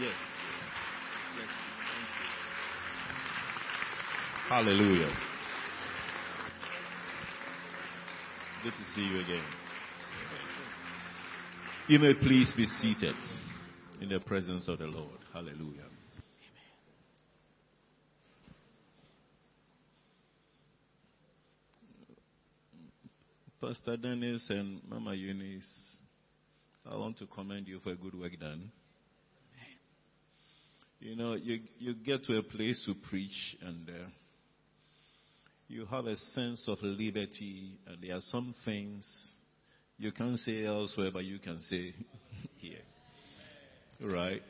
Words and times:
Yes. 0.00 0.12
Yes. 1.36 1.48
Thank 1.92 2.08
you. 4.64 4.72
Hallelujah. 4.72 5.12
Good 8.62 8.72
to 8.72 8.84
see 8.94 9.02
you 9.02 9.20
again. 9.20 9.44
You 11.86 11.98
may 11.98 12.14
please 12.14 12.54
be 12.56 12.64
seated 12.64 13.14
in 14.00 14.08
the 14.08 14.20
presence 14.20 14.68
of 14.68 14.78
the 14.78 14.86
Lord. 14.86 15.18
Hallelujah. 15.34 15.84
Pastor 23.60 23.98
Dennis 23.98 24.46
and 24.48 24.80
Mama 24.88 25.12
Eunice, 25.12 26.00
I 26.90 26.96
want 26.96 27.18
to 27.18 27.26
commend 27.26 27.68
you 27.68 27.80
for 27.80 27.90
a 27.90 27.96
good 27.96 28.18
work 28.18 28.38
done. 28.40 28.70
You 31.00 31.16
know, 31.16 31.34
you, 31.34 31.60
you 31.78 31.94
get 31.94 32.24
to 32.24 32.36
a 32.36 32.42
place 32.42 32.82
to 32.86 32.94
preach 33.08 33.56
and 33.62 33.88
uh, 33.88 34.08
you 35.66 35.86
have 35.86 36.06
a 36.06 36.16
sense 36.34 36.64
of 36.68 36.78
liberty, 36.82 37.78
and 37.86 37.96
there 38.02 38.16
are 38.16 38.20
some 38.30 38.54
things 38.64 39.06
you 39.98 40.12
can't 40.12 40.38
say 40.38 40.64
elsewhere, 40.64 41.10
but 41.12 41.24
you 41.24 41.38
can 41.38 41.60
say 41.68 41.94
here. 42.56 42.80
Right? 44.00 44.42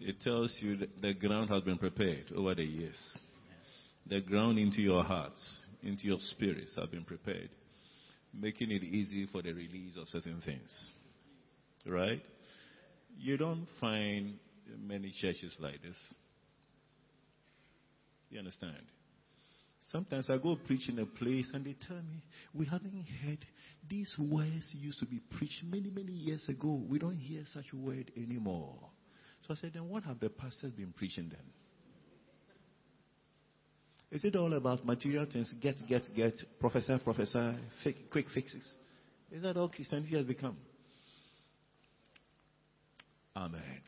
It 0.00 0.20
tells 0.22 0.56
you 0.60 0.76
that 0.78 1.00
the 1.00 1.14
ground 1.14 1.50
has 1.50 1.62
been 1.62 1.78
prepared 1.78 2.32
over 2.36 2.54
the 2.54 2.64
years. 2.64 3.18
The 4.06 4.20
ground 4.20 4.58
into 4.58 4.82
your 4.82 5.04
hearts, 5.04 5.60
into 5.82 6.06
your 6.06 6.18
spirits 6.20 6.72
have 6.76 6.90
been 6.90 7.04
prepared 7.04 7.50
making 8.32 8.70
it 8.70 8.82
easy 8.82 9.26
for 9.30 9.42
the 9.42 9.52
release 9.52 9.96
of 9.96 10.08
certain 10.08 10.40
things. 10.44 10.92
Right? 11.86 12.22
You 13.18 13.36
don't 13.36 13.66
find 13.80 14.34
many 14.78 15.12
churches 15.20 15.54
like 15.58 15.82
this. 15.82 15.96
You 18.30 18.38
understand? 18.38 18.82
Sometimes 19.90 20.28
I 20.30 20.36
go 20.36 20.56
preach 20.66 20.88
in 20.88 20.98
a 20.98 21.06
place 21.06 21.50
and 21.52 21.64
they 21.64 21.74
tell 21.86 21.96
me, 21.96 22.22
we 22.54 22.66
haven't 22.66 23.06
heard 23.24 23.38
these 23.88 24.14
words 24.18 24.72
used 24.78 25.00
to 25.00 25.06
be 25.06 25.20
preached 25.36 25.64
many, 25.64 25.90
many 25.90 26.12
years 26.12 26.48
ago. 26.48 26.80
We 26.88 26.98
don't 26.98 27.16
hear 27.16 27.42
such 27.52 27.72
word 27.72 28.10
anymore. 28.16 28.76
So 29.46 29.54
I 29.54 29.56
said, 29.56 29.72
then 29.74 29.88
what 29.88 30.04
have 30.04 30.20
the 30.20 30.28
pastors 30.28 30.72
been 30.72 30.92
preaching 30.96 31.28
then? 31.30 31.40
Is 34.12 34.24
it 34.24 34.36
all 34.36 34.52
about 34.54 34.84
material 34.84 35.26
things? 35.32 35.52
Get, 35.60 35.76
get, 35.88 36.02
get, 36.14 36.34
professor, 36.58 36.98
professor, 37.02 37.56
quick 38.10 38.26
fixes? 38.32 38.64
Is 39.32 39.42
that 39.42 39.56
all 39.56 39.68
Christianity 39.68 40.16
has 40.16 40.24
become? 40.24 40.56
Amen. 43.36 43.80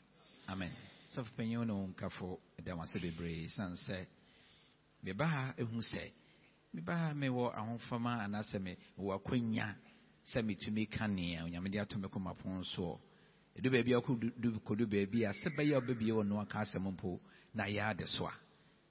Amen. 0.48 0.70
So, 1.14 1.24
panyin 1.36 1.66
no 1.66 1.86
nkafo 1.86 2.38
da 2.64 2.74
wase 2.74 2.98
bebree. 2.98 3.48
San 3.48 3.72
sɛ 3.76 4.06
meba 5.02 5.26
ha 5.26 5.54
ehu 5.58 5.80
sɛ 5.80 6.10
meba 6.74 6.96
ha 6.96 7.12
mewɔ 7.14 7.54
ahofama 7.54 8.22
anaasɛ 8.24 8.60
me 8.60 8.76
wɔ 8.98 9.14
akwanya 9.18 9.76
sɛ 10.32 10.42
metumi 10.42 10.86
ka 10.90 11.06
nea 11.06 11.44
onyame 11.44 11.70
de 11.70 11.78
ato 11.78 11.98
me 11.98 12.08
kɔma 12.08 12.34
pon 12.38 12.64
soɔ 12.64 12.98
ɛdu 13.58 13.70
baabi 13.70 13.92
a 13.92 14.00
wokɔdu 14.00 14.86
baabi 14.86 15.24
a 15.24 15.32
sɛ 15.32 15.54
bɛyɛ 15.56 15.74
wobɛbie 15.80 16.12
wɔ 16.12 16.26
no 16.26 16.40
aka 16.40 16.58
asɛm 16.58 16.86
mpo 16.96 17.20
na 17.54 17.64
yɛ 17.64 17.90
ade 17.90 18.06
so 18.08 18.26
a. 18.26 18.32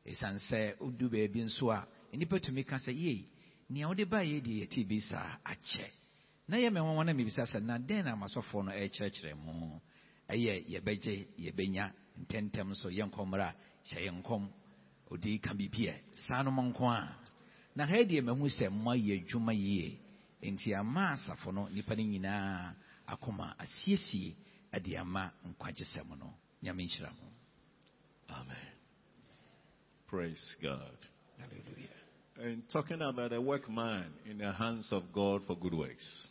Ɛsiane 0.05 0.39
sɛ 0.49 0.77
wodu 0.79 1.09
baabi 1.09 1.43
nso 1.43 1.69
a 1.71 1.87
nnipa 2.13 2.39
tumi 2.39 2.63
ka 2.65 2.77
sɛ 2.77 2.93
yei 2.95 3.27
nea 3.69 3.87
wode 3.87 4.05
baeɛ 4.09 4.41
deɛ 4.41 4.67
yɛte 4.67 4.87
bi 4.87 4.99
saa 4.99 5.37
akyɛ. 5.45 5.89
Na 6.47 6.57
yɛ 6.57 6.69
mɛwanwa 6.69 7.05
na 7.05 7.13
mebisa 7.13 7.43
sɛ 7.43 7.61
na 7.63 7.77
dɛn 7.77 8.05
na 8.05 8.13
amasɔfoɔ 8.15 9.81
ɛyɛ 10.33 10.53
yɛbɛgye 10.71 11.13
yɛbɛnya 11.43 11.85
ntɛmntɛm 12.21 12.75
so 12.75 12.89
yɛ 12.89 13.03
nkɔmmra 13.09 13.47
a 13.49 13.55
hyɛ 13.89 13.99
yɛ 14.07 14.11
nkɔm 14.23 14.43
odi 15.11 15.39
ka 15.39 15.53
biribi 15.53 15.87
ɛ 15.91 15.95
saa 16.27 16.41
no 16.43 16.51
nko 16.51 16.83
a 16.89 17.15
na 17.75 17.85
ha 17.85 17.95
deɛ 18.03 18.21
mahu 18.23 18.47
sɛ 18.47 18.69
mma 18.69 18.95
yɛ 18.95 19.13
adwuma 19.25 19.53
yie 19.53 19.99
enti 20.41 20.73
ama 20.75 21.11
asafo 21.13 21.51
no 21.53 21.67
nnipa 21.67 21.95
no 21.97 22.03
nyinaa 22.03 22.73
akoma 23.07 23.55
asiesie 23.59 24.35
ade 24.73 24.95
ama 24.97 25.31
nkwagyesɛm 25.47 26.17
no 26.17 26.33
nyame 26.63 26.83
nhyira 26.85 27.11
mo 27.19 27.27
Amen. 28.29 28.55
Praise 30.07 30.55
God. 30.63 30.97
hallelujah 31.37 31.99
And 32.41 32.63
talking 32.71 33.01
about 33.01 33.33
a 33.33 33.41
workman 33.41 34.05
in 34.29 34.37
the 34.37 34.51
hands 34.53 34.87
of 34.93 35.03
God 35.13 35.41
for 35.45 35.55
good 35.57 35.73
works. 35.73 36.27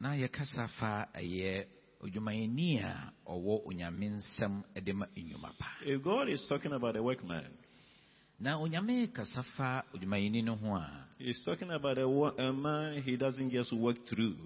na 0.00 0.10
yɛkasa 0.14 0.68
fa 0.78 1.08
ɛyɛ 1.14 1.66
odwumayɛni 2.04 2.82
a 2.84 3.12
ɔwɔ 3.26 3.62
onyame 3.66 4.06
nsɛm 4.18 4.62
de 4.84 4.92
ma 4.92 5.06
nnwuma 5.16 5.50
pa 5.58 5.66
If 5.84 6.02
God 6.02 6.28
is 6.28 6.44
talking 6.48 6.72
about 6.72 6.96
a 6.96 7.02
workman, 7.02 7.50
na 8.40 8.58
onyame 8.58 9.12
kasa 9.12 9.42
fa 9.56 9.84
odwumayɛni 9.94 10.44
no 10.44 10.54
ho 10.56 10.74
a 10.76 11.06
He's 11.18 11.42
talking 11.44 11.70
about 11.70 11.96
a, 11.98 12.04
a 12.06 12.52
man 12.52 13.00
he 13.02 13.16
doesn't 13.16 13.50
just 13.50 13.72
work 13.72 13.96
through. 14.08 14.36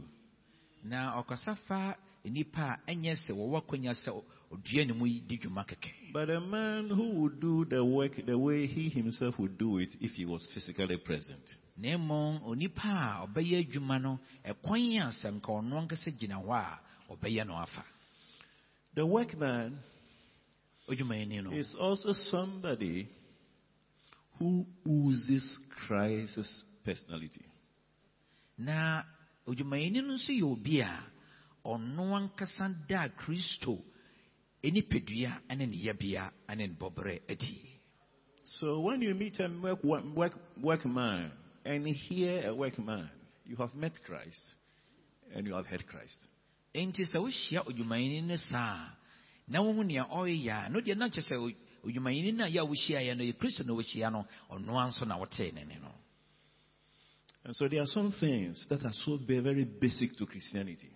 na 0.84 1.20
ɔkasa 1.20 1.56
fa 1.66 1.96
nnipa 2.24 2.78
a 2.86 2.92
ɛnyɛ 2.92 3.14
sɛ 3.26 3.32
wɔwɔ 3.34 3.58
akwanya 3.62 3.92
sɛ 3.92 4.22
ɔdua 4.52 4.86
ne 4.86 4.92
mu 4.92 5.06
yi 5.06 5.20
di 5.26 5.38
dwuma 5.38 5.64
kɛkɛ 5.66 6.12
But 6.12 6.30
a 6.30 6.40
man 6.40 6.88
who 6.88 7.20
would 7.20 7.40
do 7.40 7.64
the 7.64 7.84
work 7.84 8.12
the 8.25 8.38
way 8.38 8.66
he 8.66 8.88
himself 8.88 9.36
would 9.38 9.58
do 9.58 9.78
it 9.78 9.90
if 10.00 10.12
he 10.12 10.25
was 10.25 10.46
physically 10.54 10.96
present. 10.98 11.42
na 11.76 11.96
mmom 11.98 12.40
onipa 12.46 12.86
a 12.86 13.26
ɔbɛyɛ 13.26 13.66
adwuma 13.69 14.00
no 14.00 14.20
ɛkwan 14.44 15.00
a 15.02 15.10
sɛ 15.10 15.32
nka 15.40 15.48
ɔno 15.50 15.75
ankasa 15.88 16.10
gyina 16.16 16.36
hɔ 16.36 16.54
a 16.54 16.80
ɔbɛyɛ 17.10 17.46
no 17.46 17.54
afa 17.54 17.84
The 18.94 19.04
workman 19.06 19.78
odwumayɛni 20.88 21.42
no 21.44 21.50
is 21.52 21.74
also 21.78 22.12
somebody 22.12 23.08
who 24.38 24.64
oozes 24.86 25.58
Christ's 25.86 26.64
personality. 26.84 27.44
na 28.58 29.02
odwumayɛni 29.46 30.02
no 30.06 30.14
nso 30.14 30.32
yɛ 30.32 30.42
obi 30.42 30.80
a 30.80 31.04
ɔno 31.64 32.14
ankasa 32.16 32.74
da 32.88 33.08
kristo 33.08 33.82
nipadua 34.62 35.40
ne 35.56 35.66
ne 35.66 35.76
yɛbea 35.76 36.30
ne 36.56 36.66
ne 36.66 36.75
bɔberɛ 36.75 37.20
adi 37.30 37.64
So 38.44 38.80
when 38.80 39.02
you 39.02 39.14
meet 39.14 39.38
a 39.40 39.48
work, 39.62 39.84
work, 39.84 40.32
workman 40.60 41.30
and 41.66 41.86
hear 41.86 42.48
a 42.48 42.54
workman, 42.54 43.10
you 43.44 43.56
have 43.56 43.75
met 43.75 43.92
Christ 44.06 44.42
and 45.34 45.46
you 45.46 45.54
have 45.54 45.66
heard 45.66 45.86
Christ. 45.86 46.16
Enti 46.78 47.02
sɛ 47.04 47.18
wohyia 47.18 47.60
odwumayɛni 47.66 48.22
no 48.26 48.36
saa 48.36 48.94
na 49.48 49.60
wohu 49.60 49.82
nea 49.84 50.04
ɔreyɛ 50.04 50.66
a 50.66 50.68
no 50.70 50.80
deɛ 50.80 50.96
na 50.96 51.08
sɛ 51.08 51.34
odwumayɛni 51.84 52.34
no 52.34 52.44
a 52.44 52.48
yɛ 52.48 52.60
a 52.60 52.66
wohyiaeɛ 52.66 53.16
no 53.16 53.24
yɛ 53.24 53.34
kristo 53.36 53.64
na 53.64 53.72
wohyia 53.74 54.10
no 54.12 54.26
ɔnoa 54.50 54.88
nso 54.88 55.04
na 55.06 55.16
wotee 55.18 55.52
ne 55.52 55.64
ne 55.64 55.78
no 55.80 55.92
And 57.44 57.56
so 57.56 57.66
there 57.66 57.80
are 57.80 57.86
some 57.86 58.12
things 58.20 58.66
that 58.68 58.84
are 58.84 58.92
so 58.92 59.16
very, 59.26 59.64
basic 59.64 60.16
to 60.18 60.26
Christianity. 60.26 60.90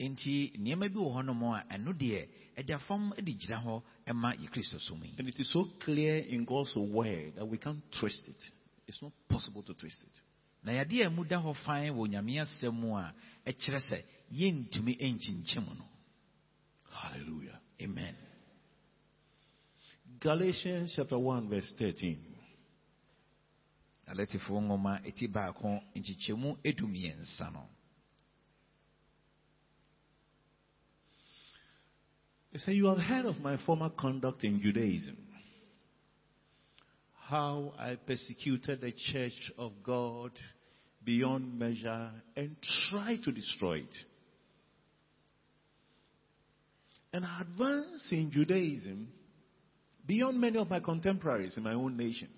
enti 0.00 0.52
nneɛma 0.58 0.92
bi 0.92 0.98
wɔ 1.00 1.10
hɔnom 1.16 1.42
a 1.56 1.64
ɛno 1.74 1.92
deɛ 1.96 2.28
ɛda 2.58 2.80
fam 2.86 3.14
de 3.16 3.32
gyina 3.32 3.58
hɔ 3.64 3.82
ma 4.14 4.32
yɛ 4.34 4.50
kristo 4.50 4.78
som 4.80 5.02
yi 5.02 5.14
And 5.18 5.28
it 5.28 5.38
is 5.38 5.50
so 5.50 5.64
clear 5.80 6.18
in 6.18 6.44
God's 6.44 6.74
word 6.76 7.36
that 7.36 7.46
we 7.46 7.56
can't 7.58 7.82
twist 7.98 8.28
it. 8.28 8.42
It's 8.86 9.00
not 9.02 9.12
possible 9.28 9.62
to 9.62 9.74
twist 9.74 10.02
it. 10.02 10.20
Na 10.66 10.72
yadeɛ 10.72 11.06
a 11.06 11.10
mu 11.10 11.24
da 11.24 11.38
hɔ 11.38 11.54
fan 11.64 11.94
wɔ 11.94 12.08
nyame 12.10 12.40
asɛm 12.42 12.74
mu 12.74 12.96
a 12.96 13.14
ɛkyerɛ 13.46 13.80
sɛ 13.88 13.98
yɛntumi 14.32 14.98
nkyinkyim 14.98 15.66
no 15.78 15.86
Hallelujah. 16.90 17.60
amen 17.80 18.16
Galatians 20.18 20.92
chapter 20.96 21.18
1, 21.18 21.48
verse 21.48 21.72
13. 21.78 22.18
alatifoɔ 24.08 24.60
nwoma 24.60 25.00
ɛti 25.06 25.28
baako 25.32 25.80
nkyekyɛmu 25.94 26.58
edumiɛnsa 26.64 27.52
no 27.52 27.68
He 32.52 32.58
said, 32.58 32.74
You 32.74 32.86
have 32.86 32.98
heard 32.98 33.26
of 33.26 33.38
my 33.40 33.58
former 33.66 33.90
conduct 33.90 34.42
in 34.42 34.58
Judaism, 34.62 35.18
how 37.28 37.74
I 37.78 37.96
persecuted 37.96 38.80
the 38.80 38.92
church 39.12 39.52
of 39.58 39.72
God 39.82 40.30
beyond 41.06 41.58
measure 41.58 42.10
and 42.36 42.56
try 42.90 43.16
to 43.24 43.32
destroy 43.32 43.78
it. 43.78 43.94
And 47.12 47.24
I 47.24 47.40
advanced 47.40 48.12
in 48.12 48.30
Judaism 48.30 49.08
beyond 50.04 50.38
many 50.38 50.58
of 50.58 50.68
my 50.68 50.80
contemporaries 50.80 51.56
in 51.56 51.62
my 51.62 51.72
own 51.72 51.96
nation, 51.96 52.28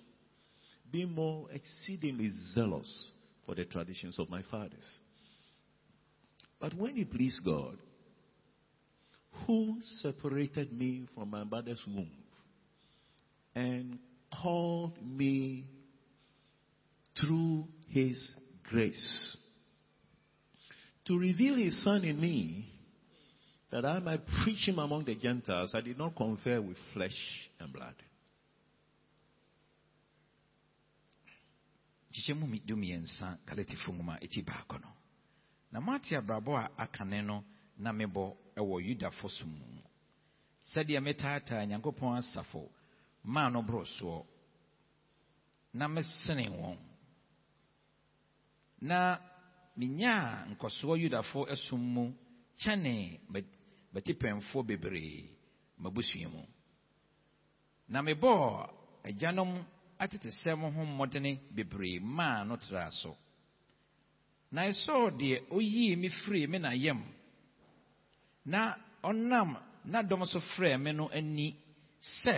being 0.89 1.11
more 1.11 1.47
exceedingly 1.51 2.29
zealous 2.53 3.11
for 3.45 3.55
the 3.55 3.65
traditions 3.65 4.17
of 4.19 4.29
my 4.29 4.43
fathers. 4.49 4.85
But 6.61 6.73
when 6.75 6.97
it 6.97 7.11
pleased 7.11 7.43
God, 7.43 7.77
who 9.47 9.77
separated 10.01 10.71
me 10.71 11.07
from 11.15 11.31
my 11.31 11.43
mother's 11.43 11.81
womb 11.87 12.11
and 13.55 13.99
called 14.41 14.93
me 15.03 15.65
through 17.19 17.67
his 17.89 18.35
grace. 18.69 19.37
To 21.05 21.17
reveal 21.17 21.55
his 21.55 21.83
son 21.83 22.03
in 22.03 22.19
me 22.19 22.65
that 23.71 23.85
I 23.85 23.99
might 23.99 24.21
preach 24.43 24.67
him 24.67 24.79
among 24.79 25.05
the 25.05 25.15
Gentiles, 25.15 25.71
I 25.73 25.81
did 25.81 25.97
not 25.97 26.15
confer 26.15 26.61
with 26.61 26.77
flesh 26.93 27.17
and 27.59 27.71
blood. 27.73 27.95
nkyekyɛmu 32.11 32.47
mi- 32.49 32.59
du 32.65 32.75
mmiɛnsa 32.75 33.37
galatifoɔ 33.45 33.93
nwoma 33.93 34.17
eti 34.23 34.41
baako 34.41 34.77
no 34.81 34.89
na 35.71 35.79
moate 35.79 36.17
abrabɔ 36.17 36.57
a 36.57 36.69
akane 36.83 37.23
no 37.23 37.43
na 37.77 37.91
mebɔ 37.93 38.35
wɔ 38.57 38.75
yudafo 38.87 39.29
som 39.29 39.47
mu 39.49 39.81
sɛdeɛ 40.73 40.99
metaataa 41.05 41.65
nyankopɔn 41.69 42.17
asafo 42.17 42.67
maa 43.23 43.49
no 43.49 43.61
boro 43.61 43.85
soɔ 43.85 44.25
na 45.73 45.87
mesene 45.87 46.49
wɔn 46.49 46.77
na 48.81 49.19
menyaa 49.77 50.45
nkɔsoɔ 50.51 50.93
yudafo 51.01 51.39
asom 51.53 51.81
mu 51.93 52.03
kyɛne 52.59 53.19
batipɛnfoɔ 53.93 54.61
bebree 54.67 55.29
m'abusua 55.81 56.27
mu. 56.33 56.41
Na 57.89 58.01
mebɔɔ 58.01 58.69
agyanom 59.07 59.51
atetesɛm 59.99 60.61
ho 60.75 60.81
mmɔdene 60.85 61.31
bebree 61.55 61.99
maa 61.99 62.43
no 62.43 62.55
traa 62.57 62.89
so. 62.91 63.15
Na 64.51 64.61
ɛsɔɔ 64.69 65.17
deɛ 65.19 65.35
oyii 65.51 65.95
me 65.95 66.09
firii 66.09 66.47
me 66.47 66.57
na 66.59 66.71
yam. 66.73 67.01
Na 68.45 68.75
ɔnam 69.03 69.57
n'adɔm 69.85 70.25
so 70.25 70.39
frɛɛ 70.39 70.77
me 70.81 70.91
no 70.91 71.07
ani 71.09 71.55
sɛ 72.23 72.35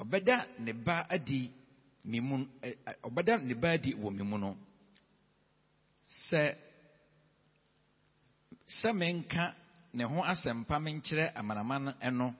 ɔbɛda 0.00 0.46
ne 0.60 0.72
ba 0.72 1.06
adi 1.10 1.50
me 2.04 2.20
mu 2.20 2.46
ɔbɛda 3.04 3.42
ne 3.44 3.54
ba 3.54 3.68
adi 3.72 3.94
wɔ 3.94 4.10
me 4.14 4.22
mu 4.22 4.38
no 4.38 4.56
sɛ 6.08 6.56
sɛ 8.66 8.92
menka 8.92 9.54
ne 9.94 10.04
ho 10.04 10.22
asɛmpa 10.22 10.76
menkyerɛ 10.80 11.32
amanaman 11.34 11.94
no 12.12 12.34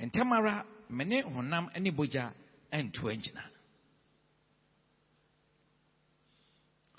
ntɛm 0.00 0.32
ara 0.32 0.64
me 0.90 1.04
ne 1.04 1.22
honam 1.22 1.70
ne 1.80 1.90
bogya 1.90 2.32
antu 2.72 3.08
agyina 3.08 3.44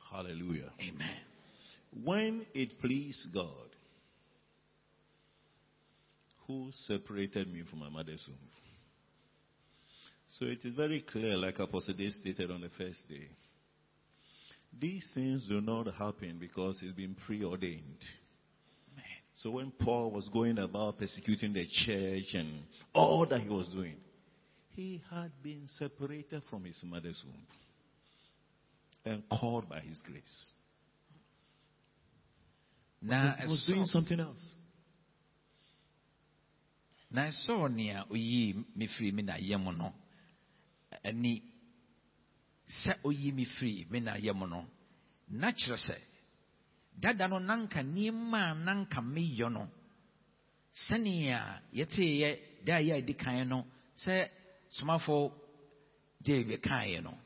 Hallelujah. 0.10 0.72
amen 0.80 1.18
When 2.04 2.46
it 2.54 2.80
pleased 2.80 3.28
God, 3.34 3.70
who 6.48 6.70
separated 6.88 7.52
me 7.54 7.64
from 7.70 7.80
my 7.80 7.90
mother's 7.90 8.24
womb. 8.28 8.38
So 10.30 10.46
it 10.46 10.64
is 10.64 10.76
very 10.76 11.02
clear, 11.02 11.36
like 11.36 11.60
Apostle 11.60 11.94
Dave 11.94 12.12
stated 12.12 12.52
on 12.52 12.62
the 12.62 12.70
first 12.70 13.08
day. 13.10 13.28
These 14.80 15.08
things 15.14 15.48
do 15.48 15.62
not 15.62 15.94
happen 15.96 16.38
because 16.40 16.80
it's 16.82 16.96
been 16.96 17.16
preordained. 17.26 18.04
So 19.36 19.52
when 19.52 19.72
Paul 19.72 20.12
was 20.12 20.28
going 20.30 20.58
about 20.58 20.98
persecuting 20.98 21.54
the 21.54 21.66
church 21.86 22.34
and 22.34 22.64
all 22.94 23.26
that 23.28 23.42
he 23.42 23.50
was 23.50 23.68
doing, 23.68 23.96
he 24.76 25.02
had 25.12 25.32
been 25.44 25.64
separated 25.78 26.42
from 26.50 26.64
his 26.64 26.80
mother's 26.84 27.24
womb 27.26 27.46
and 29.06 29.24
called 29.30 29.70
by 29.70 29.80
his 29.80 30.00
grace. 30.06 30.52
na 33.02 33.36
He 33.36 33.48
was 33.48 33.64
doing 33.68 33.86
something 33.86 34.20
else. 34.20 34.54
na 37.10 37.28
ɛsɔɔ 37.28 37.74
nea 37.74 38.06
oyii 38.12 38.66
me 38.76 38.88
firi 38.88 39.14
me 39.14 39.24
na 39.24 39.36
yam 39.38 39.64
no 39.78 39.94
ani 41.04 41.42
sɛ 42.70 42.92
oyii 43.04 43.32
me 43.34 43.46
firi 43.46 43.88
me 43.90 44.00
na 44.00 44.16
yam 44.18 44.40
no 44.50 44.66
na 45.30 45.52
kyerɛ 45.52 45.78
sɛ 45.88 45.96
dada 47.00 47.28
no 47.28 47.40
nanka 47.40 47.82
nneɛma 47.84 48.40
a 48.52 48.54
nanka 48.54 49.02
meyɔ 49.02 49.50
no 49.52 49.68
sɛnea 50.74 51.62
yɛteeɛ 51.74 52.40
da 52.66 52.76
yɛ 52.80 52.94
a 52.94 53.02
ɛdi 53.02 53.14
kan 53.18 53.48
no 53.50 53.66
sɛ 53.98 54.30
somafo 54.70 55.32
david 56.22 56.62
kaeɛ 56.62 57.02
no 57.04 57.18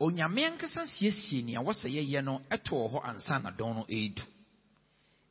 onyame 0.00 0.40
ankasa 0.46 0.86
siesie 0.86 1.42
nea 1.44 1.60
wɔsɛ 1.60 1.88
yɛyɛ 1.96 2.24
no 2.24 2.40
ɛtɔɔ 2.50 2.90
hɔ 2.92 2.98
ansa 3.08 3.38
na 3.42 3.50
dɔn 3.50 3.74
no 3.76 3.82
ɛredu 3.84 4.24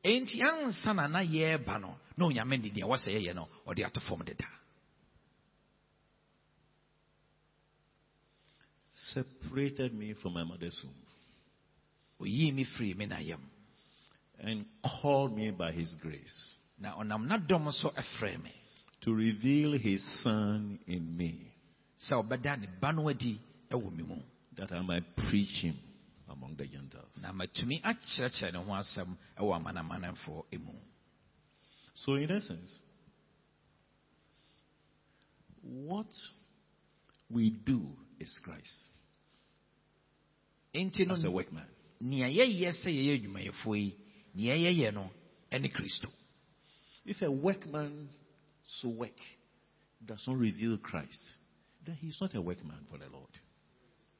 enti 0.03 0.41
ansa 0.41 0.93
na 0.93 1.07
na 1.07 1.19
yɛreba 1.21 1.79
no 1.79 1.97
na 2.17 2.25
onyame 2.25 2.57
de 2.61 2.69
nea 2.71 2.85
wɔsɛ 2.85 3.09
yɛyɛ 3.15 3.33
no 3.35 3.47
ɔde 3.67 3.85
ato 3.85 3.99
fam 4.01 4.19
deda 4.25 4.47
separated 9.13 9.93
me 9.93 10.13
from 10.21 10.33
my 10.33 10.43
mother's 10.43 10.79
womb. 10.83 10.93
Oyii 12.21 12.53
me 12.53 12.65
firi 12.77 12.95
me 12.95 13.05
na 13.05 13.17
yam 13.19 13.41
and 14.39 14.65
called 15.01 15.35
me 15.35 15.51
by 15.51 15.71
his 15.71 15.93
grace 16.01 16.55
na 16.79 16.95
ɔnam 16.95 17.27
n'adɔm 17.27 17.71
so 17.73 17.89
ɛfrɛ 17.89 18.41
me. 18.41 18.51
to 19.01 19.13
reveal 19.13 19.77
his 19.77 20.01
son 20.23 20.79
in 20.87 21.15
me 21.15 21.53
sɛ 22.09 22.23
ɔbɛda 22.23 22.59
ne 22.59 22.67
ba 22.81 22.91
no 22.91 23.09
adi 23.09 23.39
ɛwɔ 23.69 23.95
me 23.95 24.03
mu. 24.03 24.17
that 24.55 24.71
I 24.71 24.81
might 24.81 25.15
preach 25.29 25.61
him 25.61 25.77
among 26.29 26.55
the 26.55 26.65
Gentiles. 26.65 27.11
na 27.21 27.31
matumi 27.31 27.81
akyerɛkyerɛ 27.81 28.53
ne 28.53 28.59
ho 28.59 28.71
asɛm 28.71 29.17
ɛwɔ 29.37 29.63
amanamanfoɔ 29.63 30.59
mu 30.63 30.73
So, 32.05 32.13
in 32.13 32.29
essence, 32.29 32.79
what 35.63 36.05
we 37.29 37.49
do 37.49 37.89
is 38.19 38.37
Christ 38.43 38.89
enti 40.77 41.05
no 41.05 41.13
as 41.15 41.23
a 41.23 41.31
workman. 41.31 41.67
nea 42.01 42.27
yɛyɛ 42.27 42.71
sɛ 42.81 42.89
yɛyɛ 42.89 43.13
adwumayɛfoɔ 43.19 43.75
yi 43.77 43.95
nea 44.35 44.55
yɛyɛ 44.55 44.93
no 44.93 45.09
ɛne 45.51 45.71
kristo 45.73 46.09
If 47.05 47.21
a 47.21 47.31
workman's 47.31 48.09
work 48.83 49.17
does 50.05 50.21
not 50.27 50.37
reveal 50.37 50.77
Christ, 50.77 51.21
then 51.85 51.95
he's 51.95 52.17
not 52.19 52.35
a 52.35 52.41
workman 52.41 52.85
for 52.89 52.97
the 52.97 53.09
Lord. 53.09 53.31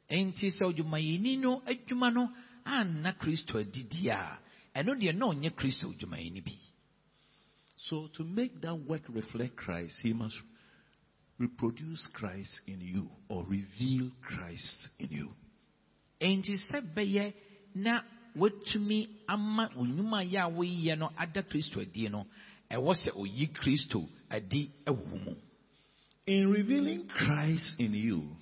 enti 0.09 0.47
sɛ 0.49 0.73
odwumayɛni 0.73 1.37
no 1.39 1.61
adwuma 1.61 2.13
no 2.13 2.29
anna 2.65 3.13
kristo 3.13 3.59
adidi 3.63 4.07
a 4.09 4.39
ɛno 4.75 4.95
deɛ 4.99 5.15
na 5.15 5.25
ɔnyɛ 5.27 5.51
kristo 5.55 5.93
odwumayɛni 5.93 6.43
bi 6.43 6.57
So, 7.79 8.07
to 8.15 8.23
make 8.23 8.59
that 8.61 8.73
work 8.75 9.03
reflect 9.07 9.55
Christ, 9.55 9.99
he 10.01 10.11
must 10.11 10.35
reproduce 11.37 12.01
Christ 12.13 12.61
in 12.65 12.81
you 12.81 13.07
or 13.29 13.45
reveal 13.45 14.09
Christ 14.23 14.89
in 14.99 15.09
you. 15.09 15.29
Enti 16.19 16.55
sɛ 16.69 16.81
bɛyɛ 16.95 17.33
na 17.75 18.01
watumi 18.35 19.07
ama 19.27 19.69
onwuma 19.75 20.23
yɛ 20.23 20.39
a 20.41 20.49
woyɛ 20.51 20.97
no 20.97 21.11
ada 21.17 21.43
kristo 21.43 21.81
adie 21.81 22.09
no 22.09 22.25
ɛwɔ 22.71 22.93
sɛ 23.03 23.11
oyi 23.15 23.47
kristo 23.53 24.07
adi 24.29 24.69
ɛwɔ 24.85 25.25
mu. 25.25 25.35
In 26.27 26.49
revealing 26.51 27.07
Christ 27.07 27.79
in 27.79 27.93
you, 27.93 28.35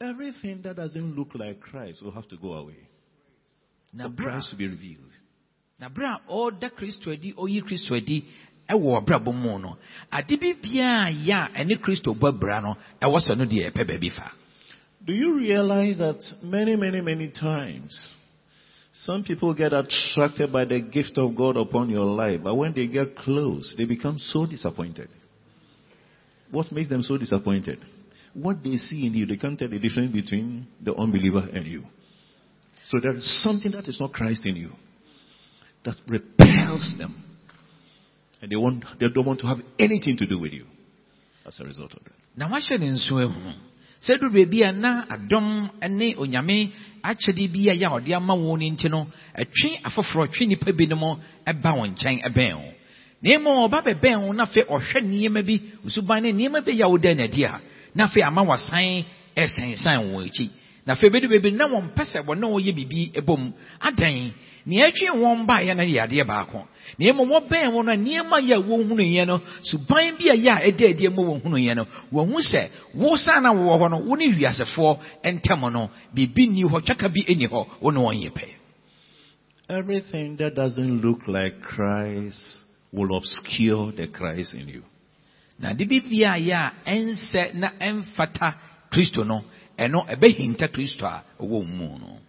everything 0.00 0.62
that 0.62 0.76
doesn't 0.76 1.16
look 1.16 1.34
like 1.34 1.60
Christ 1.60 2.00
will 2.02 2.12
have 2.12 2.28
to 2.28 2.36
go 2.36 2.52
away. 2.54 2.88
Na 3.92 4.08
for 4.08 4.14
Christ 4.22 4.50
to 4.50 4.56
be 4.56 4.68
revealed. 4.68 5.12
na 5.78 5.88
bere 5.88 6.06
a 6.08 6.20
ɔreda 6.28 6.70
kristo 6.74 7.10
adi 7.12 7.32
ɔyi 7.32 7.62
kristo 7.62 7.94
adi 7.94 8.24
ɛwɔ 8.68 8.98
ɔbrabɔ 9.00 9.32
mu 9.34 9.58
no 9.58 9.78
ade 10.10 10.36
bi 10.40 10.52
biara 10.54 11.10
yɛ 11.10 11.34
a 11.34 11.48
ɛne 11.62 11.80
kristo 11.80 12.14
bɔ 12.14 12.38
bra 12.38 12.60
no 12.60 12.76
ɛwɔ 13.00 13.18
sɛ 13.26 13.36
no 13.38 13.44
deɛ 13.44 13.70
ɛpɛ 13.70 13.86
baabi 13.86 14.10
fa 14.10 14.32
Do 15.08 15.14
you 15.14 15.38
realize 15.38 15.96
that 15.96 16.22
many, 16.42 16.76
many, 16.76 17.00
many 17.00 17.30
times 17.30 17.98
some 18.92 19.24
people 19.24 19.54
get 19.54 19.72
attracted 19.72 20.52
by 20.52 20.66
the 20.66 20.82
gift 20.82 21.16
of 21.16 21.34
God 21.34 21.56
upon 21.56 21.88
your 21.88 22.04
life, 22.04 22.40
but 22.44 22.54
when 22.54 22.74
they 22.74 22.86
get 22.88 23.16
close, 23.16 23.74
they 23.78 23.86
become 23.86 24.18
so 24.18 24.44
disappointed. 24.44 25.08
What 26.50 26.70
makes 26.72 26.90
them 26.90 27.00
so 27.00 27.16
disappointed? 27.16 27.78
What 28.34 28.62
they 28.62 28.76
see 28.76 29.06
in 29.06 29.14
you, 29.14 29.24
they 29.24 29.38
can't 29.38 29.58
tell 29.58 29.70
the 29.70 29.78
difference 29.78 30.12
between 30.12 30.66
the 30.84 30.94
unbeliever 30.94 31.48
and 31.54 31.66
you. 31.66 31.84
So 32.90 32.98
there 33.00 33.16
is 33.16 33.42
something 33.42 33.72
that 33.72 33.88
is 33.88 33.98
not 33.98 34.12
Christ 34.12 34.44
in 34.44 34.56
you 34.56 34.72
that 35.86 35.94
repels 36.06 36.96
them. 36.98 37.24
And 38.42 38.52
they, 38.52 38.56
want, 38.56 38.84
they 39.00 39.08
don't 39.08 39.24
want 39.26 39.40
to 39.40 39.46
have 39.46 39.58
anything 39.78 40.18
to 40.18 40.26
do 40.26 40.38
with 40.38 40.52
you 40.52 40.66
as 41.46 41.58
a 41.60 41.64
result 41.64 41.94
of 41.94 42.04
that. 42.04 42.12
Sɛ 44.00 44.18
duru 44.18 44.30
baabi 44.32 44.62
a 44.64 44.72
na 44.72 45.04
adɔm 45.14 45.68
ne 45.90 46.14
onyame 46.16 46.70
akyɛde 47.02 47.48
bi 47.52 47.68
a 47.70 47.74
yɛ 47.74 47.86
a 47.86 47.90
ɔde 47.98 48.14
ama 48.14 48.34
wɔn 48.34 48.58
no 48.60 48.70
nti 48.74 48.88
no 48.88 49.06
ɛtwe 49.36 49.80
afoforɔ 49.84 50.28
twe 50.32 50.46
nnipa 50.46 50.72
binom 50.72 51.02
ɛba 51.46 51.70
wɔn 51.78 51.90
nkyɛn 51.94 52.20
ɛbɛn 52.28 52.54
wo. 52.54 52.72
Na 53.22 53.38
mmom 53.38 53.68
ɔba 53.68 53.82
bɛbɛn 53.82 54.18
wo 54.26 54.32
na 54.32 54.44
ɔhwɛ 54.44 55.00
nneɛma 55.02 55.42
bi 55.46 55.60
osuban 55.86 56.22
ne 56.22 56.32
nneɛma 56.32 56.60
bi 56.64 56.80
a 56.82 56.88
woda 56.88 57.14
n'adi 57.14 57.44
a 57.44 57.60
na 57.94 58.04
afei 58.06 58.22
ama 58.22 58.42
wasan 58.42 59.04
ɛsɛnsan 59.36 60.12
wɔn 60.12 60.26
akyi 60.28 60.50
na 60.88 60.94
afei 60.94 61.10
bɛdu 61.10 61.28
baabi 61.28 61.50
na 61.52 61.64
wɔn 61.72 61.84
mpɛ 61.88 62.02
sɛ 62.12 62.18
wɔn 62.26 62.38
na 62.40 62.46
wɔyɛ 62.48 62.72
biribi 62.76 63.12
ɛbom 63.20 63.52
adan 63.80 64.32
nea 64.66 64.88
ɛtwe 64.88 65.08
wɔn 65.20 65.44
baeɛ 65.46 65.76
no 65.76 65.82
yɛ 65.82 66.00
adeɛ 66.06 66.24
baako. 66.26 66.64
Na 66.98 67.12
mmom 67.12 67.28
wɔbɛn 67.28 67.68
wɔn 67.74 67.84
no 67.84 67.92
nneɛma 67.92 68.36
yɛ 68.48 68.54
a 68.56 68.62
wɔhunu 68.68 69.04
yɛ 69.16 69.26
no 69.26 69.36
suban 69.62 70.16
bi 70.16 70.30
a 70.32 70.36
yɛ 70.44 70.50
a 70.56 70.60
ɛda 70.72 70.88
adi 70.90 71.08
ma 71.08 71.22
wɔhunu 71.28 71.58
yɛ 71.66 71.74
no 71.76 71.84
wɔhu 72.10 72.40
sɛ 72.40 72.70
wosan 72.96 73.42
na 73.42 73.52
wɔwɔ 73.52 73.74
hɔ 73.80 73.90
no 73.90 73.98
wo 73.98 74.14
ne 74.16 74.32
wiasefoɔ 74.32 74.98
ntam 75.34 75.60
no 75.72 75.90
biribi 76.16 76.48
nni 76.48 76.62
hɔ 76.64 76.80
twaka 76.80 77.08
bi 77.12 77.20
nni 77.34 77.46
hɔ 77.52 77.66
wo 77.82 77.90
ne 77.90 77.98
wɔn 78.00 78.22
yɛ 78.24 78.30
pɛ. 78.32 78.46
Everything 79.68 80.36
that 80.38 80.54
doesn't 80.54 81.02
look 81.02 81.28
like 81.28 81.60
Christ 81.60 82.40
will 82.92 83.14
obscure 83.14 83.92
the 83.92 84.06
Christ 84.06 84.54
in 84.54 84.68
you. 84.68 84.82
na 85.58 85.74
de 85.74 85.84
bibia 85.84 86.32
a 86.32 86.38
yɛ 86.40 86.54
a 86.56 86.72
ɛnsɛ 86.86 87.54
na 87.54 87.68
ɛmfata 87.78 88.54
kristo 88.90 89.22
no 89.26 89.44
ɛno 89.78 90.06
ɛbɛhinta 90.08 90.68
kristo 90.68 91.06
a 91.06 91.24
ɔwɔ 91.40 91.66
mu 91.66 91.98
no 91.98 92.20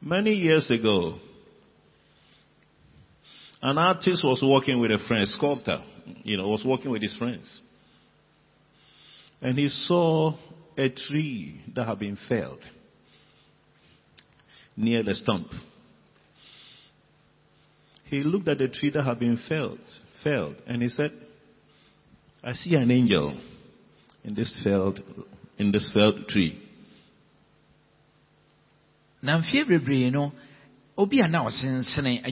Many 0.00 0.34
years 0.34 0.70
ago, 0.70 1.18
an 3.60 3.78
artist 3.78 4.22
was 4.22 4.40
working 4.42 4.78
with 4.78 4.92
a 4.92 4.98
friend, 5.08 5.26
sculptor, 5.26 5.82
you 6.22 6.36
know, 6.36 6.46
was 6.46 6.64
working 6.64 6.92
with 6.92 7.02
his 7.02 7.16
friends. 7.16 7.60
And 9.40 9.58
he 9.58 9.68
saw 9.68 10.36
a 10.76 10.88
tree 10.88 11.60
that 11.74 11.84
had 11.84 11.98
been 11.98 12.16
felled 12.28 12.60
near 14.76 15.02
the 15.02 15.14
stump. 15.14 15.48
He 18.04 18.22
looked 18.22 18.46
at 18.46 18.58
the 18.58 18.68
tree 18.68 18.90
that 18.90 19.02
had 19.02 19.18
been 19.18 19.38
felled, 19.48 19.80
felled, 20.22 20.56
and 20.66 20.80
he 20.80 20.88
said, 20.88 21.10
I 22.42 22.52
see 22.52 22.76
an 22.76 22.90
angel 22.90 23.38
in 24.24 24.34
this 24.34 24.52
felled, 24.62 25.00
in 25.58 25.72
this 25.72 25.90
felled 25.94 26.26
tree. 26.28 26.58
na 29.22 29.38
mfeɛ 29.38 29.64
bebree 29.66 30.10
no 30.10 30.32
obi 30.96 31.20
a 31.20 31.28
na 31.28 31.42
ɔsensene 31.42 32.22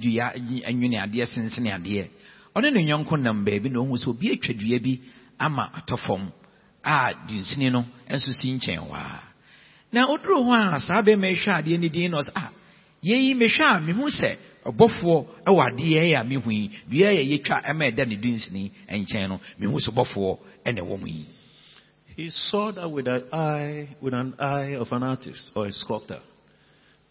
dua 0.00 0.32
anwene 0.68 1.00
adeɛ 1.00 1.24
sensene 1.26 1.70
adeɛ 1.72 2.08
ɔne 2.56 2.72
ne 2.72 2.80
nyɔnko 2.84 3.16
nam 3.20 3.44
baabi 3.44 3.70
na 3.70 3.78
ɔhu 3.80 3.96
sɛ 3.96 4.08
obi 4.08 4.32
atwa 4.32 4.54
dua 4.54 4.78
bi 4.78 5.00
ama 5.38 5.70
atɔ 5.74 5.96
fam 6.06 6.32
a 6.84 7.14
dunsini 7.28 7.70
no 7.70 7.84
nso 8.10 8.30
si 8.32 8.52
nkyɛn 8.52 8.88
waa 8.90 9.20
na 9.92 10.06
oduru 10.06 10.44
hɔ 10.44 10.74
a 10.76 10.80
saa 10.80 11.02
bɛrima 11.02 11.30
yi 11.30 11.36
hwɛ 11.36 11.52
adeɛ 11.62 11.80
no 11.80 11.88
din 11.88 12.10
na 12.10 12.18
ɔsɛ 12.20 12.32
ah 12.36 12.50
yɛyi 13.02 13.34
mehwɛ 13.34 13.64
a 13.64 13.80
mehu 13.80 14.08
sɛ 14.10 14.36
ɔbɔfoɔ 14.66 15.18
wɔ 15.46 15.60
adeɛ 15.68 16.20
a 16.20 16.24
mehu 16.24 16.50
yi 16.52 16.70
dua 16.88 17.08
yɛ 17.08 17.22
yɛtwa 17.32 17.62
ɛma 17.64 17.84
ɛda 17.90 18.06
ne 18.08 18.16
dunsini 18.16 18.70
nkyɛn 18.90 19.28
no 19.28 19.40
mehu 19.58 19.78
sɛ 19.80 19.90
bɔfoɔ 19.96 20.38
ɛna 20.66 20.80
ɛwɔ 20.80 21.00
mu 21.00 21.06
yi 21.06 21.26
He 22.16 22.30
saw 22.30 22.70
that 22.70 22.88
with 22.88 23.08
an 23.08 23.24
eye, 23.32 23.96
with 24.00 24.14
an 24.14 24.34
eye 24.38 24.76
of 24.76 24.86
an 24.92 25.02
artist 25.02 25.50
or 25.56 25.66
a 25.66 25.72
sculptor. 25.72 26.20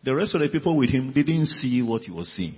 The 0.03 0.15
rest 0.15 0.33
of 0.33 0.39
the 0.39 0.47
people 0.47 0.77
with 0.77 0.91
him 0.91 1.11
didn't 1.11 1.47
see 1.47 1.81
what 1.81 2.03
he 2.03 2.11
was 2.11 2.29
seeing. 2.29 2.55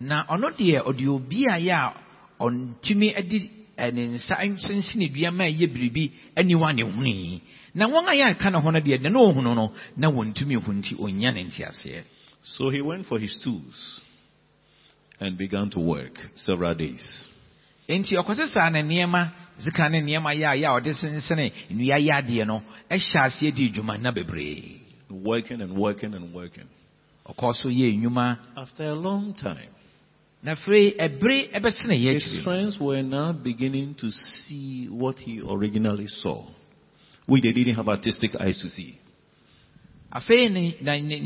na 0.00 0.24
ɔno 0.26 0.50
deɛ 0.56 0.80
ɔde 0.82 1.06
obi 1.08 1.44
a 1.44 1.58
yɛ 1.60 1.76
a 1.76 1.94
ɔntumi 2.40 3.12
eh, 3.76 3.90
ne 3.90 4.06
nsa 4.16 4.34
nsensene 4.48 5.12
dua 5.12 5.30
ma 5.30 5.44
ɛyɛ 5.44 5.66
biribi 5.68 6.10
aniwa 6.36 6.72
ne 6.74 6.82
hunu 6.82 7.06
yi 7.06 7.42
na 7.74 7.86
wɔn 7.86 8.08
a 8.08 8.12
yɛ 8.16 8.30
aka 8.30 8.50
ne 8.50 8.58
ho 8.60 8.70
no 8.70 8.80
deɛ 8.80 8.96
deɛ 8.98 9.12
na 9.12 9.18
ɔhunu 9.20 9.54
no 9.54 9.72
na 9.96 10.10
wɔntumi 10.10 10.56
hu 10.56 10.72
nti 10.72 10.96
ɔnya 10.96 11.34
ne 11.34 12.02
So 12.42 12.70
he 12.70 12.80
went 12.80 13.04
for 13.06 13.18
his 13.18 13.38
tools 13.44 14.00
and 15.20 15.36
began 15.36 15.68
to 15.70 15.80
work 15.80 16.16
several 16.34 16.74
days. 16.74 17.04
Ɔkɔsɛ 17.98 18.46
saa 18.48 18.68
ne 18.70 18.82
nneɛma 18.82 19.30
sika 19.58 19.88
ne 19.88 20.00
nneɛma 20.00 20.34
yɛ 20.34 20.46
a 20.46 20.56
yɛ 20.56 20.66
a 20.66 20.80
ɔde 20.80 20.92
sensene 20.94 21.52
nnua 21.70 21.98
yɛ 21.98 22.12
adeɛ 22.22 22.46
no 22.46 22.62
ɛhyɛ 22.90 23.18
aseɛ 23.26 23.54
di 23.54 23.70
dwuma 23.70 23.98
nna 23.98 24.12
bebree 24.12 24.80
Working 25.10 25.60
and 25.60 25.76
working 25.76 26.14
and 26.14 26.32
working. 26.32 26.68
so 27.26 27.68
yɛ 27.68 27.98
nnwuma 27.98 28.38
After 28.56 28.84
a 28.84 28.94
long 28.94 29.34
time, 29.34 29.70
na 30.42 30.54
afei 30.54 30.96
ɛbere 30.96 31.50
ɛbɛsene 31.52 31.96
yɛ 31.98 32.14
his 32.14 32.42
friends 32.44 32.78
were 32.78 33.02
now 33.02 33.32
beginning 33.32 33.94
to 33.94 34.10
see 34.10 34.86
what 34.88 35.18
he 35.18 35.40
originally 35.40 36.06
saw, 36.06 36.46
which 37.26 37.42
they 37.42 37.52
didn't 37.52 37.74
have 37.74 37.88
artistic 37.88 38.30
eyes 38.40 38.60
to 38.62 38.68
see. 38.68 38.99
Afei 40.12 40.48
ne 40.48 40.74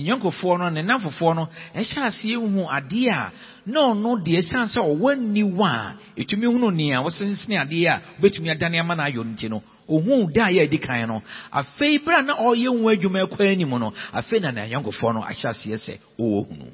nyɔnkofoɔ 0.05 0.59
no 0.59 0.69
ne 0.71 0.83
namfofoɔ 0.83 1.35
no 1.35 1.49
ɛhyɛ 1.75 2.01
aseɛ 2.09 2.35
hu 2.37 2.61
adeɛ 2.69 3.11
a 3.11 3.33
na 3.67 3.81
ɔno 3.81 4.23
deɛ 4.25 4.39
ɛsiane 4.41 4.69
sɛ 4.69 4.81
ɔwɔ 4.81 5.13
aniwa 5.13 5.69
a 5.71 5.97
ɛtumi 6.21 6.47
hunu 6.53 6.71
nea 6.71 7.01
wɔsensene 7.03 7.57
adeɛ 7.65 7.87
a 7.89 8.01
wobɛtumi 8.21 8.51
adane 8.55 8.79
ama 8.81 8.95
no 8.95 9.03
ayɔ 9.03 9.17
no 9.25 9.33
nti 9.33 9.49
no 9.51 9.63
ɔhuu 9.89 10.33
da 10.35 10.47
a 10.47 10.51
yɛ 10.53 10.63
adi 10.67 10.79
kan 10.79 11.09
no 11.09 11.23
afei 11.53 11.99
berɛ 12.05 12.19
a 12.19 12.23
na 12.23 12.35
ɔyɛ 12.37 12.69
hu 12.69 12.85
adwuma 12.91 13.25
ɛkɔ 13.27 13.53
anim 13.53 13.71
no 13.71 13.93
afei 14.13 14.41
na 14.41 14.51
ne 14.51 14.61
anyɔnkofoɔ 14.69 15.15
no 15.15 15.21
ahyɛ 15.23 15.49
aseɛ 15.49 15.77
sɛ 15.77 15.99
ɔwɔ 16.19 16.47
hunu 16.49 16.71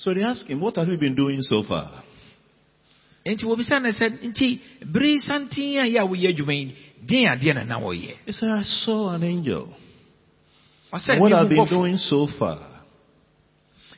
So 0.00 0.14
they 0.14 0.22
asked 0.22 0.48
him, 0.48 0.62
What 0.62 0.76
have 0.76 0.88
you 0.88 0.96
been 0.96 1.14
doing 1.14 1.42
so 1.42 1.62
far? 1.62 1.90
enti 3.26 3.44
wɔbisa 3.44 3.82
no 3.82 3.90
sɛ 3.90 4.18
nti 4.32 4.58
bere 4.90 5.18
santen 5.18 5.76
a 5.76 5.84
yɛ 5.84 6.00
a 6.00 6.06
woyɛ 6.08 6.34
adwuma 6.34 6.54
yi 6.54 6.74
den 7.06 7.26
adeɛ 7.28 7.54
na 7.54 7.64
na 7.64 7.78
wɔyɛ 7.80 8.14
He 8.24 8.32
said, 8.32 8.48
I 8.48 8.62
saw 8.62 9.10
an 9.14 9.22
angel. 9.24 9.68
What 10.90 11.32
I've 11.32 11.48
been 11.48 11.66
doing 11.68 11.96
so 11.96 12.26
far 12.38 12.66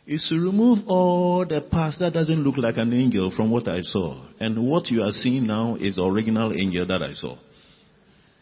is 0.06 0.26
to 0.28 0.34
remove 0.34 0.78
all 0.86 1.46
the 1.46 1.60
past 1.60 2.00
that 2.00 2.12
doesn't 2.12 2.42
look 2.42 2.56
like 2.58 2.76
an 2.76 2.92
angel 2.92 3.30
from 3.30 3.50
what 3.50 3.68
I 3.68 3.80
saw. 3.80 4.20
And 4.40 4.66
what 4.66 4.90
you 4.90 5.02
are 5.02 5.12
seeing 5.12 5.46
now 5.46 5.76
is 5.76 5.96
the 5.96 6.04
original 6.04 6.52
angel 6.52 6.86
that 6.86 7.02
I 7.02 7.12
saw. 7.12 7.36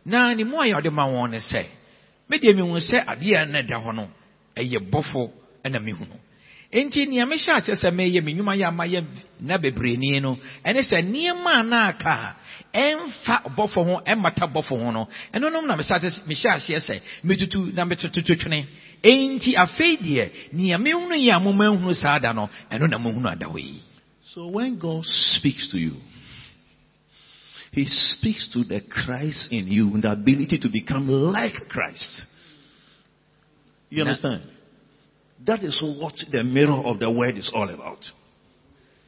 na 0.05 0.33
ne 0.35 0.45
mu 0.45 0.57
a 0.57 0.65
yɛ 0.65 0.75
ɔde 0.81 0.91
ma 0.91 1.05
wɔn 1.07 1.31
ne 1.31 1.39
sɛ 1.39 1.63
medeɛ 2.31 2.55
mehu 2.57 2.79
sɛ 2.81 3.05
adeɛ 3.07 3.43
a 3.43 3.47
na 3.47 3.59
ɛda 3.61 3.77
hɔ 3.85 3.95
no 3.95 4.09
ɛyɛ 4.57 4.91
bɔfo 4.91 5.31
ɛna 5.65 5.79
mehu 5.79 6.01
no 6.09 6.17
enti 6.73 7.07
nea 7.09 7.27
mehyɛ 7.27 7.53
aseɛ 7.59 7.75
sɛ 7.83 7.91
meyɛ 7.91 8.23
me 8.23 8.33
nnwuma 8.35 8.55
yɛ 8.57 8.67
ama 8.69 8.85
yɛ 8.87 9.05
na 9.41 9.59
bebree 9.59 9.97
no 10.21 10.39
ɛne 10.65 10.81
sɛ 10.83 11.03
nneɛma 11.03 11.61
a 11.61 11.63
na 11.63 11.89
aka 11.89 12.13
a 12.13 12.37
ɛmfa 12.79 13.55
bɔfo 13.57 13.81
ho 13.85 14.01
ɛmmata 14.07 14.47
bɔfo 14.53 14.79
ho 14.79 14.91
no. 14.93 15.09
Ɛno 15.35 15.51
nom 15.53 15.67
na 15.67 15.77
mehyɛ 15.77 15.95
ase- 15.97 16.23
mehyɛ 16.29 16.51
aseɛ 16.57 16.79
sɛ 16.79 17.01
metutu 17.25 17.73
na 17.75 17.85
metototo 17.85 18.35
twene 18.39 18.67
enti 19.03 19.55
afei 19.57 19.97
deɛ 19.99 20.31
nea 20.53 20.79
mehunu 20.79 21.17
yɛ 21.19 21.37
a 21.37 21.41
momahunu 21.41 21.95
saa 21.95 22.19
da 22.19 22.33
no. 22.33 22.49
Ɛno 22.71 22.89
na 22.89 22.99
mohunu 22.99 23.29
ada 23.33 23.47
hɔ 23.47 23.59
yi 23.59 23.81
So 24.33 24.47
when 24.47 24.79
God 24.79 25.05
speaks 25.05 25.69
to 25.73 25.79
you, 25.79 25.97
He 27.73 27.85
speaks 27.87 28.49
to 28.53 28.65
the 28.65 28.81
Christ 28.81 29.53
in 29.53 29.67
you, 29.69 30.01
the 30.01 30.11
ability 30.13 30.59
to 30.59 30.69
become 30.69 31.07
like 31.09 31.69
Christ. 31.69 32.23
You 33.91 34.03
understand? 34.03 34.43
That 35.47 35.63
is 35.65 35.83
what 35.83 36.15
the 36.31 36.43
mirror 36.43 36.83
of 36.85 36.99
the 36.99 37.11
word 37.11 37.39
is 37.39 37.51
all 37.55 37.69
about. 37.69 38.05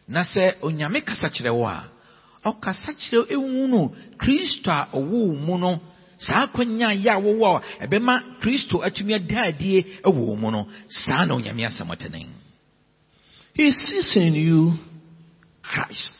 na 0.08 0.22
sɛ 0.22 0.60
onyame 0.62 1.04
kasa 1.04 1.30
kyerɛ 1.30 1.52
wo 1.54 1.64
a 1.66 1.88
ɔkasa 2.44 2.92
kyerɛ 2.98 3.30
ewu 3.30 3.68
no 3.68 3.94
kristo 4.18 4.70
a 4.70 4.88
ɔwɔ 4.92 5.10
wo 5.10 5.34
mu 5.34 5.58
no 5.58 5.80
saa 6.18 6.46
akwanya 6.46 6.90
yɛ 6.90 7.10
a 7.16 7.20
wowɔ 7.20 7.62
a 7.80 7.86
ɛbɛma 7.86 8.40
kristo 8.40 8.82
atumi 8.82 9.14
ada 9.14 9.46
adie 9.48 10.00
mu 10.04 10.50
no 10.50 10.66
saa 10.88 11.24
na 11.24 11.34
onyame 11.34 11.64
asɛm 11.66 11.88
ɔtene 11.88 12.26
He 13.54 13.70
sees 13.70 14.16
in 14.16 14.34
you 14.34 14.72
Christ. 15.62 16.12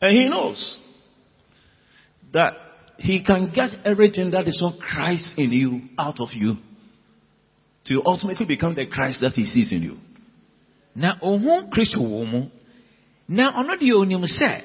And 0.00 0.16
he 0.16 0.28
knows 0.28 0.78
that 2.32 2.54
he 2.98 3.24
can 3.24 3.50
get 3.52 3.70
everything 3.84 4.30
that 4.30 4.46
is 4.46 4.62
of 4.64 4.78
Christ 4.80 5.34
in 5.36 5.50
you 5.52 5.80
out 5.98 6.20
of 6.20 6.32
you 6.32 6.56
to 7.88 8.02
ultimately 8.04 8.46
become 8.46 8.74
the 8.74 8.86
Christ 8.86 9.20
that 9.22 9.32
he 9.32 9.46
sees 9.46 9.72
in 9.72 9.82
you. 9.82 9.96
na 10.96 11.16
ohu 11.22 11.70
kristo 11.70 11.98
wɔ 12.00 12.08
wo 12.10 12.24
mu 12.24 12.40
na 13.28 13.52
ɔno 13.52 13.76
deɛ 13.78 13.94
onim 14.02 14.24
sɛ 14.26 14.62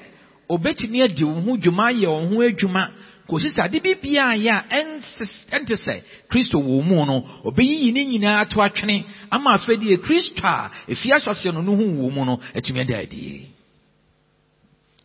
obɛtumi 0.50 1.04
adi 1.04 1.24
wo 1.24 1.40
ho 1.40 1.56
dwuma 1.56 1.92
ayɛ 1.92 2.08
wo 2.08 2.26
ho 2.26 2.36
adwuma 2.48 2.90
kòsi 3.28 3.48
sɛ 3.54 3.60
ade 3.64 3.78
bibiara 3.82 4.34
yɛ 4.36 4.50
a 4.50 4.62
ɛnse- 4.78 5.46
ɛnte 5.52 5.74
sɛ 5.78 6.02
kristo 6.28 6.58
wɔ 6.58 6.66
wo 6.66 6.82
mu 6.82 7.06
no 7.06 7.20
ɔbɛyiyi 7.44 7.92
ne 7.92 8.04
nyinaa 8.04 8.40
ato 8.42 8.60
atwene 8.60 9.04
ama 9.30 9.54
afei 9.58 9.76
deɛ 9.78 9.98
kristo 10.02 10.42
a 10.44 10.70
efi 10.88 11.12
ahyɛseɛ 11.12 11.54
no 11.54 11.62
no 11.62 11.76
ho 11.76 11.82
wɔ 11.82 11.96
wo 12.02 12.10
mu 12.10 12.24
no 12.24 12.40
atumi 12.54 12.80
ada 12.80 12.98
adie 13.02 13.46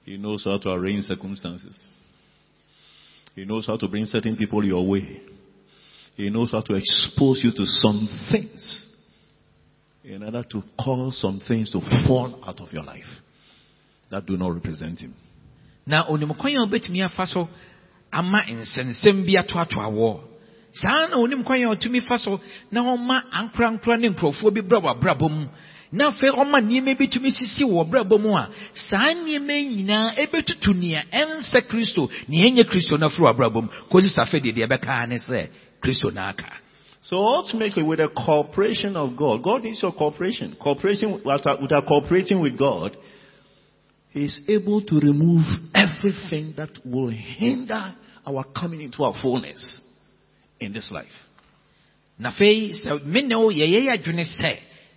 He 0.05 0.17
knows 0.17 0.43
how 0.45 0.57
to 0.57 0.71
arrange 0.71 1.03
circumstances. 1.03 1.77
He 3.35 3.45
knows 3.45 3.67
how 3.67 3.77
to 3.77 3.87
bring 3.87 4.05
certain 4.05 4.35
people 4.35 4.65
your 4.65 4.83
way. 4.87 5.21
He 6.19 6.29
knows 6.29 6.51
how 6.51 6.59
to 6.59 6.73
expose 6.73 7.39
you 7.45 7.51
to 7.51 7.65
some 7.65 8.09
things 8.29 8.87
in 10.03 10.21
order 10.21 10.43
to 10.51 10.61
cause 10.77 11.17
some 11.21 11.39
things 11.47 11.71
to 11.71 11.79
fall 12.05 12.43
out 12.45 12.59
of 12.59 12.73
your 12.73 12.83
life. 12.83 13.07
That 14.11 14.25
do 14.25 14.35
not 14.35 14.53
represent 14.53 14.99
him. 14.99 15.13
na 15.87 16.05
onim 16.07 16.37
kwan 16.37 16.57
a 16.57 16.65
obetumi 16.67 17.01
afa 17.05 17.25
so 17.25 17.47
ama 18.11 18.41
nsɛnsɛm 18.43 19.25
bi 19.25 19.39
atoatoa 19.41 19.87
wɔ 19.95 20.19
saa 20.73 21.07
na 21.07 21.15
onim 21.17 21.43
kwan 21.45 21.63
a 21.63 21.75
ɔtumi 21.75 22.01
fa 22.05 22.17
so 22.17 22.37
na 22.69 22.81
ɔma 22.83 23.21
ankorankora 23.31 23.97
ne 23.97 24.09
nkurɔfoɔ 24.09 24.53
bi 24.53 24.61
brɛ 24.61 24.81
wɔ 24.83 24.89
abrabɔ 24.95 25.29
mu. 25.31 25.47
Na 25.93 26.11
afei 26.11 26.31
ɔma 26.35 26.59
nneɛma 26.59 26.97
bi 26.97 27.07
tumi 27.07 27.31
sisi 27.31 27.63
wɔ 27.63 27.87
abrabɔ 27.87 28.19
mu 28.21 28.35
a 28.35 28.49
saa 28.73 29.13
nneɛma 29.13 29.53
yi 29.55 29.67
nyinaa 29.75 30.15
ɛbɛtutu 30.17 30.75
nea 30.75 31.01
ɛnsɛ 31.13 31.61
kristo 31.69 32.09
nea 32.27 32.45
ɛnyɛ 32.51 32.67
kristo 32.69 32.97
no 32.99 33.07
afiri 33.07 33.23
wɔ 33.23 33.29
abrabɔ 33.33 33.61
mu. 33.63 33.69
Kɔsi 33.89 34.09
sa 34.13 34.23
afei 34.25 34.41
deɛ 34.41 34.53
deɛ 34.53 34.67
ɛbɛka 34.67 35.07
ne 35.07 35.17
kristo 35.81 36.09
aka 36.15 36.51
So 37.01 37.17
ultimately, 37.17 37.81
with 37.81 37.99
the 37.99 38.09
cooperation 38.09 38.95
of 38.95 39.17
God, 39.17 39.41
God 39.41 39.63
needs 39.63 39.81
your 39.81 39.93
cooperation. 39.93 40.55
Cooperation 40.61 41.21
without, 41.25 41.87
cooperating 41.87 42.41
with 42.41 42.59
God, 42.59 42.95
He 44.11 44.25
is 44.25 44.41
able 44.47 44.81
to 44.85 44.95
remove 44.99 45.45
everything 45.73 46.53
that 46.57 46.69
will 46.85 47.09
hinder 47.09 47.95
our 48.27 48.43
coming 48.53 48.81
into 48.81 49.01
our 49.03 49.13
fullness 49.19 49.81
in 50.59 50.73
this 50.73 50.91
life. 50.91 51.07
na 52.19 52.29
afei 52.31 52.71
sɛ 52.75 53.05
me 53.05 53.21
ne 53.21 53.35
wo 53.35 53.49
yɛyɛ 53.49 53.79
yɛ 53.87 53.91
adwene 53.95 54.25
sɛ 54.27 54.51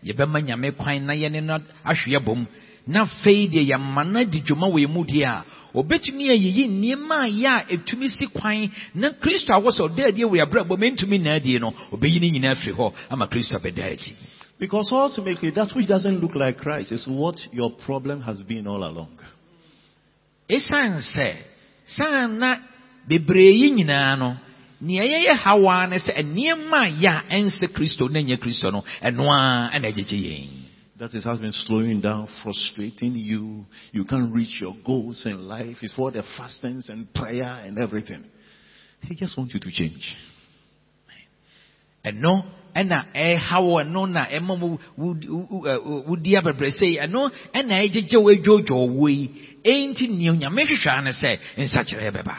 yɛbɛma 0.05 0.43
nyame 0.43 0.73
kwan 0.77 1.07
na 1.07 1.13
yɛne 1.15 1.41
no 1.41 1.57
ahwe 1.87 2.43
na 2.87 3.03
afei 3.03 3.49
deɛ 3.49 3.63
yɛma 3.71 4.05
no 4.07 4.19
adi 4.21 4.41
dwuma 4.41 4.67
wɔ 4.69 4.89
mu 4.89 5.05
deɛ 5.05 5.25
a 5.27 5.45
obɛtumi 5.75 6.31
ayiyi 6.31 6.69
nneɛma 6.69 7.17
a 7.25 7.29
yɛ 7.29 7.49
a 7.49 7.77
ɛtumi 7.77 8.09
si 8.09 8.27
kwan 8.27 8.71
na 8.95 9.11
kristo 9.23 9.53
a 9.55 9.61
wɔ 9.61 9.71
sɛ 9.71 9.83
ɔda 9.89 10.03
adiɛ 10.11 10.27
wɔ 10.31 10.37
yɛabrabɔ 10.41 10.79
mentumi 10.79 11.19
nna 11.19 11.35
adie 11.37 11.59
no 11.59 11.71
ɔbɛyi 11.93 12.21
no 12.21 12.29
nyinaa 12.29 12.53
afiri 12.57 12.73
hɔ 12.75 12.93
ama 13.11 13.27
kristo 13.29 13.57
abɛda 13.57 13.85
adi 13.93 14.15
Because 14.63 14.91
ultimately, 14.93 15.51
that 15.51 15.73
which 15.75 15.89
doesn't 15.89 16.21
look 16.21 16.37
like 16.37 16.57
Christ 16.59 16.93
is 16.93 17.05
what 17.11 17.35
your 17.51 17.71
problem 17.85 18.21
has 18.21 18.41
been 18.43 18.69
all 18.69 18.85
along. 18.85 19.19
ɛsiane 20.49 21.01
sɛ 21.03 21.37
saa 21.87 22.27
na 22.29 22.57
bebree 23.09 23.51
yi 23.61 23.71
nyinaa 23.73 24.19
no 24.19 24.37
nea 24.81 25.03
yɛyɛ 25.03 25.35
hawaa 25.45 25.89
ne 25.89 25.97
sɛ 25.99 26.13
nneɛma 26.23 26.79
a 26.79 26.91
yɛ 27.03 27.11
a 27.11 27.23
ɛnsɛ 27.37 27.67
kristo 27.75 28.09
na 28.09 28.21
nyɛ 28.21 28.37
kristo 28.39 28.71
no 28.71 28.85
ɛno 29.03 29.25
a 29.31 29.71
ɛna 29.75 29.87
agyegye 29.91 30.19
yɛn 30.31 30.49
That 30.99 31.15
is, 31.15 31.25
has 31.25 31.41
been 31.41 31.53
slowing 31.53 32.01
down, 32.01 32.29
frustrating 32.43 33.15
you. 33.17 33.65
You 33.93 34.05
can't 34.05 34.33
reach 34.33 34.61
your 34.61 34.75
goals 34.87 35.23
in 35.25 35.49
life. 35.49 35.77
It's 35.83 35.95
for 35.95 36.11
the 36.11 36.23
fastings 36.37 36.89
and 36.89 37.13
prayer 37.15 37.43
and 37.65 37.79
everything. 37.79 38.25
He 39.03 39.15
just 39.17 39.37
wants 39.37 39.55
you 39.55 39.61
to 39.61 39.71
change. 39.71 40.15
ɛno 42.05 42.45
ɛna 42.75 43.13
ɛhaw 43.15 43.85
ɛno 43.85 44.11
na 44.11 44.27
ɛma 44.27 44.59
mu 44.59 44.77
wudi- 44.99 45.29
wu- 45.29 45.47
wu- 45.51 45.63
ɛ, 45.63 45.85
wu- 45.85 45.99
eh, 46.01 46.05
wudi 46.09 46.33
abɛbrɛsɛ 46.37 46.83
yi 46.83 46.99
ɛno 46.99 47.31
ɛna 47.55 47.79
ɛgyegye 47.79 48.17
wo 48.21 48.31
adwoodwoo 48.35 48.91
wo 48.99 49.07
yi 49.07 49.31
enti 49.65 50.09
nea 50.11 50.33
onyame 50.33 50.65
hwehwɛ 50.67 51.05
ne 51.05 51.11
sɛ 51.11 51.39
nsakyerɛ 51.59 52.11
bɛba 52.13 52.37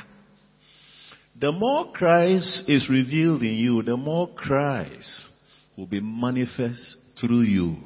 The 1.39 1.51
more 1.53 1.91
Christ 1.93 2.67
is 2.67 2.89
revealed 2.89 3.41
in 3.41 3.55
you, 3.55 3.81
the 3.83 3.95
more 3.98 4.27
Christ 4.36 5.27
will 5.77 5.88
be 5.88 6.01
manifest 6.01 6.98
through 7.19 7.41
you. 7.43 7.77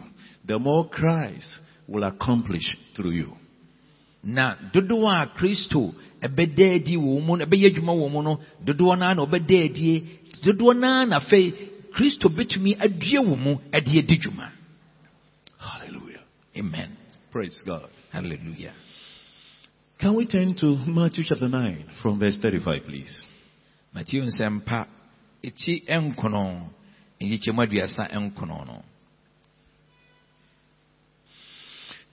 The 0.47 0.57
more 0.59 0.87
Christ 0.89 1.59
will 1.87 2.03
accomplish 2.03 2.75
through 2.95 3.11
you. 3.11 3.33
na 4.23 4.55
dodoɔ 4.73 5.07
a 5.21 5.27
kristo 5.37 5.93
ɛbɛda 6.21 6.75
adi 6.75 6.95
wɔ 6.97 7.21
mu 7.25 7.37
no 7.37 7.45
ɛbɛyɛ 7.45 7.71
adwuma 7.71 7.93
wɔ 7.95 8.11
mu 8.11 8.21
no 8.23 8.39
dodoɔ 8.65 8.97
no 8.99 9.05
a 9.09 9.15
na 9.15 9.25
ɔbɛda 9.25 9.65
adie 9.65 10.03
dodoɔ 10.43 10.75
no 10.79 10.87
a 11.01 11.05
na 11.05 11.19
afei 11.19 11.53
kristo 11.93 12.27
bɛtumi 12.29 12.75
adue 12.79 13.19
wɔ 13.23 13.37
mu 13.37 13.55
ɛde 13.71 13.97
adi 14.03 14.17
dwuma 14.17 14.51
Hallelujah. 15.59 16.21
amen 16.57 16.89
Praise 17.31 17.61
God. 17.65 17.89
hallelujah 18.11 18.73
Can 19.99 20.13
we 20.15 20.25
turn 20.27 20.53
to 20.55 20.77
Matthew 20.87 21.23
chapter 21.27 21.47
9 21.47 21.85
from 22.03 22.19
verse 22.19 22.37
35, 22.41 22.83
please? 22.85 23.17
matthew 23.93 24.23
nsɛmpa 24.23 24.87
ɛti 25.43 25.85
ɛnkono 25.87 26.67
nyikyɛmu 27.21 27.61
aduasa 27.65 28.11
ɛnkono 28.11 28.65
no 28.67 28.83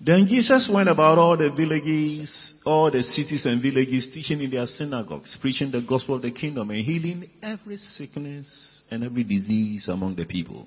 Then 0.04 0.26
Jesus 0.28 0.68
went 0.72 0.90
about 0.90 1.16
all 1.16 1.34
the 1.36 1.48
villages, 1.56 2.28
all 2.66 2.90
the 2.90 3.02
cities 3.02 3.46
and 3.46 3.62
villages, 3.62 4.06
teaching 4.12 4.42
in 4.42 4.50
their 4.50 4.66
synagogues, 4.66 5.34
preaching 5.40 5.70
the 5.70 5.80
gospel 5.80 6.16
of 6.16 6.22
the 6.22 6.30
kingdom, 6.30 6.68
and 6.70 6.84
healing 6.84 7.30
every 7.42 7.78
sickness 7.78 8.46
and 8.90 9.02
every 9.02 9.24
disease 9.24 9.88
among 9.88 10.14
the 10.16 10.24
people. 10.26 10.66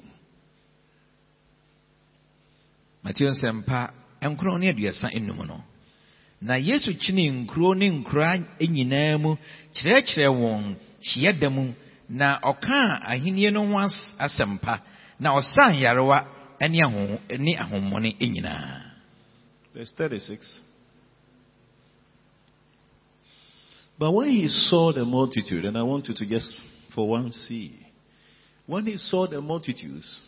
matthew 3.04 3.30
nsɛmpa 3.30 3.92
nkron 4.22 4.60
ne 4.60 4.70
aduasa 4.74 5.08
enum 5.16 5.46
no. 5.48 5.62
Na 6.42 6.56
yesu 6.58 6.92
kyinii 6.94 7.30
nkuro 7.32 7.76
ne 7.78 7.90
nkuraa 7.90 8.36
nyinaa 8.60 9.18
mu 9.22 9.38
kyerɛkyerɛ 9.76 10.28
wɔn 10.28 10.76
hyiada 11.00 11.50
na 12.10 12.40
ɔkaa 12.42 13.00
ahenni 13.08 13.52
no 13.52 13.66
ho 13.66 13.80
as- 13.80 14.14
asɛmpa 14.20 14.82
na 15.20 15.30
ɔsaa 15.40 15.72
nyarewa 15.72 16.26
ne 16.70 16.82
aho 16.84 17.20
ne 17.38 17.56
ahommɔne 17.56 18.18
nyinaa 19.78 19.84
Verse 19.86 19.94
36. 19.98 20.62
But 24.00 24.12
when 24.12 24.30
he 24.30 24.48
saw 24.48 24.94
the 24.94 25.06
multitude, 25.06 25.66
and 25.66 25.78
I 25.78 25.84
want 25.84 26.08
you 26.08 26.14
to 26.16 26.26
just 26.26 26.54
for 26.94 27.08
one 27.10 27.32
see, 27.32 27.76
when 28.68 28.86
he 28.86 28.98
saw 28.98 29.28
the 29.28 29.42
multitudes, 29.42 30.22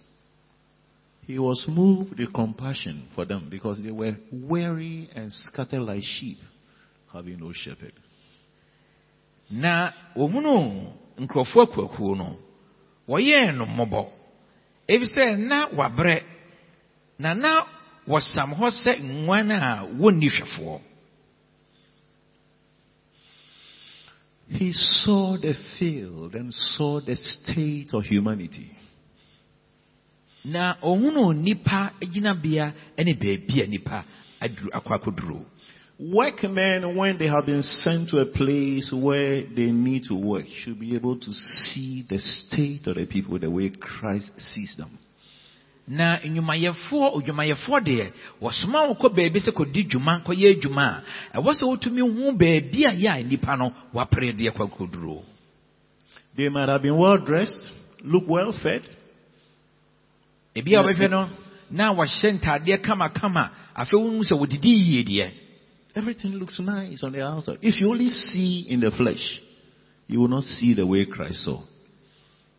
he 1.27 1.37
was 1.37 1.65
moved 1.67 2.17
with 2.17 2.33
compassion 2.33 3.07
for 3.13 3.25
them 3.25 3.47
because 3.51 3.79
they 3.83 3.91
were 3.91 4.15
weary 4.31 5.09
and 5.15 5.31
scattered 5.31 5.81
like 5.81 6.01
sheep, 6.03 6.37
having 7.13 7.39
no 7.39 7.51
shepherd. 7.53 7.93
na 9.51 9.91
ohunu 10.15 10.93
nkurɔfoɔ 11.17 11.63
akuakuo 11.63 12.15
no 12.15 12.37
wɔyɛɛ 13.07 13.57
no 13.57 13.65
mmɔbɔ 13.65 14.01
efisɛ 14.87 15.37
na 15.37 15.67
wabrɛ 15.69 16.23
na 17.17 17.33
na 17.33 17.65
wɔsam 18.09 18.53
hɔ 18.57 18.67
sɛ 18.81 18.91
nguan 18.99 19.51
a 19.51 19.85
hwɛfoɔ 19.85 20.81
He 24.51 24.73
saw 24.73 25.37
the 25.37 25.53
field 25.77 26.33
and 26.33 26.51
saw 26.51 26.99
the 26.99 27.15
state 27.15 27.93
of 27.93 28.03
humanity. 28.03 28.71
na 30.43 30.75
ohunu 30.81 31.33
nipa 31.35 31.93
gyinabea 32.01 32.73
ne 32.97 33.13
baabi 33.13 33.61
a 33.63 33.67
nipa 33.67 34.05
aduru 34.41 34.69
akɔ 34.71 34.91
akɔduro 34.99 35.45
Workmen, 36.01 36.95
when 36.95 37.17
they 37.17 37.27
have 37.27 37.45
been 37.45 37.61
sent 37.61 38.09
to 38.09 38.19
a 38.19 38.25
place 38.25 38.89
where 38.93 39.43
they 39.43 39.69
need 39.69 40.05
to 40.05 40.15
work, 40.15 40.45
should 40.47 40.79
be 40.79 40.95
able 40.95 41.19
to 41.19 41.33
see 41.33 42.05
the 42.09 42.17
state 42.19 42.87
of 42.87 42.95
the 42.95 43.05
people 43.05 43.37
the 43.37 43.51
way 43.51 43.69
Christ 43.69 44.31
sees 44.37 44.73
them. 44.77 44.97
Na 45.89 46.19
nnwumayɛfoɔ 46.23 47.05
odwumayɛfoɔ 47.17 47.77
deɛ 47.87 48.05
wɔsoma 48.41 48.87
wo 48.87 48.93
kɔ 49.01 49.07
baabi 49.15 49.39
sɛ 49.39 49.51
kɔdi 49.57 49.89
dwuma 49.89 50.21
kɔyɛ 50.25 50.47
adwuma. 50.55 50.85
A 51.33 51.37
ɛwɔ 51.41 51.51
sɛ 51.57 51.63
wotumi 51.69 52.01
hu 52.01 52.31
baabi 52.37 52.85
a 52.85 52.91
yɛ 52.93 53.09
a 53.19 53.23
nipa 53.23 53.57
no 53.57 53.73
wapere 53.93 54.31
deɛ 54.37 54.51
kɔ 54.53 54.69
akɔduro 54.69 55.23
They 56.35 56.47
might 56.49 56.69
have 56.69 56.83
been 56.83 56.95
well 56.97 57.17
dressed, 57.17 57.73
look 58.03 58.23
well 58.27 58.53
fed, 58.53 58.83
ebi 60.55 60.75
a 60.75 60.83
wɔbɛhwɛ 60.83 61.09
no 61.09 61.29
na 61.71 61.93
wɔhyɛ 61.93 62.39
ntadeɛ 62.39 62.77
kamakama. 62.85 63.49
Afei 63.75 63.97
wohu 63.99 64.21
sɛ 64.21 64.37
wɔdidi 64.37 64.71
yie 64.71 65.03
deɛ. 65.03 65.31
Everything 65.95 66.33
looks 66.35 66.59
nice 66.59 67.03
on 67.03 67.13
the 67.13 67.25
outside. 67.25 67.57
If 67.63 67.81
you 67.81 67.89
only 67.89 68.09
see 68.09 68.67
in 68.69 68.79
the 68.79 68.91
flesh, 68.91 69.41
you 70.07 70.19
will 70.19 70.27
not 70.27 70.43
see 70.43 70.75
the 70.75 70.85
way 70.85 71.05
Christ 71.05 71.45
saw. 71.45 71.61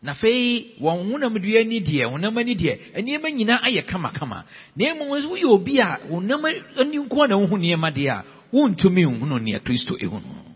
Na 0.01 0.11
afei 0.11 0.75
wɔn 0.79 1.11
honamdua 1.11 1.59
ani 1.61 1.79
deɛ 1.79 2.05
honam 2.11 2.37
ani 2.37 2.55
deɛ 2.55 2.73
nneɛma 2.97 3.29
nyinaa 3.29 3.61
ayɛ 3.63 3.85
kamakama 3.85 4.45
na 4.75 4.95
mmom 4.95 5.17
nso 5.17 5.29
woyɛ 5.29 5.45
obi 5.45 5.79
a 5.79 5.99
honam 6.09 6.45
ani 6.45 6.97
nko 6.97 7.27
na 7.27 7.35
wohu 7.37 7.57
nneɛma 7.57 7.91
deɛ 7.91 8.09
a 8.09 8.23
wontumi 8.53 9.05
nhunu 9.05 9.59
kristo 9.63 9.95
ehunu 9.97 10.51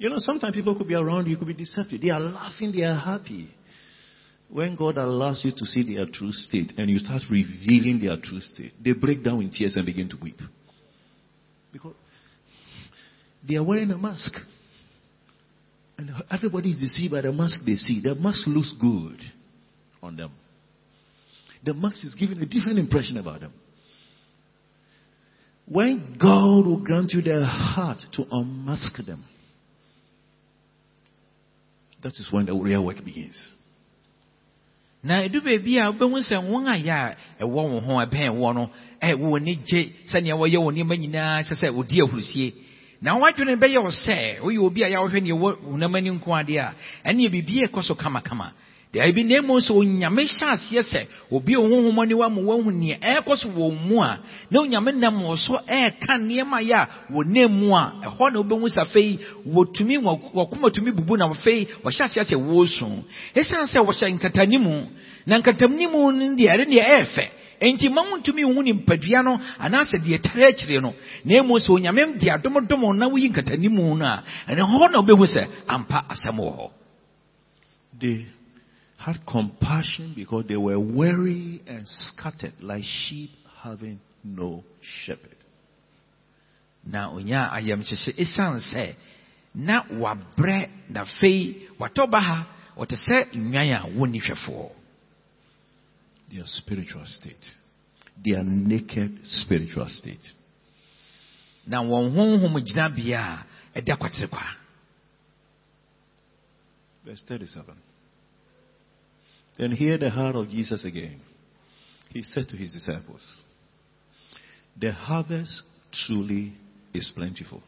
You 0.00 0.08
know, 0.08 0.18
sometimes 0.18 0.54
people 0.54 0.76
could 0.76 0.86
be 0.86 0.94
around 0.94 1.26
you, 1.26 1.36
could 1.36 1.48
be 1.48 1.54
deceptive. 1.54 2.00
They 2.00 2.10
are 2.10 2.20
laughing, 2.20 2.70
they 2.70 2.84
are 2.84 2.94
happy. 2.94 3.48
When 4.48 4.76
God 4.76 4.96
allows 4.96 5.44
you 5.44 5.50
to 5.50 5.64
see 5.66 5.82
their 5.94 6.06
true 6.06 6.30
state 6.30 6.72
and 6.78 6.88
you 6.88 7.00
start 7.00 7.22
revealing 7.28 8.00
their 8.00 8.16
true 8.16 8.40
state, 8.40 8.72
they 8.82 8.92
break 8.92 9.24
down 9.24 9.42
in 9.42 9.50
tears 9.50 9.74
and 9.74 9.84
begin 9.84 10.08
to 10.08 10.16
weep. 10.22 10.40
Because 11.72 11.94
they 13.46 13.56
are 13.56 13.64
wearing 13.64 13.90
a 13.90 13.98
mask. 13.98 14.32
And 15.98 16.10
everybody 16.30 16.70
is 16.70 16.78
deceived 16.78 17.12
by 17.12 17.22
the 17.22 17.32
mask 17.32 17.60
they 17.66 17.74
see. 17.74 18.00
The 18.02 18.14
mask 18.14 18.46
looks 18.46 18.72
good 18.80 19.20
on 20.00 20.16
them. 20.16 20.30
The 21.64 21.74
mask 21.74 22.04
is 22.04 22.14
giving 22.14 22.38
a 22.38 22.46
different 22.46 22.78
impression 22.78 23.16
about 23.16 23.40
them. 23.40 23.52
When 25.66 26.16
God 26.18 26.66
will 26.66 26.82
grant 26.82 27.12
you 27.12 27.20
the 27.20 27.44
heart 27.44 27.98
to 28.14 28.24
unmask 28.30 28.96
them, 29.04 29.24
that 32.02 32.12
is 32.12 32.28
when 32.30 32.46
the 32.46 32.54
real 32.54 32.84
work 32.84 33.04
begins. 33.04 33.36
na 35.02 35.22
edu 35.22 35.40
baabi 35.40 35.78
a 35.78 35.92
wobɛhu 35.92 36.18
sɛ 36.26 36.36
wɔn 36.42 36.66
a 36.66 36.74
yɛ 36.74 36.90
a 36.90 37.44
ɛwɔ 37.44 37.62
wo 37.70 37.80
ho 37.80 37.92
ɛbɛn 38.04 38.34
wɔ 38.34 38.54
no 38.54 38.70
ɛ 39.00 39.14
wɔ 39.14 39.42
ni 39.42 39.54
gye 39.54 39.92
sɛnea 40.10 40.34
wɔyɛ 40.34 40.58
wɔn 40.58 40.74
nneɛma 40.74 40.94
nyinaa 40.98 41.42
sɛ 41.46 41.54
sɛ 41.54 41.68
wɔdi 41.70 42.02
ahurusie 42.02 42.52
na 43.02 43.14
wɔadwene 43.18 43.56
bɛyɛ 43.56 43.78
wo 43.82 43.90
sɛ 43.90 44.40
woyɛ 44.42 44.58
obi 44.58 44.82
a 44.84 44.88
yɛawohwɛ 44.90 45.20
neɛ 45.22 45.32
wɔ 45.38 45.56
honam 45.70 45.94
ani 45.96 46.10
nko 46.10 46.30
adeɛ 46.34 46.58
a 46.58 46.74
ɛneɛ 47.10 47.28
biribiaa 47.30 47.66
ɛkɔ 47.68 47.82
so 47.82 47.94
kamakama 47.94 48.50
deɛ 48.92 49.12
bi 49.14 49.22
na 49.22 49.40
mmom 49.42 49.60
sɛ 49.60 49.72
onyame 49.72 50.22
hyɛ 50.26 50.46
aseɛ 50.50 50.82
sɛ 50.82 51.00
obi 51.30 51.54
a 51.54 51.58
ɔhohom 51.58 51.98
ani 52.02 52.14
wa 52.14 52.28
ma 52.28 52.40
woahu 52.40 52.70
neɛ 52.72 52.98
ɛrekɔ 52.98 53.36
so 53.36 53.48
wɔ 53.50 53.70
mu 53.86 54.02
a 54.02 54.18
na 54.50 54.60
onyame 54.60 54.92
nam 54.98 55.14
wɔ 55.22 55.36
so 55.38 55.54
ɛreka 55.68 56.18
nneɛma 56.18 56.58
yɛ 56.64 56.74
a 56.74 56.88
wɔnam 57.12 57.50
mu 57.50 57.74
a 57.76 57.92
ɛhɔ 58.04 58.32
na 58.32 58.40
wobɛhu 58.40 58.66
sɛ 58.66 58.80
afei 58.82 59.18
wɔtumi 59.46 59.98
wɔ- 60.02 60.32
wɔkoma 60.34 60.72
tumi 60.74 60.90
bubu 60.90 61.16
na 61.16 61.28
afei 61.30 61.68
wɔhyɛ 61.84 62.02
aseɛ 62.02 62.24
sɛ 62.24 62.36
wɔresu 62.36 63.04
ɛsiane 63.36 63.66
sɛ 63.70 63.78
wɔhyɛ 63.84 64.18
nkatanimu. 64.18 64.86
Na 65.26 65.38
nkatanimu 65.38 66.12
no 66.18 66.34
deɛ 66.34 66.48
ɛre 66.50 66.64
deɛ 66.66 66.82
ɛyɛ 66.82 67.28
enti 67.60 67.88
ma 67.88 68.02
wontumi 68.02 68.42
nhu 68.42 68.62
ne 68.62 68.72
mpadua 68.72 69.22
no 69.22 69.40
anaasɛ 69.58 69.98
deɛ 69.98 70.18
tare 70.22 70.44
akyire 70.48 70.80
no 70.80 70.94
na 71.24 71.42
mmom 71.42 71.58
sɛ 71.58 71.70
onyame 71.72 72.18
de 72.18 72.30
adomdom 72.30 72.96
na 72.96 73.06
woyi 73.08 73.28
nkatanimu 73.30 73.96
no 73.98 74.06
a 74.06 74.22
ɛne 74.48 74.62
hɔ 74.62 74.90
na 74.92 74.98
wobɛhu 75.00 75.24
sɛ 75.26 75.42
ampa 75.68 76.04
asɛm 76.08 76.38
wɔ 76.38 76.52
hɔ 76.58 76.70
they 78.00 78.26
had 78.98 79.24
compassion 79.26 80.12
because 80.14 80.44
they 80.46 80.56
were 80.56 80.78
weary 80.78 81.60
and 81.66 81.86
scattered 81.86 82.52
like 82.60 82.84
sheep 82.84 83.30
having 83.62 83.98
no 84.24 84.62
shepherd. 84.80 85.36
na 86.86 87.08
onyaa 87.10 87.50
ayamhyehye 87.52 88.14
esiane 88.22 88.60
sɛ 88.60 88.94
na 89.54 89.82
wabrɛ 89.90 90.68
na 90.90 91.00
afei 91.02 91.68
watɔ 91.78 92.10
ba 92.10 92.20
ha 92.20 92.46
wɔte 92.76 92.96
sɛ 92.96 93.34
nnwan 93.34 93.72
a 93.72 93.80
hwɛfoɔ 93.90 94.77
Their 96.32 96.44
spiritual 96.44 97.04
state. 97.06 97.44
Their 98.24 98.42
naked 98.42 99.20
spiritual 99.24 99.88
state. 99.88 100.32
na 101.68 101.82
wɔn 101.82 102.08
honhom 102.16 102.56
gyinabea 102.64 103.20
a 103.20 103.80
ɛda 103.80 103.96
kwatere 104.00 104.28
kwa 104.28 104.56
Verse 107.04 107.22
37. 107.26 107.74
Then 109.56 109.72
hear 109.72 109.96
the 109.96 110.10
heart 110.10 110.36
of 110.36 110.50
Jesus 110.50 110.84
again. 110.84 111.20
He 112.10 112.22
said 112.22 112.48
to 112.48 112.56
his 112.56 112.72
disciples, 112.72 113.38
The 114.76 114.92
harvest 114.92 115.62
truly 115.90 116.52
is 116.92 117.10
plentiful, 117.14 117.62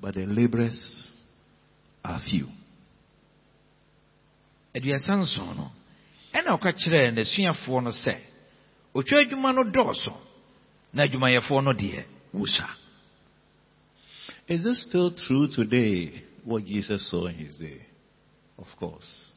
but 0.00 0.14
the 0.14 0.26
laborers 0.26 1.12
are 2.04 2.20
few. 2.28 2.48
Aduasa 4.74 5.14
nson 5.16 5.56
no 5.56 5.70
ɛna 6.34 6.50
ɔka 6.56 6.70
kyerɛɛ 6.72 7.10
n'asuafoɔ 7.14 7.82
no 7.82 7.90
sɛ 7.90 8.14
otwa 8.94 9.20
adwuma 9.20 9.52
no 9.54 9.62
dɔɔso 9.64 10.14
na 10.92 11.04
adwumayɛfoɔ 11.06 11.64
no 11.64 11.72
deɛ 11.72 12.04
Is 14.48 14.64
this 14.64 14.84
still 14.86 15.10
true 15.12 15.46
today, 15.48 16.12
what 16.44 16.64
Jesus 16.66 17.08
saw 17.10 17.26
in 17.26 17.36
his 17.36 17.56
day? 17.56 17.80
Of 18.58 18.66
course. 18.78 19.32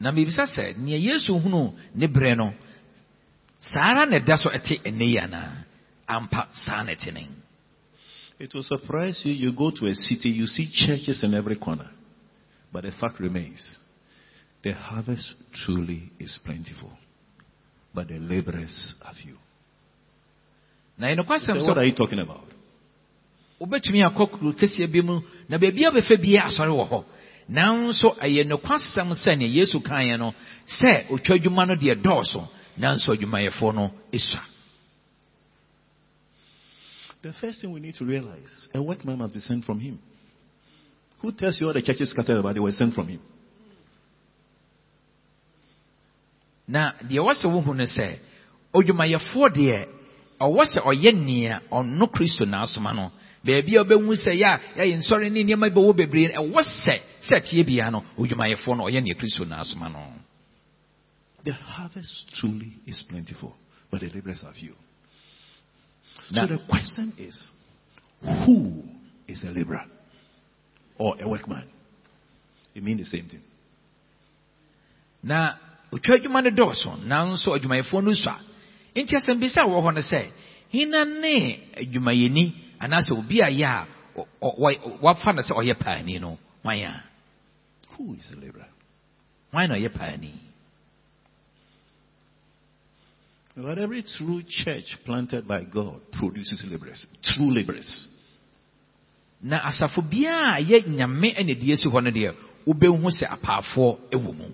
na 0.00 0.10
miribisa 0.12 0.44
sɛ 0.46 0.76
nea 0.78 0.96
yesu 0.98 1.32
hunu 1.38 1.74
ne 1.94 2.06
berɛ 2.06 2.36
no 2.36 2.52
saa 3.58 3.90
ara 3.90 4.06
na 4.06 4.16
ɛda 4.18 4.36
so 4.38 4.48
ɛte 4.50 4.80
ɛnɛ 4.82 5.06
yi 5.12 5.18
anaa 5.18 5.52
ampa 6.08 6.48
saa 6.52 6.82
na 6.82 6.92
ɛte 6.92 7.12
ne 7.12 7.28
It 8.40 8.54
will 8.54 8.62
surprise 8.62 9.20
you. 9.26 9.34
You 9.34 9.52
go 9.52 9.70
to 9.70 9.84
a 9.86 9.94
city, 9.94 10.30
you 10.30 10.46
see 10.46 10.66
churches 10.72 11.22
in 11.22 11.34
every 11.34 11.56
corner. 11.56 11.90
But 12.72 12.84
the 12.84 12.92
fact 12.92 13.20
remains 13.20 13.78
the 14.62 14.72
harvest 14.72 15.34
truly 15.64 16.10
is 16.18 16.38
plentiful, 16.44 16.92
but 17.94 18.08
the 18.08 18.18
laborers 18.18 18.94
are 19.02 19.14
few. 19.14 19.36
So 21.00 21.54
what 21.66 21.78
are 21.78 21.84
you 21.84 21.94
talking 21.94 22.18
about? 22.18 22.44
wobɛtumi 23.60 24.00
akɔ 24.02 24.30
kuro 24.32 24.52
kɛseɛ 24.52 24.90
bi 24.90 25.00
mu 25.02 25.20
na 25.48 25.58
baabi 25.58 25.84
a 25.84 25.90
bɛfɛ 25.90 26.16
biara 26.16 26.48
asɔre 26.48 26.72
wɔ 26.72 26.88
hɔ 26.88 27.04
nanso 27.50 28.16
ɛyɛ 28.16 28.44
nokwasɛm 28.48 29.12
yesu 29.52 29.80
kaeɛ 29.80 30.18
no 30.18 30.34
sɛ 30.66 31.10
otwa 31.10 31.36
adwuma 31.36 31.66
no 31.68 31.74
deɛ 31.74 32.00
dɔɔso 32.02 32.48
nanso 32.78 33.12
adwumayɛfoɔ 33.14 33.74
no 33.74 33.92
ɛsua 34.12 34.40
The 37.22 37.34
first 37.34 37.60
thing 37.60 37.70
we 37.70 37.80
need 37.80 37.96
to 37.96 38.06
realize 38.06 38.68
a 38.72 38.80
workman 38.80 39.18
must 39.18 39.34
be 39.34 39.40
sent 39.40 39.66
from 39.66 39.78
him. 39.78 39.98
Who 41.20 41.32
tells 41.32 41.60
you 41.60 41.66
all 41.66 41.72
the 41.74 41.82
churches 41.82 42.10
scattered 42.10 42.38
about 42.38 42.54
they 42.54 42.60
were 42.60 42.72
sent 42.72 42.94
from 42.94 43.08
him? 43.08 43.20
na 46.70 46.92
deɛ 47.02 47.18
ɛwɔ 47.18 47.32
sɛ 47.34 47.46
wohu 47.50 47.74
no 47.74 47.84
sɛ 47.84 48.06
odwumayɛfoɔ 48.74 49.46
deɛ 49.58 49.78
ɔwɔ 50.40 50.62
sɛ 50.72 50.78
ɔyɛ 50.86 51.10
nea 51.26 51.60
ɔno 51.72 52.06
kristo 52.14 52.44
naasoma 52.46 52.94
no 52.94 53.10
baabi 53.44 53.74
a 53.76 53.82
wobɛhu 53.82 54.14
sɛ 54.14 54.32
yɛ 54.38 54.46
a 54.46 54.58
yɛayɛ 54.78 54.96
nsɔre 55.02 55.30
ne 55.32 55.42
nneɛma 55.42 55.66
bɛwɔ 55.74 55.92
bebree 55.98 56.30
ɛwɔ 56.30 56.60
sɛ 56.62 56.94
sɛ 57.28 57.36
tie 57.42 57.62
bia 57.64 57.90
no 57.90 58.04
odwumayɛfoɔ 58.16 58.76
no 58.76 58.84
ɔyɛ 58.86 59.02
nea 59.02 59.14
kristo 59.14 59.44
naasoma 59.44 59.88
no 59.92 60.00
The 61.42 61.52
harvest 61.52 62.34
truly 62.38 62.76
is 62.86 63.02
plentiful, 63.08 63.56
but 63.90 64.00
the 64.00 64.10
laborers 64.10 64.44
are 64.44 64.52
few. 64.52 64.74
Now- 66.30 66.46
so 66.46 66.52
the 66.54 66.58
question 66.68 67.14
is, 67.16 67.50
who 68.44 68.82
is 69.26 69.42
a 69.44 69.48
laborer 69.48 69.86
or 71.00 71.16
a 71.20 71.26
workman? 71.26 71.64
It 72.74 72.82
means 72.84 73.00
the 73.00 73.06
same 73.06 73.26
thing. 73.28 73.42
na 75.22 75.56
otwa 75.92 76.16
adwuma 76.16 76.42
no 76.42 76.50
dɔɔso 76.50 76.90
nanso 77.04 77.48
adwumayɛfoɔ 77.56 78.02
no 78.04 78.12
sua 78.14 78.38
nti 78.94 79.12
asɛm 79.16 79.40
bisa 79.40 79.60
a 79.62 79.66
wɔ 79.68 79.78
hɔ 79.84 79.94
no 79.94 80.00
sɛ 80.00 80.30
hena 80.72 81.04
ne 81.04 81.60
adwumayɛni 81.76 82.44
anaasɛ 82.80 83.12
obi 83.18 83.40
a 83.40 83.48
yɛ 83.50 83.66
a 83.66 83.86
ɔ- 84.16 84.26
ɔ- 84.42 84.58
wɔ- 84.58 85.00
wafa 85.00 85.32
no 85.32 85.42
sɛ 85.42 85.52
ɔyɛ 85.56 85.74
paani 85.78 86.18
no 86.20 86.38
a 86.64 87.02
Who 87.96 88.14
is 88.14 88.30
a 88.32 88.36
laborer? 88.36 88.68
hwan 89.52 89.68
na 89.68 89.74
ɔyɛ 89.76 89.88
paani 89.92 90.32
But 93.56 93.78
every 93.78 94.02
true 94.16 94.42
church 94.48 94.96
planted 95.04 95.46
by 95.46 95.64
God 95.64 96.00
produces 96.12 96.64
laborers, 96.70 97.04
true 97.22 97.50
laborers. 97.52 98.08
Na 99.42 99.58
asafo 99.64 100.00
a 100.26 100.60
ɛyɛ 100.60 100.86
nyame 100.86 101.34
hɔ 101.90 102.02
no 102.02 102.10
sɛ 103.10 103.26
apaafoɔ 103.28 104.12
mu 104.32 104.52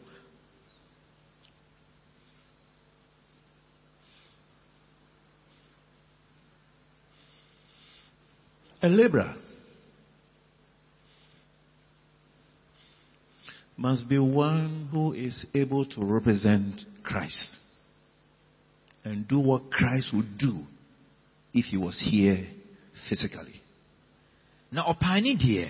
A 8.83 8.88
laborer 8.88 9.35
must 13.77 14.09
be 14.09 14.18
one 14.18 14.88
who 14.92 15.12
is 15.12 15.44
able 15.55 15.85
to 15.85 16.05
represent 16.05 16.85
Christ 17.03 17.57
and 19.05 19.27
do 19.27 19.40
what 19.40 19.70
Christ 19.70 20.12
would 20.14 20.38
do 20.38 20.66
if 21.53 21.66
he 21.66 21.77
was 21.77 22.01
here 22.01 22.46
physically. 23.09 23.55
Na 24.72 24.83
ɔpaani 24.92 25.37
deɛ 25.37 25.66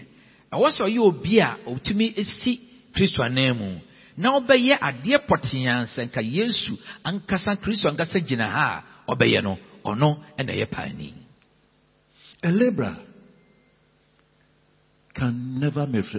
ɛwɔ 0.53 0.67
sɛ 0.77 0.83
ɔyɛ 0.89 0.99
obi 1.01 1.39
a 1.41 1.57
ɔtumi 1.67 2.07
si 2.25 2.61
kristo 2.95 3.23
anan 3.23 3.57
mu 3.59 3.81
na 4.17 4.39
ɔbɛyɛ 4.39 4.79
adeɛ 4.81 5.19
pɔtee 5.29 5.69
sɛ 5.95 6.01
nka 6.09 6.21
yesu 6.23 6.73
ankasa 7.05 7.57
kristo 7.63 7.89
ankasa 7.89 8.19
gyina 8.21 8.47
ha 8.49 8.85
a 9.09 9.13
ɔbɛyɛ 9.15 9.43
no 9.43 9.59
ɔno 9.85 10.09
ɛna 10.39 10.53
ɛyɛ 10.55 10.67
paani 10.71 11.13
A 12.43 12.51
laborer 12.53 12.97
can 15.15 15.59
never 15.59 15.87
mis- 15.87 16.17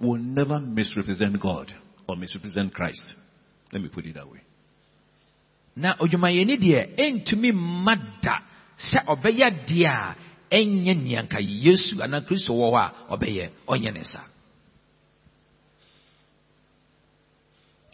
will 0.00 0.16
never 0.18 0.58
misrepresent 0.60 1.38
God 1.40 1.72
or 2.08 2.16
misrepresent 2.16 2.74
Christ. 2.74 3.14
Let 3.72 3.80
me 3.82 3.88
put 3.88 4.04
it 4.06 4.14
that 4.14 4.28
way. 4.28 4.40
na 5.76 5.94
odwumayɛni 5.96 6.56
deɛ 6.58 6.96
ɛntumi 6.98 7.52
mma 7.52 7.94
da 8.22 8.38
sɛ 8.76 9.04
ɔbɛyɛ 9.06 9.44
adeɛ 9.50 9.86
a 9.86 10.16
ɛnyɛ 10.50 11.38
yesu 11.64 11.96
anaa 12.02 12.20
kristo 12.26 12.52
wɔ 12.52 12.70
hɔ 12.72 12.78
a 12.78 13.16
ɔbɛyɛ 13.16 13.50
ɔnyɛ 13.68 13.92
ne 13.92 14.04
saa 14.04 14.26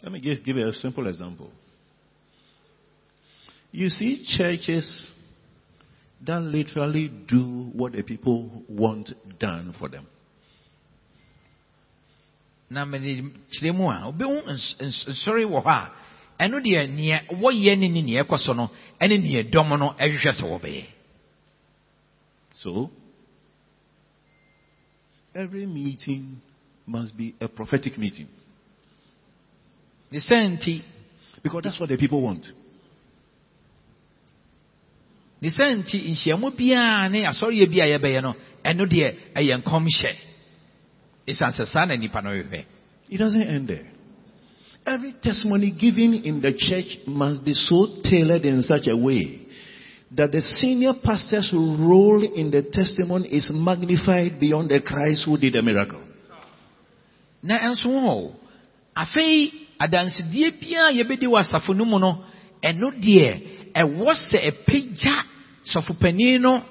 Let 0.03 0.11
me 0.11 0.19
give, 0.19 0.43
give 0.43 0.55
you 0.55 0.67
a 0.67 0.73
simple 0.73 1.07
example. 1.07 1.51
You 3.71 3.89
see 3.89 4.23
churches 4.37 5.09
that 6.25 6.39
literally 6.41 7.11
do 7.27 7.69
what 7.73 7.93
the 7.93 8.03
people 8.03 8.63
want 8.69 9.11
done 9.39 9.73
for 9.77 9.89
them. 9.89 10.05
na 12.69 12.83
mede 12.85 13.23
kyerɛ 13.51 13.71
mu 13.73 13.87
a 13.89 14.11
wobɛhu 14.11 14.43
ns- 14.51 14.75
ns- 14.81 15.05
nsɔre 15.07 15.43
wɔ 15.47 15.59
hɔ 15.63 15.71
a 15.71 15.91
ɛno 16.43 16.59
deɛ 16.59 16.89
nea 16.91 17.17
wɔyɛ 17.31 17.77
ne 17.79 17.87
ne 17.87 18.01
nea 18.01 18.23
ɛkɔ 18.23 18.37
so 18.39 18.51
no 18.53 18.69
ɛne 18.99 19.15
nea 19.23 19.43
dɔm 19.43 19.69
no 19.79 19.95
ɛhwehwɛ 19.95 20.31
sɛ 20.35 20.43
wɔbɛyɛ 20.51 20.85
So, 22.63 22.89
every 25.35 25.65
meeting 25.65 26.41
must 26.85 27.15
be 27.15 27.35
a 27.39 27.47
prophetic 27.47 27.97
meeting 27.97 28.27
because 30.09 31.61
that's 31.63 31.79
what 31.79 31.89
the 31.89 31.97
people 31.97 32.21
want. 32.21 32.45
ne 35.39 35.49
sɛ 35.49 35.65
nti 35.77 36.01
nhyiamu 36.09 36.49
biara 36.57 37.09
ne 37.11 37.21
asɔreɛ 37.29 37.69
bi 37.69 37.77
a 37.81 37.85
yɛbɛyɛ 37.93 38.21
no 38.23 38.33
ɛno 38.65 38.89
deɛ 38.89 39.07
ɛyɛ 39.35 39.61
nkɔmhyɛ 39.61 40.13
ɛsiane 41.27 41.53
sɛ 41.53 41.65
saa 41.67 41.85
na 41.85 41.93
nnipa 41.95 42.23
no 42.23 42.31
hwehwɛ 42.31 42.65
It 43.09 43.17
doesn't 43.17 43.41
end 43.43 43.67
there. 43.67 43.87
Every 44.85 45.13
testimony 45.13 45.71
given 45.71 46.15
in 46.25 46.41
the 46.41 46.53
church 46.53 46.97
must 47.05 47.43
be 47.45 47.53
so 47.53 48.01
tailored 48.03 48.45
in 48.45 48.63
such 48.63 48.87
a 48.87 48.97
way 48.97 49.47
that 50.15 50.31
the 50.31 50.41
senior 50.41 50.93
pastor's 51.03 51.51
role 51.53 52.23
in 52.23 52.49
the 52.51 52.63
testimony 52.71 53.27
is 53.29 53.51
magnified 53.53 54.39
beyond 54.39 54.69
the 54.69 54.81
Christ 54.81 55.23
who 55.25 55.37
did 55.37 55.53
the 55.53 55.61
miracle. 55.61 56.01
na 57.43 57.59
ɛnso 57.59 57.87
hɔ 57.87 58.31
afei 58.95 59.51
adansedie 59.79 60.51
biara 60.59 60.91
yɛbɛdi 60.91 61.27
wɔ 61.27 61.39
asafo 61.39 61.75
no 61.75 61.85
mu 61.85 61.99
no 61.99 62.23
ɛno 62.63 62.91
deɛ 62.99 63.29
ɛwɔ 63.75 64.09
sɛ 64.27 64.37
ɛpagya 64.49 65.15
sɔfopanin 65.71 66.41
no 66.41 66.63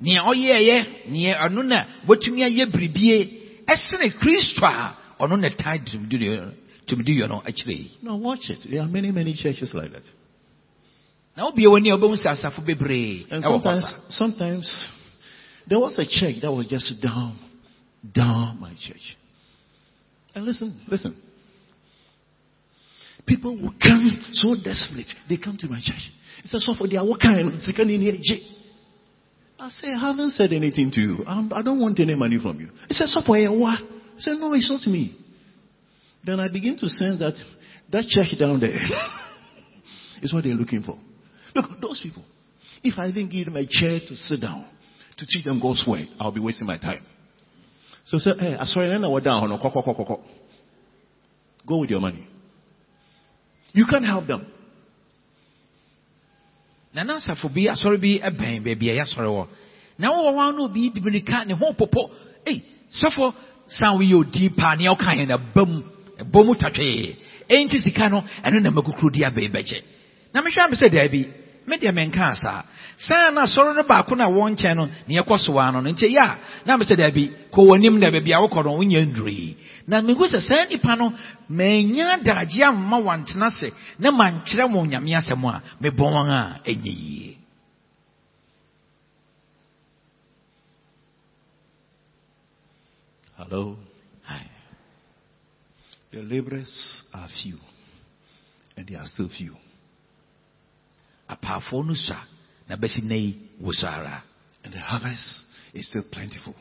nea 0.00 0.22
ɔyɛɛyɛ 0.22 1.08
nea 1.10 1.34
ɔno 1.46 1.62
na 1.66 1.84
watumi 2.08 2.42
ayɛ 2.48 2.66
biribie 2.72 3.28
ɛsene 3.68 4.10
kristo 4.18 4.64
a 4.64 4.96
ɔno 5.20 5.36
na 5.38 5.48
tae 5.50 5.78
tumidiyɔ 5.84 7.28
no 7.28 7.42
akyerɛ 7.44 7.74
yi 7.76 7.90
Now 8.02 8.16
watch 8.16 8.48
it. 8.50 8.60
There 8.70 8.80
are 8.80 8.88
many, 8.88 9.10
many 9.10 9.34
churches 9.34 9.74
like 9.74 9.92
that. 9.92 10.02
Na 11.36 11.44
wobie 11.44 11.68
w'ani 11.68 11.90
a 11.90 11.96
wobɛhu 11.96 12.16
sɛ 12.16 12.30
asafo 12.32 12.64
bebree 12.64 13.26
And 13.30 13.42
sometimes, 13.44 13.84
sometimes 14.08 14.92
there 15.68 15.78
was 15.78 15.98
a 15.98 16.04
church 16.06 16.40
that 16.40 16.52
was 16.52 16.66
just 16.66 17.00
down, 17.00 17.36
down 18.12 18.58
my 18.60 18.72
church. 18.74 19.16
And 20.34 20.44
listen, 20.44 20.80
listen. 20.88 21.16
People 23.26 23.56
will 23.56 23.74
come 23.82 24.08
so 24.32 24.54
desperate. 24.54 25.12
They 25.28 25.36
come 25.36 25.56
to 25.58 25.66
my 25.66 25.80
church. 25.80 26.12
It's 26.44 26.54
a 26.54 26.60
software. 26.60 26.88
They 26.88 26.96
are 26.96 27.04
working. 27.04 27.58
I 29.58 29.68
say, 29.70 29.88
I 29.88 29.98
haven't 29.98 30.30
said 30.30 30.52
anything 30.52 30.92
to 30.92 31.00
you. 31.00 31.24
I'm, 31.26 31.52
I 31.52 31.62
don't 31.62 31.80
want 31.80 31.98
any 31.98 32.14
money 32.14 32.38
from 32.40 32.60
you. 32.60 32.68
It's 32.88 33.00
a 33.00 33.06
software. 33.06 33.40
Eh, 33.40 33.48
what? 33.48 33.80
I 33.80 34.20
say, 34.20 34.32
no, 34.38 34.52
it's 34.52 34.70
not 34.70 34.86
me. 34.86 35.18
Then 36.24 36.38
I 36.38 36.48
begin 36.52 36.76
to 36.78 36.88
sense 36.88 37.18
that 37.18 37.34
that 37.90 38.06
church 38.06 38.38
down 38.38 38.60
there 38.60 38.76
is 40.22 40.32
what 40.32 40.44
they're 40.44 40.54
looking 40.54 40.82
for. 40.82 40.98
Look, 41.56 41.80
those 41.80 42.00
people. 42.02 42.22
If 42.82 42.98
I 42.98 43.06
didn't 43.06 43.30
give 43.30 43.46
them 43.46 43.56
a 43.56 43.66
chair 43.66 43.98
to 44.06 44.16
sit 44.16 44.42
down 44.42 44.68
to 45.16 45.26
teach 45.26 45.42
them 45.42 45.58
God's 45.58 45.82
word, 45.88 46.06
I'll 46.20 46.30
be 46.30 46.40
wasting 46.40 46.66
my 46.66 46.76
time. 46.76 47.02
So 48.04 48.18
say, 48.18 48.32
hey, 48.38 48.56
sorry, 48.64 48.88
then 48.88 49.04
I 49.04 49.08
was 49.08 49.24
down. 49.24 49.48
no, 49.48 49.58
ko, 49.58 49.70
ko, 49.70 49.82
ko, 49.82 49.94
ko, 49.94 50.04
ko. 50.04 50.20
Go 51.66 51.78
with 51.78 51.90
your 51.90 52.00
money. 52.00 52.28
You 53.72 53.86
can't 53.90 54.04
help 54.04 54.26
them. 54.26 54.46
na 56.96 57.04
na 57.04 57.16
asafo 57.20 57.48
bi 57.52 57.68
asɔre 57.68 57.98
bi 58.00 58.20
bɛn 58.38 58.62
baabi 58.64 58.88
a 58.90 58.94
yɛasɔre 58.96 59.28
wɔ 59.28 59.44
na 59.98 60.08
wowɔ 60.08 60.30
hɔ 60.32 60.56
na 60.56 60.62
obi 60.64 60.90
di 60.90 61.00
mirika 61.04 61.44
ne 61.44 61.52
ho 61.52 61.72
popo 61.74 62.10
ei 62.46 62.62
sɔfo 62.90 63.34
san 63.68 63.98
woyɛ 63.98 64.14
odi 64.16 64.48
paa 64.48 64.74
nea 64.76 64.90
woka 64.90 65.12
yɛ 65.12 65.26
na 65.28 65.36
ba 65.36 65.66
mu 65.66 65.82
ɛbɔ 66.22 66.46
mu 66.46 66.54
tatwee 66.54 67.16
ɛnti 67.50 67.78
sika 67.84 68.08
no 68.08 68.24
ɛno 68.44 68.62
na 68.62 68.70
makukuro 68.70 69.12
di 69.12 69.20
abɛi 69.28 69.52
bɛgye 69.52 69.78
na 70.32 70.40
mehwɛ 70.40 70.64
a 70.64 70.70
me 70.70 70.76
sɛ 70.76 70.88
daabi 70.88 71.20
me 71.66 71.76
deɛ 71.76 71.92
menkaa 71.92 72.34
saa 72.34 72.62
saa 72.98 73.30
na 73.30 73.42
asɔre 73.46 73.74
no 73.74 73.82
baako 73.82 74.14
na 74.16 74.26
wɔ 74.28 74.42
nkyɛn 74.52 74.74
no 74.76 74.84
ne 75.06 75.12
yɛkɔ 75.18 75.36
soa 75.44 75.70
no 75.72 75.80
no 75.80 75.90
nti 75.90 76.06
yɛ 76.16 76.26
na 76.66 76.76
me 76.76 76.84
sɛ 76.84 76.94
daabi 76.96 77.24
kɔ 77.52 77.60
w'anim 77.68 77.98
na 77.98 78.10
baabi 78.10 78.32
a 78.32 78.38
wokɔ 78.42 78.64
no 78.64 78.70
wonya 78.78 79.00
ndurui 79.04 79.56
na 79.88 80.00
mehu 80.00 80.24
sɛ 80.32 80.38
saa 80.40 80.64
nnipa 80.64 80.96
no 80.96 81.12
manya 81.48 82.16
adagye 82.16 82.62
amma 82.64 82.96
wantena 82.98 83.50
se 83.50 83.68
na 83.98 84.10
mankyerɛ 84.10 84.64
mo 84.70 84.84
nyame 84.84 85.10
asɛm 85.18 85.44
a 85.50 85.62
mebɔ 85.82 86.04
wɔn 86.14 86.30
a 86.30 86.40
ɛnyɛ 86.70 86.92
yie 87.02 87.36
Hello? 93.36 93.76
Aye. 94.26 94.50
The 96.10 96.22
laborers 96.22 97.02
are 97.12 97.28
few. 97.42 97.58
And 98.78 98.88
they 98.88 98.94
are 98.94 99.04
still 99.04 99.28
few. 99.28 99.54
No 101.84 101.94
sua 101.94 102.26
na 102.68 102.76
bɛsi 102.76 103.02
nna 103.02 103.14
yi 103.16 103.36
wo 103.60 103.72
so 103.72 103.86
ara 103.86 104.22
And 104.64 104.74
the 104.74 104.80
harvest 104.80 105.44
is 105.74 105.86
still 105.88 106.04
plentiful. 106.10 106.54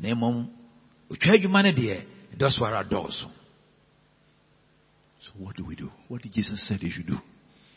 na 0.00 0.14
mmom 0.14 0.48
otwa 1.10 1.34
adwuma 1.34 1.62
no 1.62 1.72
deɛ 1.72 2.04
ɛdɔ 2.34 2.50
so 2.50 2.64
ara 2.64 2.84
dɔɔso 2.84 3.30
So 5.20 5.30
what 5.36 5.56
do 5.56 5.64
we 5.64 5.74
do? 5.74 5.90
What 6.08 6.22
did 6.22 6.32
Jesus 6.32 6.66
say 6.68 6.76
they 6.80 6.90
should 6.90 7.06
do? 7.06 7.18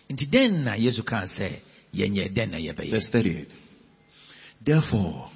nti 0.10 0.26
dɛn 0.30 0.64
na 0.64 0.74
yesu 0.76 1.04
kaa 1.04 1.26
sɛ 1.26 1.60
yɛnyɛ 1.94 2.34
dɛn 2.34 2.50
na 2.52 2.58
yɛbɛyɛ 2.58 3.02
study 3.02 3.30
it. 3.44 3.50
Therefore, 4.64 5.32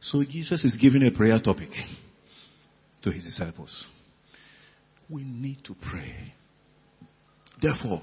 so 0.00 0.22
Jesus 0.24 0.64
is 0.64 0.76
giving 0.76 1.02
a 1.06 1.10
prayer 1.10 1.38
topic 1.40 1.70
to 3.02 3.10
his 3.10 3.24
disciples. 3.24 3.86
We 5.08 5.22
need 5.24 5.64
to 5.64 5.74
pray. 5.74 6.34
Therefore, 7.62 8.02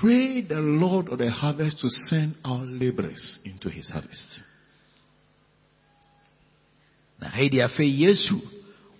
pray 0.00 0.42
the 0.42 0.60
Lord 0.60 1.08
of 1.08 1.18
the 1.18 1.30
harvest 1.30 1.78
to 1.80 1.88
send 1.88 2.34
our 2.44 2.64
laborers 2.64 3.38
into 3.44 3.68
his 3.68 3.88
harvest. 3.88 4.40
na 7.20 7.28
hei 7.28 7.48
deɛ 7.48 7.64
afei 7.64 7.88
yesu 8.02 8.36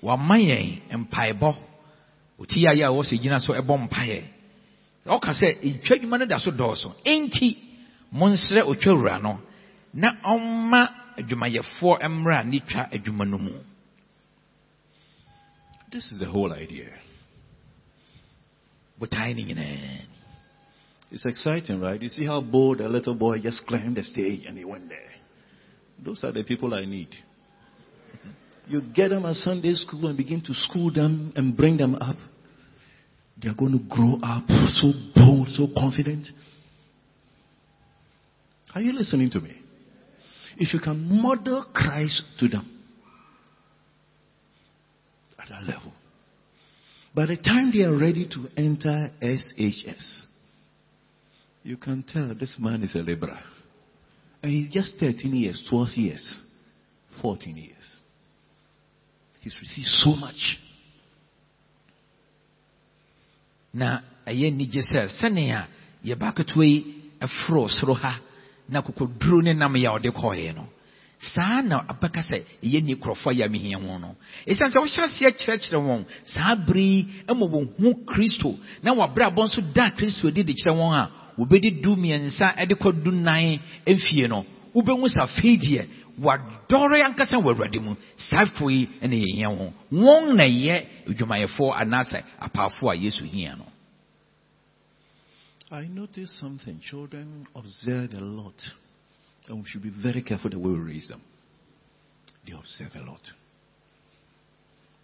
wama 0.02 0.36
yɛn 0.40 1.04
mpaebɔ 1.04 1.50
ɔti 2.40 2.58
yɛ 2.64 2.86
a 2.86 2.90
wɔ 2.90 3.02
sɛ 3.04 3.20
gyina 3.20 3.40
so 3.40 3.52
ɛbɔ 3.52 3.88
mpaeɛ 3.88 4.24
ɔka 5.06 5.32
sɛ 5.40 5.48
ntwa 5.62 5.96
adwuma 5.96 6.18
no 6.18 6.24
da 6.26 6.38
so 6.38 6.50
dɔɔso 6.50 6.94
enti 7.04 7.56
monsrɛ 8.12 8.62
otwawura 8.64 9.20
no. 9.22 9.40
Na 9.94 10.12
ɔmma 10.24 10.80
adwumayɛfoɔ 11.18 12.02
mmra 12.08 12.44
ne 12.44 12.60
twa 12.60 12.88
adwuma 12.92 13.24
no 13.28 13.38
mu. 13.38 13.52
This 15.90 16.12
is 16.12 16.18
the 16.18 16.26
whole 16.26 16.52
idea. 16.52 16.90
botae 18.98 19.34
no 19.34 19.42
nyinaa 19.44 20.15
It's 21.10 21.24
exciting, 21.24 21.80
right? 21.80 22.00
You 22.00 22.08
see 22.08 22.26
how 22.26 22.40
bold 22.40 22.80
a 22.80 22.88
little 22.88 23.14
boy 23.14 23.38
just 23.38 23.66
climbed 23.66 23.96
the 23.96 24.02
stage 24.02 24.44
and 24.46 24.58
he 24.58 24.64
went 24.64 24.88
there. 24.88 25.10
Those 26.04 26.24
are 26.24 26.32
the 26.32 26.42
people 26.42 26.74
I 26.74 26.84
need. 26.84 27.08
You 28.68 28.82
get 28.82 29.10
them 29.10 29.24
at 29.24 29.36
Sunday 29.36 29.74
school 29.74 30.08
and 30.08 30.16
begin 30.16 30.40
to 30.42 30.54
school 30.54 30.92
them 30.92 31.32
and 31.36 31.56
bring 31.56 31.76
them 31.76 31.94
up. 31.94 32.16
They 33.40 33.48
are 33.48 33.54
going 33.54 33.72
to 33.72 33.78
grow 33.78 34.18
up 34.22 34.44
so 34.48 34.92
bold, 35.14 35.48
so 35.48 35.68
confident. 35.76 36.26
Are 38.74 38.80
you 38.80 38.92
listening 38.92 39.30
to 39.30 39.40
me? 39.40 39.56
If 40.58 40.74
you 40.74 40.80
can 40.80 41.22
model 41.22 41.66
Christ 41.72 42.24
to 42.40 42.48
them 42.48 42.82
at 45.38 45.48
that 45.50 45.62
level, 45.62 45.92
by 47.14 47.26
the 47.26 47.36
time 47.36 47.72
they 47.72 47.84
are 47.84 47.96
ready 47.96 48.28
to 48.28 48.48
enter 48.56 49.10
SHS, 49.22 50.22
you 51.66 51.76
can 51.76 52.04
tell 52.04 52.32
this 52.38 52.56
man 52.60 52.82
is 52.84 52.94
a 52.94 52.98
laborer. 53.00 53.40
And 54.40 54.52
he's 54.52 54.70
just 54.70 54.98
13 55.00 55.34
years, 55.34 55.66
12 55.68 55.88
years, 55.96 56.40
14 57.20 57.56
years. 57.56 57.72
He's 59.40 59.56
received 59.60 59.88
so 59.88 60.10
much. 60.14 60.58
na 63.76 64.00
ɛyɛ 64.24 64.48
nigye 64.56 64.80
sɛ 64.80 65.02
sɛnea 65.18 65.68
yɛba 66.02 66.32
ketewa 66.32 66.64
yi 66.64 66.78
ɛforo 67.20 67.68
soro 67.68 67.92
ha 67.92 68.18
na 68.70 68.80
kokoduro 68.80 69.42
ne 69.42 69.52
nam 69.52 69.74
yɛ 69.76 69.88
ɔde 69.96 70.10
kɔɔeɛ 70.16 70.54
no 70.56 70.64
saa 71.34 71.62
na 71.62 71.84
abɛka 71.88 72.20
sɛ 72.22 72.38
ɛyɛ 72.62 72.80
yɛ 73.32 73.44
amehia 73.46 73.78
ho 73.78 73.98
no. 73.98 74.16
Sɛ 74.46 74.64
aseɛ 75.04 75.30
kyerɛkyerɛ 75.38 75.78
wɔn 75.86 76.04
saa 76.24 76.54
kristo. 78.06 78.56
Na 78.82 78.92
nso 79.46 79.60
da 79.74 79.90
kristo 79.90 80.30
de 80.30 80.42
kyerɛ 80.42 80.74
wɔn 80.74 80.94
a 80.94 81.10
wɔbɛdi 81.38 81.82
du 81.82 81.96
mmiɛnsa 81.96 82.54
kɔ 82.74 83.02
du 83.02 83.10
no. 84.28 84.44
Afei 84.74 85.56
deɛ 85.58 85.86
wadɔre 86.20 87.02
ankasa 87.04 87.36
wɔ 87.38 87.52
awurade 87.54 87.80
mu. 87.80 87.94
Yi 88.70 88.88
wɔn. 89.92 90.34
Na 90.36 90.44
yɛ 90.44 90.86
adwumayɛfoɔ 91.08 91.74
anaasɛ 91.80 92.22
a 92.92 92.96
yesu 92.96 93.24
hia 93.24 93.56
no. 93.56 93.66
I 95.70 95.86
noticed 95.88 96.38
something. 96.38 96.78
Children 96.80 97.46
observe 97.54 98.14
a 98.14 98.20
lot. 98.20 98.54
And 99.48 99.58
we 99.58 99.64
should 99.66 99.82
be 99.82 99.92
very 100.02 100.22
careful 100.22 100.50
the 100.50 100.58
way 100.58 100.70
we 100.70 100.78
raise 100.78 101.08
them. 101.08 101.22
They 102.46 102.52
observe 102.52 102.94
a 102.94 103.04
lot. 103.04 103.20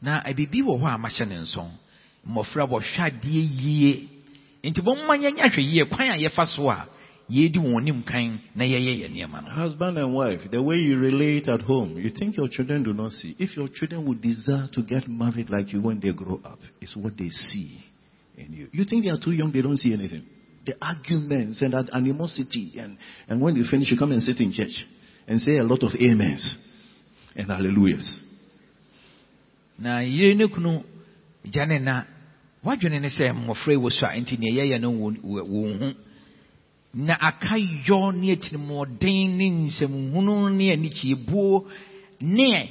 na 0.02 0.20
abibi 0.24 0.62
wɔ 0.62 0.74
hɔ 0.82 0.94
a 0.94 0.98
mahyɛ 0.98 1.28
ne 1.28 1.36
nso 1.38 1.62
mmɔfra 2.26 2.66
wɔhwɛ 2.66 2.98
adeɛ 3.06 3.42
yie 3.62 4.08
nti 4.64 4.80
wɔmma 4.82 5.14
yɛnyɛ 5.22 5.42
ahwɛ 5.46 5.62
yie 5.62 5.84
kwan 5.86 6.10
a 6.10 6.18
yɛfa 6.18 6.44
so 6.46 6.68
a 6.70 6.88
na 7.28 8.64
yɛyɛ 8.64 9.08
yɛ 9.08 9.48
Husband 9.48 9.96
and 9.96 10.12
wife, 10.12 10.50
the 10.50 10.60
way 10.60 10.76
you 10.76 10.98
relate 10.98 11.48
at 11.48 11.62
home, 11.62 11.96
you 11.96 12.10
think 12.10 12.36
your 12.36 12.48
children 12.48 12.82
do 12.82 12.92
not 12.92 13.12
see. 13.12 13.34
If 13.38 13.56
your 13.56 13.68
children 13.68 14.04
would 14.06 14.20
desire 14.20 14.68
to 14.72 14.82
get 14.82 15.08
married 15.08 15.48
like 15.48 15.72
you 15.72 15.80
when 15.80 16.00
they 16.00 16.12
grow 16.12 16.40
up, 16.44 16.58
it's 16.80 16.94
what 16.94 17.16
they 17.16 17.30
see 17.30 17.78
in 18.36 18.52
you. 18.52 18.68
You 18.72 18.84
think 18.84 19.04
they 19.04 19.10
are 19.10 19.18
too 19.18 19.32
young, 19.32 19.50
they 19.50 19.62
don't 19.62 19.78
see 19.78 19.94
anything. 19.94 20.24
The 20.64 20.74
arguments 20.80 21.60
and 21.62 21.72
that 21.72 21.90
animosity, 21.92 22.74
and, 22.78 22.96
and 23.28 23.40
when 23.40 23.56
you 23.56 23.64
finish, 23.68 23.90
you 23.90 23.98
come 23.98 24.12
and 24.12 24.22
sit 24.22 24.38
in 24.40 24.52
church 24.52 24.84
and 25.26 25.40
say 25.40 25.56
a 25.58 25.64
lot 25.64 25.82
of 25.82 25.90
amens 26.00 26.56
and 27.34 27.48
hallelujahs. 27.48 28.20
na 29.78 29.98
yere 30.00 30.34
ne 30.34 30.46
kunu 30.46 30.84
gya 31.44 31.66
ne 31.66 31.78
na 31.78 32.04
wadwene 32.64 33.00
ne 33.00 33.08
sɛ 33.08 33.32
mmɔfra 33.32 33.74
wɔ 33.76 33.90
so 33.90 34.06
a 34.06 34.20
nti 34.20 34.38
nea 34.38 34.52
yɛyɛ 34.62 34.80
no 34.80 34.90
wɔ 34.92 35.40
ho 35.80 35.92
na 36.94 37.14
aka 37.20 37.56
yɔ 37.56 38.14
ne 38.14 38.32
atirimɔden 38.36 39.36
ne 39.36 39.50
nsɛmhunu 39.50 40.54
ne 40.54 40.72
anikyeebuo 40.72 41.64
ne 42.20 42.70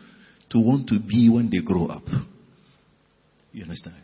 to 0.51 0.59
want 0.59 0.87
to 0.87 0.99
be 0.99 1.29
when 1.29 1.49
they 1.49 1.61
grow 1.61 1.87
up. 1.87 2.03
You 3.53 3.63
understand? 3.63 3.95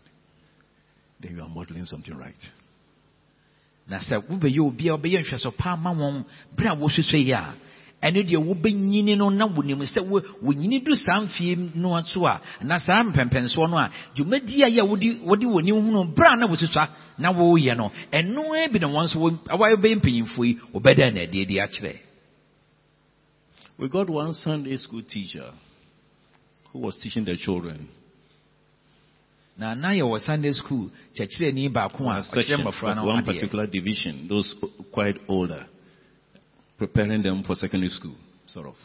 Then 1.21 1.35
you 1.35 1.41
are 1.41 1.49
modeling 1.49 1.85
something 1.85 2.15
right. 2.17 2.35
na 3.89 3.99
sɛ 3.99 4.17
wobɛyɛ 4.27 4.59
obi 4.59 4.89
a 4.89 4.97
wobɛyɛ 4.97 5.23
nhwɛso 5.23 5.55
pa 5.57 5.71
ama 5.71 5.91
wɔn 5.93 6.25
berɛ 6.57 6.73
a 6.73 6.75
wɔhwehwɛ 6.75 7.23
yi 7.25 7.31
a 7.31 7.55
ɛno 8.03 8.19
deɛ 8.27 8.37
wobɛnyini 8.37 9.15
no 9.17 9.29
na 9.29 9.47
wonim 9.47 9.79
sɛ 9.87 10.05
wo- 10.09 10.19
wonyini 10.43 10.83
du 10.83 10.93
saa 10.93 11.21
mfie 11.21 11.55
no 11.75 11.97
so 12.01 12.25
a 12.27 12.41
na 12.63 12.79
saa 12.79 13.01
mpɛmpɛnsoɔ 13.03 13.69
no 13.69 13.77
a 13.77 13.89
dwumadi 14.13 14.61
a 14.63 14.67
yɛ 14.69 14.83
wode 14.85 15.21
wode 15.23 15.45
w'ani 15.45 15.71
hunu 15.71 16.13
berɛ 16.13 16.33
a 16.33 16.35
na 16.35 16.47
wosusua 16.47 16.89
na 17.17 17.31
woyɛ 17.31 17.77
no 17.77 17.89
ɛno 18.11 18.51
ara 18.53 18.67
bi 18.67 18.79
na 18.79 18.87
wɔn 18.87 19.05
nso 19.05 19.15
wɔ- 19.15 19.39
a 19.49 19.57
wɔbɛyɛ 19.57 19.95
mpanyimfoɔ 20.01 20.45
yi 20.45 20.59
wɔbɛda 20.73 21.13
no 21.13 21.21
adi 21.21 21.41
adi 21.43 21.55
akyerɛ 21.59 21.99
We 23.79 23.87
got 23.89 24.09
one 24.09 24.33
Sunday 24.33 24.75
school 24.77 25.03
teacher 25.03 25.53
who 26.71 26.79
was 26.79 26.97
teaching 27.01 27.25
the 27.25 27.35
children 27.37 27.87
na 29.57 29.73
na 29.75 29.89
yɛwɔ 29.89 30.19
sunday 30.19 30.51
school 30.51 30.89
kyerɛkyerɛni 31.15 31.69
baako 31.73 32.03
a 32.03 32.05
one 32.05 32.21
ɔkyerɛ 32.21 32.33
section 32.33 32.67
of 32.67 32.95
no 32.95 33.05
one 33.05 33.23
particular 33.25 33.65
division, 33.65 34.27
those 34.27 34.55
quite 34.91 35.17
older, 35.27 35.65
preparing 36.77 37.23
them 37.23 37.43
for 37.43 37.55
secondary 37.55 37.89
school, 37.89 38.15
sort 38.45 38.67
of. 38.67 38.75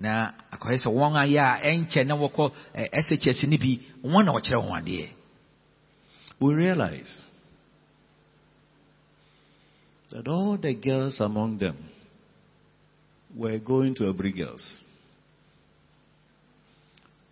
na 0.00 0.32
akɔyɛ 0.52 0.78
sɛ 0.82 0.88
wɔn 0.90 1.14
ayɛ 1.14 1.38
a 1.38 1.60
ɛnkyɛ 1.70 2.06
na 2.06 2.14
wɔkɔ 2.16 2.52
eh, 2.74 3.00
shs 3.02 3.44
no 3.46 3.56
bi 3.58 3.78
wɔn 4.04 4.24
na 4.24 4.32
ɔkyerɛ 4.32 4.60
wɔn 4.66 4.82
adeɛ 4.82 5.08
We 6.40 6.54
realized 6.54 7.22
that 10.10 10.26
all 10.26 10.56
the 10.56 10.74
girls 10.74 11.20
among 11.20 11.58
them 11.58 11.76
were 13.36 13.58
going 13.58 13.94
to 13.96 14.04
Aburi 14.04 14.34
girls. 14.34 14.64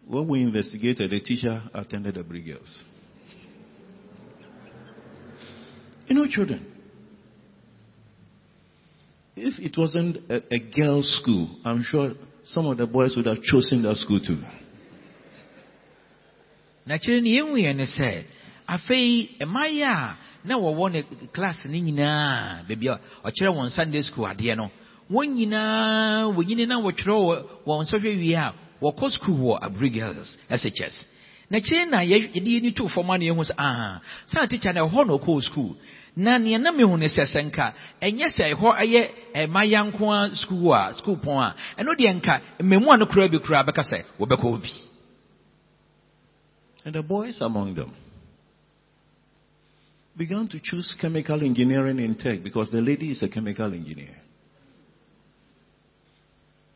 When 0.09 0.27
we 0.27 0.40
investigated, 0.40 1.11
the 1.11 1.21
teacher 1.21 1.62
attended 1.75 2.16
Aburi 2.16 2.44
girls. 2.44 2.85
You 6.09 6.14
know, 6.16 6.27
children, 6.27 6.66
if 9.37 9.59
it 9.59 9.77
wasn't 9.79 10.31
a, 10.31 10.42
a 10.55 10.59
girls' 10.59 11.21
school, 11.21 11.49
I'm 11.62 11.83
sure 11.83 12.12
some 12.44 12.66
of 12.66 12.79
the 12.79 12.87
boys 12.87 13.14
would 13.16 13.27
have 13.27 13.42
chosen 13.42 13.83
that 13.83 13.97
school 13.97 14.21
too. 14.21 14.38
na 16.88 16.97
kyerɛ 16.97 17.21
no 17.21 17.29
yɛhuiɛ 17.29 17.77
ne 17.77 17.85
sɛ 17.85 18.25
afei 18.66 19.37
mmayɛ 19.44 19.85
a 19.85 20.16
na 20.44 20.55
wɔwɔ 20.57 20.92
ne 20.92 21.03
class 21.37 21.66
no 21.66 21.77
nyinaa 21.77 22.64
baabi 22.66 22.88
a 22.88 22.97
ɔkyerɛ 23.29 23.51
wɔn 23.53 23.68
sunday 23.71 24.01
school 24.01 24.25
adeɛ 24.25 24.57
no 24.57 24.71
wɔn 25.11 25.27
nyinaa 25.35 26.25
wɔnyini 26.37 26.66
na 26.66 26.77
wɔtwerɛ 26.81 27.16
wɔ- 27.27 27.42
wɔn 27.66 27.85
nsɔhwɛ 27.85 28.18
wie 28.18 28.35
a 28.35 28.55
wɔkɔ 28.83 29.11
school 29.12 29.37
wɔ 29.38 29.92
girls 29.92 30.38
shs 30.51 31.05
na 31.51 31.59
kyerɛ 31.59 31.88
na 31.90 31.99
yɛ- 32.01 32.33
yɛde 32.35 32.49
yɛni 32.61 32.75
too 32.77 32.88
fam 32.88 33.11
a 33.11 33.18
na 33.18 33.25
yɛhu 33.25 33.44
sɛ 33.44 33.55
aha 33.59 34.01
saa 34.27 34.47
tikya 34.47 34.73
na 34.75 34.81
ɛhɔ 34.87 35.07
na 35.07 35.12
ɔkɔɔ 35.14 35.42
school 35.42 35.77
na 36.16 36.37
nea 36.38 36.59
na 36.59 36.71
mehu 36.73 36.99
ne 36.99 37.07
sɛ 37.07 37.25
sɛ 37.25 37.40
nka 37.51 37.73
ɛnyɛ 38.03 38.27
sɛ 38.37 38.55
ɛhɔ 38.55 38.68
ɛyɛ 38.83 39.11
ɛmaya 39.35 39.87
nko 39.92 40.12
a 40.12 40.37
school 40.37 40.75
a 40.75 40.94
school 40.99 41.16
pɔn 41.16 41.38
a 41.40 41.55
ɛno 41.83 41.94
deɛ 41.97 42.14
nka 42.21 42.40
mmɛmua 42.61 42.99
no 42.99 43.07
koraa 43.07 43.29
bi 43.31 43.38
koraa 43.38 43.64
bɛka 43.64 43.83
sɛ 43.90 44.05
wɔbɛkɔ 44.18 44.61
bi 44.62 44.68
And 46.85 46.94
the 46.94 47.03
boys 47.03 47.40
among 47.42 47.75
them 47.75 47.92
began 50.16 50.49
to 50.49 50.59
choose 50.61 50.94
chemical 51.01 51.42
engineering 51.42 51.99
in 51.99 52.14
tech 52.14 52.42
because 52.42 52.71
the 52.71 52.81
lady 52.81 53.11
is 53.11 53.23
a 53.23 53.29
chemical 53.29 53.73
engineer. 53.73 54.16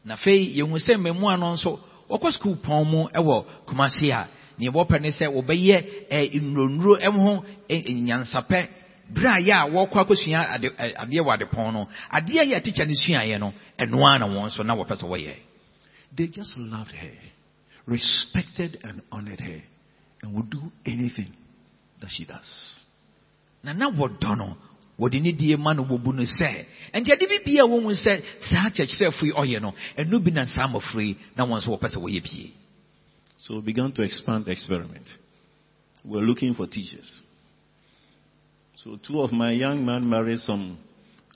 Na 0.04 0.14
afei 0.14 0.56
yɛhu 0.58 0.78
sɛ 0.78 0.96
mmɛmua 0.96 1.38
no 1.38 1.52
nso 1.54 1.78
wɔkɔ 2.10 2.32
sukuu 2.32 2.56
pɔn 2.62 2.84
mu 2.90 3.08
wɔ 3.08 3.44
kumase 3.66 4.10
a 4.12 4.28
nea 4.58 4.70
wɔpɛ 4.70 5.00
ne 5.00 5.08
sɛ 5.10 5.26
wɔbɛyɛ 5.28 6.08
ɛ, 6.10 6.40
nnuronnuro 6.40 6.94
ɛmo 7.00 7.18
ho 7.26 7.44
nyansapɛ 7.70 8.68
berɛ 9.14 9.28
a 9.28 9.40
yɛ 9.40 9.52
a 9.52 9.66
wɔkɔ 9.70 9.96
akɔsua 10.04 10.40
ade, 10.54 10.68
adeɛ 11.02 11.20
wɔ 11.26 11.30
adepɔn 11.36 11.72
no 11.72 11.86
adeɛ 12.12 12.42
yɛ 12.50 12.62
tikya 12.62 12.84
no 12.86 12.94
suaeɛ 12.94 13.38
no 13.40 13.52
ɛno 13.78 13.96
ara 14.08 14.18
na 14.18 14.26
wɔn 14.26 14.46
nso 14.48 14.62
na 14.64 14.74
wɔpɛ 14.74 14.94
sɛ 15.00 15.06
wɔyɛ 15.08 15.34
They 16.14 16.26
just 16.28 16.56
loved 16.58 16.90
her, 16.92 17.10
respected 17.86 18.78
and 18.84 19.00
honored 19.10 19.40
her, 19.40 19.62
and 20.22 20.34
would 20.34 20.50
do 20.50 20.60
anything 20.84 21.32
that 22.02 22.10
she 22.10 22.24
does. 22.26 22.74
na 23.62 23.72
na 23.72 23.90
wɔdɔ 23.90 24.36
no 24.36 24.56
wɔde 25.02 25.20
ne 25.20 25.32
die 25.32 25.56
ma 25.56 25.72
no 25.74 25.82
wɔbu 25.84 26.14
no 26.14 26.22
sɛ 26.22 26.64
ɛnti 26.94 27.10
ade 27.12 27.26
bi 27.28 27.38
bia 27.44 27.64
wɔhu 27.66 27.90
sɛ 28.04 28.22
saa 28.40 28.70
kyerɛkyerɛfo 28.70 29.22
yi 29.26 29.32
ɔyɛ 29.32 29.60
no 29.60 29.74
ɛno 29.98 30.22
bi 30.24 30.30
na 30.30 30.44
saa 30.46 30.68
mmɔfra 30.68 31.02
yi 31.02 31.16
na 31.36 31.44
wɔn 31.44 31.58
nso 31.58 31.70
wɔpɛ 31.74 31.88
sɛ 31.90 31.98
wɔyɛ 31.98 32.22
pie 32.22 32.52
So 33.42 33.56
we 33.56 33.60
began 33.62 33.90
to 33.92 34.02
expand 34.04 34.44
the 34.44 34.52
experiment. 34.52 35.04
We 36.04 36.20
were 36.20 36.24
looking 36.24 36.54
for 36.54 36.68
teachers. 36.68 37.20
So 38.76 38.98
two 39.04 39.20
of 39.20 39.32
my 39.32 39.50
young 39.50 39.84
men 39.84 40.08
married 40.08 40.38
some 40.38 40.78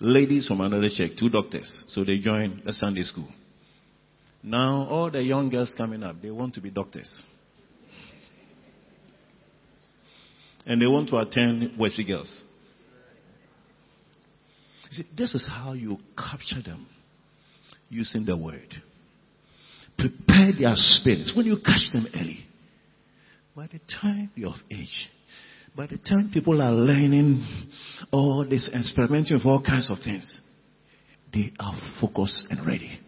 ladies 0.01 0.47
from 0.47 0.61
another 0.61 0.89
church, 0.89 1.13
two 1.19 1.29
doctors. 1.31 1.67
So 1.89 2.05
they 2.05 2.19
joined 2.19 2.63
the 2.65 2.73
Sunday 2.73 3.03
school. 3.03 3.29
Now 4.41 4.87
all 4.89 5.11
the 5.11 5.21
young 5.21 5.51
girls 5.51 5.75
coming 5.77 6.05
up, 6.05 6.23
they 6.23 6.31
want 6.31 6.55
to 6.55 6.61
be 6.61 6.71
doctors. 6.71 7.11
And 10.65 10.81
they 10.81 10.87
want 10.87 11.09
to 11.09 11.17
attend 11.17 11.77
Wesley 11.77 12.05
Girls. 12.05 12.43
See, 14.97 15.07
this 15.17 15.35
is 15.35 15.47
how 15.51 15.75
you 15.75 15.99
capture 16.17 16.63
them 16.63 16.87
using 17.91 18.25
the 18.25 18.37
word 18.37 18.75
prepare 19.99 20.53
their 20.59 20.75
spirits 20.75 21.33
when 21.35 21.47
you 21.47 21.57
catch 21.65 21.91
them 21.93 22.07
early. 22.15 22.47
By 23.55 23.67
the 23.67 23.81
time 24.01 24.31
you're 24.35 24.51
of 24.51 24.57
age, 24.71 25.09
by 25.75 25.87
the 25.87 25.97
time 25.99 26.31
people 26.33 26.61
are 26.61 26.73
learning 26.73 27.47
all 28.13 28.47
this, 28.49 28.71
experimenting 28.73 29.37
with 29.37 29.47
all 29.47 29.63
kinds 29.63 29.91
of 29.91 29.99
things, 30.05 30.41
they 31.33 31.53
are 31.59 31.75
focused 32.01 32.47
and 32.51 32.67
ready. 32.67 33.01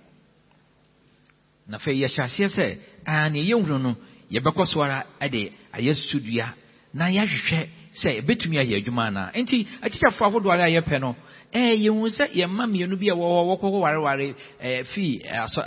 yɛhyɛ 1.69 2.21
aseɛ 2.25 2.49
sɛ 2.49 2.79
neɛ 3.07 3.45
yɛhunu 3.51 3.83
no 3.83 3.97
yɛbɛkɔ 4.31 4.67
so 4.67 4.81
ara 4.81 5.05
de 5.29 5.53
ayɛ 5.75 5.95
sudua 5.95 6.55
na 6.95 7.07
yɛahwehwɛ 7.09 7.69
sɛ 8.03 8.21
ɛbɛtumi 8.21 8.57
ayɛ 8.63 8.75
adwuma 8.83 9.03
anaa 9.09 9.31
nti 9.35 9.67
akyikyafoɔ 9.83 10.27
ahodoɔ 10.29 10.53
a 10.61 10.69
yɛpɛ 10.81 11.01
no 11.01 11.17
ɛɛ 11.53 11.73
yɛhu 11.85 12.09
sɛ 12.17 12.25
yɛmma 12.35 12.65
mmienu 12.67 12.97
bi 12.99 13.09
a 13.11 13.15
wɔwɔ 13.15 13.41
wɔkɔkɔ 13.49 13.79
wareware 13.85 14.35
ɛɛ 14.63 14.85
fii 14.93 15.23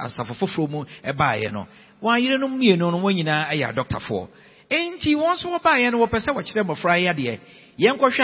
asafo 0.05 0.33
foforɔ 0.39 0.69
mu 0.69 0.85
ɛbaeɛ 1.03 1.51
no. 1.51 1.67
Wɔn 2.01 2.13
ayerenom 2.17 2.51
mmienu 2.57 2.91
no 2.91 2.99
wɔn 2.99 3.13
nyinaa 3.15 3.51
yɛ 3.53 3.73
adɔktafoɔ. 3.73 4.27
Nti 4.71 5.15
wɔn 5.15 5.33
nso 5.35 5.49
wɔbaeɛ 5.49 5.91
no 5.91 5.97
wɔpɛ 6.05 6.17
sɛ 6.25 6.29
wɔkyerɛ 6.35 6.63
mmɔfra 6.65 6.99
yi 7.01 7.07
adeɛ. 7.07 7.39
Yɛnkɔhwɛ 7.79 8.23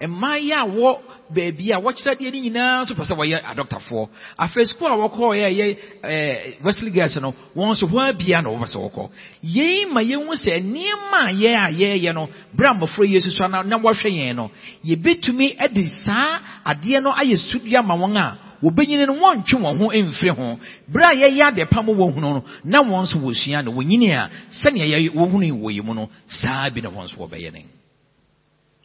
a 0.00 0.06
mmaayɛ 0.06 0.54
a 0.56 0.66
wɔ 0.66 0.98
baabi 1.34 1.72
a 1.72 1.78
wɔkyerɛ 1.80 2.10
adeɛ 2.14 2.30
no 2.32 2.38
nyinaa 2.40 2.82
nso 2.84 2.94
pɛ 2.94 3.04
sɛ 3.08 3.14
wɔyɛ 3.16 3.38
adɔktafoɔ 3.50 4.08
afei 4.38 4.64
sukuu 4.66 4.86
a 4.86 4.96
wɔkɔɔyɛ 5.02 5.46
ɛyɛ 5.50 5.66
ɛɛ 6.02 6.62
wesley 6.64 6.90
girls 6.90 7.16
no 7.20 7.34
wɔn 7.56 7.70
nso 7.72 7.86
hɔ 7.86 7.98
abia 8.10 8.42
na 8.42 8.50
wɔpɛ 8.50 8.66
sɛ 8.72 8.78
wɔkɔ. 8.84 9.10
Yei 9.42 9.84
ma 9.86 10.00
yɛhu 10.00 10.32
sɛ 10.34 10.60
nneɛma 10.62 11.18
a 11.28 11.32
yɛ 11.32 11.50
a 11.56 11.70
yɛyɛ 11.72 12.14
no 12.14 12.28
berɛ 12.56 12.70
a 12.70 12.74
mmɔfra 12.74 13.04
yi 13.08 13.18
susua 13.20 13.48
na 13.50 13.62
na 13.62 13.78
wɔhwɛ 13.78 14.08
yɛn 14.10 14.34
no 14.36 14.50
yɛbɛtumi 14.84 15.72
de 15.74 15.86
saa 16.04 16.38
adeɛ 16.66 17.02
no 17.02 17.12
ayɛ 17.12 17.36
sudua 17.50 17.82
ma 17.84 17.94
wɔn 17.96 18.16
a 18.16 18.38
wɔbɛnyini 18.62 19.06
no 19.06 19.14
wɔntwe 19.14 19.58
wɔn 19.60 19.78
ho 19.78 19.86
mfiri 19.90 20.30
ho. 20.36 20.58
Berɛ 20.90 21.04
a 21.04 21.14
yɛyɛ 21.16 21.42
ade 21.48 21.68
pa 21.70 21.82
ma 21.82 21.92
wɔhunu 21.92 22.20
no 22.20 22.44
na 22.64 22.82
wɔn 22.82 23.02
nso 23.02 23.18
no 23.18 23.72
wɔnyini 23.72 24.12
a 24.14 24.30
sɛnea 24.50 24.86
yɛyɛ 24.86 25.10
wɔhunu 25.14 25.52
wɔ 25.60 25.72
yi 25.72 25.80
mu 25.80 25.94
no 25.94 26.08
saa 26.28 26.68
bi 26.70 26.80
na 26.80 26.90
wɔn 26.90 27.04
nso 27.08 27.16
wɔbɛyɛ 27.16 27.52
ne. 27.52 27.66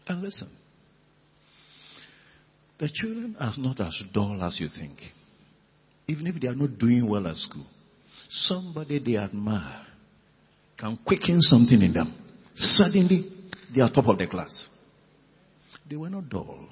And 0.09 0.23
listen, 0.23 0.47
the 2.80 2.89
children 2.93 3.36
are 3.39 3.53
not 3.57 3.80
as 3.80 4.01
dull 4.13 4.43
as 4.43 4.59
you 4.59 4.67
think. 4.69 4.97
Even 6.07 6.28
if 6.28 6.39
they 6.39 6.47
are 6.47 6.55
not 6.55 6.78
doing 6.78 7.07
well 7.09 7.28
at 7.28 7.36
school, 7.36 7.65
somebody 8.30 8.99
they 8.99 9.17
admire 9.17 9.86
can 10.78 10.97
quicken 11.05 11.41
something 11.41 11.82
in 11.82 11.91
them. 11.91 12.13
Suddenly, 12.55 13.25
they 13.75 13.82
are 13.82 13.91
top 13.91 14.07
of 14.07 14.17
the 14.17 14.28
class. 14.28 14.69
They 15.89 15.95
were 15.95 16.09
not 16.09 16.30
dull. 16.30 16.67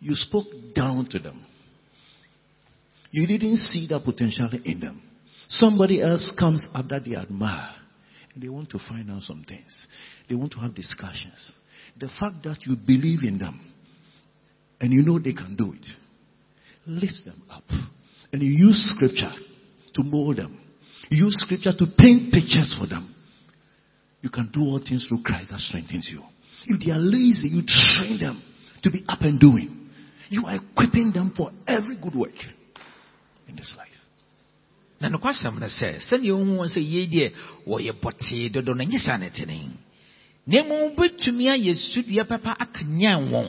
You 0.00 0.14
spoke 0.14 0.46
down 0.74 1.06
to 1.10 1.18
them. 1.18 1.44
You 3.10 3.26
didn't 3.26 3.58
see 3.58 3.86
that 3.88 4.02
potential 4.04 4.48
in 4.64 4.80
them. 4.80 5.02
Somebody 5.48 6.00
else 6.00 6.32
comes 6.38 6.66
up 6.74 6.86
that 6.88 7.04
they 7.04 7.16
admire. 7.16 7.74
And 8.32 8.42
they 8.42 8.48
want 8.48 8.70
to 8.70 8.78
find 8.88 9.10
out 9.10 9.22
some 9.22 9.44
things. 9.46 9.86
They 10.28 10.36
want 10.36 10.52
to 10.52 10.60
have 10.60 10.74
discussions. 10.74 11.52
The 11.98 12.08
fact 12.08 12.44
that 12.44 12.58
you 12.64 12.76
believe 12.76 13.24
in 13.24 13.38
them 13.38 13.69
and 14.80 14.92
you 14.92 15.02
know 15.02 15.18
they 15.18 15.32
can 15.32 15.56
do 15.56 15.72
it 15.72 15.86
Lift 16.86 17.24
them 17.24 17.42
up 17.50 17.64
and 18.32 18.42
you 18.42 18.68
use 18.68 18.94
scripture 18.94 19.32
to 19.94 20.02
mold 20.02 20.36
them, 20.36 20.58
you 21.10 21.26
use 21.26 21.34
scripture 21.44 21.72
to 21.76 21.86
paint 21.98 22.32
pictures 22.32 22.76
for 22.78 22.86
them, 22.86 23.14
you 24.22 24.30
can 24.30 24.50
do 24.52 24.60
all 24.60 24.78
things 24.78 25.04
through 25.08 25.22
Christ 25.22 25.50
that 25.50 25.60
strengthens 25.60 26.08
you. 26.10 26.22
If 26.66 26.84
they 26.84 26.92
are 26.92 26.98
lazy, 26.98 27.48
you 27.48 27.62
train 27.66 28.18
them 28.20 28.42
to 28.82 28.90
be 28.90 29.04
up 29.08 29.20
and 29.22 29.38
doing. 29.38 29.88
You 30.28 30.44
are 30.46 30.56
equipping 30.56 31.12
them 31.12 31.32
for 31.36 31.50
every 31.66 31.96
good 31.96 32.14
work 32.14 32.38
in 33.48 33.56
this 33.56 33.74
life. 33.76 33.88
na 35.00 35.08
nokwasɛm 35.08 35.58
no 35.58 35.66
sɛ 35.66 35.96
sɛnea 36.04 36.32
wohu 36.36 36.60
wɔn 36.60 36.68
sɛ 36.68 36.80
yei 36.84 37.06
deɛ 37.08 37.32
wɔyɛ 37.66 37.92
bɔtee 38.02 38.52
dodo 38.52 38.74
no 38.74 38.84
saa 38.98 39.16
ne 39.16 39.30
tene 39.30 39.72
na 40.46 40.62
mmom 40.62 40.92
ayɛ 40.94 41.72
sudua 41.74 42.28
papa 42.28 42.54
akanyan 42.60 43.30
wɔn 43.32 43.48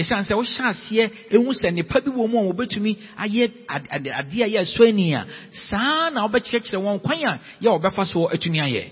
ɛsiane 0.00 0.24
sɛ 0.28 0.34
wohyɛ 0.34 0.62
aseɛ 0.70 1.10
ɛhu 1.32 1.50
sɛ 1.60 1.70
nnipa 1.72 2.00
bi 2.04 2.10
wɔ 2.10 2.28
mu 2.30 2.38
a 2.38 2.52
wɔbɛtumi 2.52 2.96
ayɛ 3.18 3.50
ade- 3.68 3.88
ade- 3.90 4.12
adeɛ 4.20 4.42
a 4.44 4.48
yɛ 4.48 4.60
ɛsɔ 4.64 4.88
ani 4.88 5.14
a 5.14 5.26
saa 5.52 6.10
na 6.10 6.26
wobɛkyerɛkyerɛ 6.28 6.78
wɔn 6.84 7.00
kwan 7.02 7.18
a 7.24 7.38
yɛ 7.62 7.68
wɔbɛfa 7.80 8.04
so 8.06 8.28
atumi 8.28 8.60
ayɛ. 8.60 8.84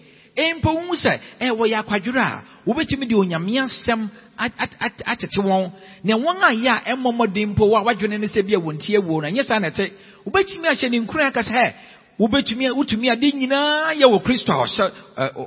Mpo 0.58 0.70
wohu 0.74 0.94
sɛ 0.96 1.18
ɛ 1.40 1.50
wɔyɛ 1.50 1.76
akwadwerɛ 1.84 2.20
a 2.20 2.42
wobɛtumi 2.66 3.06
de 3.08 3.14
onyame 3.14 3.54
asɛm 3.62 4.08
at- 4.38 4.52
at- 4.58 4.74
at- 4.80 5.02
atete 5.06 5.38
wɔn. 5.38 5.70
Na 6.02 6.16
wɔn 6.16 6.42
a 6.42 6.50
yɛ 6.52 6.70
a 6.86 6.94
ɛmmɔ 6.96 7.12
mmɔden 7.14 7.54
mpo 7.54 7.64
a 7.76 7.84
wadwene 7.84 8.18
ne 8.18 8.26
sɛ 8.26 8.42
bi 8.46 8.54
a 8.54 8.58
wɔn 8.60 8.78
ti 8.80 8.96
awuo 8.96 9.22
no 9.22 9.28
ɛnyɛ 9.28 9.44
saa 9.44 9.58
na 9.60 9.68
ɛte. 9.68 9.90
Wobɛtumi 10.26 10.66
ahyɛ 10.68 10.90
ne 10.90 10.98
nkura 11.06 11.26
aka 11.28 11.40
sɛ 11.40 11.52
"Hɛ, 11.52 11.72
wobɛtumi 12.18 12.70
wotumi 12.74 13.10
ade 13.12 13.30
nyinaa 13.32 13.94
yɛ 13.94 14.06
wɔ 14.10 14.22
kristo 14.24 14.50
a 14.52 14.64
ɔhyɛ 14.64 14.90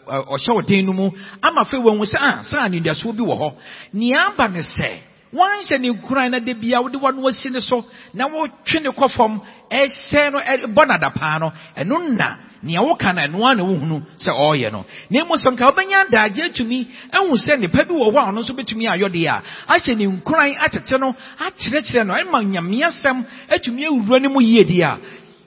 ɔhyɛ 0.07 0.53
wo 0.53 0.61
den 0.61 0.85
no 0.85 0.93
mu. 0.93 1.11
Ama 1.43 1.61
afei 1.65 1.79
wɔahu 1.79 2.05
sɛ 2.05 2.17
a 2.39 2.43
saa 2.43 2.67
anidasoɔ 2.69 3.11
bi 3.17 3.23
wɔ 3.23 3.35
hɔ. 3.39 3.53
Nea 3.93 4.27
aba 4.27 4.47
ne 4.47 4.59
sɛ 4.59 4.89
wɔanhyɛ 5.33 5.79
ne 5.79 5.89
nkuran 5.91 6.31
na 6.31 6.39
da 6.39 6.53
bia 6.53 6.81
wode 6.81 6.95
wɔno 6.95 7.27
asi 7.29 7.49
ne 7.49 7.59
so. 7.59 7.83
Na 8.13 8.27
wotwe 8.27 8.81
ne 8.81 8.89
kɔ 8.89 9.09
fam 9.15 9.41
ɛhyɛ 9.71 10.31
no 10.31 10.39
bɔ 10.73 10.85
nadapaa 10.87 11.39
no. 11.39 11.51
Ɛno 11.77 12.15
na 12.17 12.37
nea 12.63 12.81
woka 12.81 13.13
no 13.13 13.21
ɛno 13.21 13.51
a 13.51 13.55
na 13.55 13.63
wohunu 13.63 14.01
sɛ 14.19 14.31
ɔreyɛ 14.31 14.71
no 14.71 14.85
na 15.09 15.23
mmom 15.25 15.37
sɛ 15.37 15.51
nka 15.53 15.65
wobɛnya 15.71 16.07
adagye 16.07 16.43
atumi 16.49 16.87
ahu 17.13 17.35
sɛ 17.35 17.57
nnipa 17.57 17.83
bi 17.87 17.93
wɔ 17.93 18.11
hɔ 18.11 18.17
a 18.17 18.31
ɔno 18.31 18.39
nso 18.41 18.53
bɛtumi 18.53 18.85
ayɔ 18.89 19.09
deɛ 19.09 19.27
a 19.27 19.43
ahyɛ 19.73 19.95
ne 19.97 20.05
nkuran 20.07 20.55
atete 20.59 20.97
no 20.99 21.15
akyerɛkyerɛ 21.39 22.05
no 22.05 22.13
ɛma 22.13 22.43
nyameasɛm 22.45 23.25
atumi 23.49 23.85
awura 23.87 24.19
no 24.21 24.29
mu 24.29 24.41
yie 24.41 24.63
deɛ 24.63 24.83
a 24.83 24.99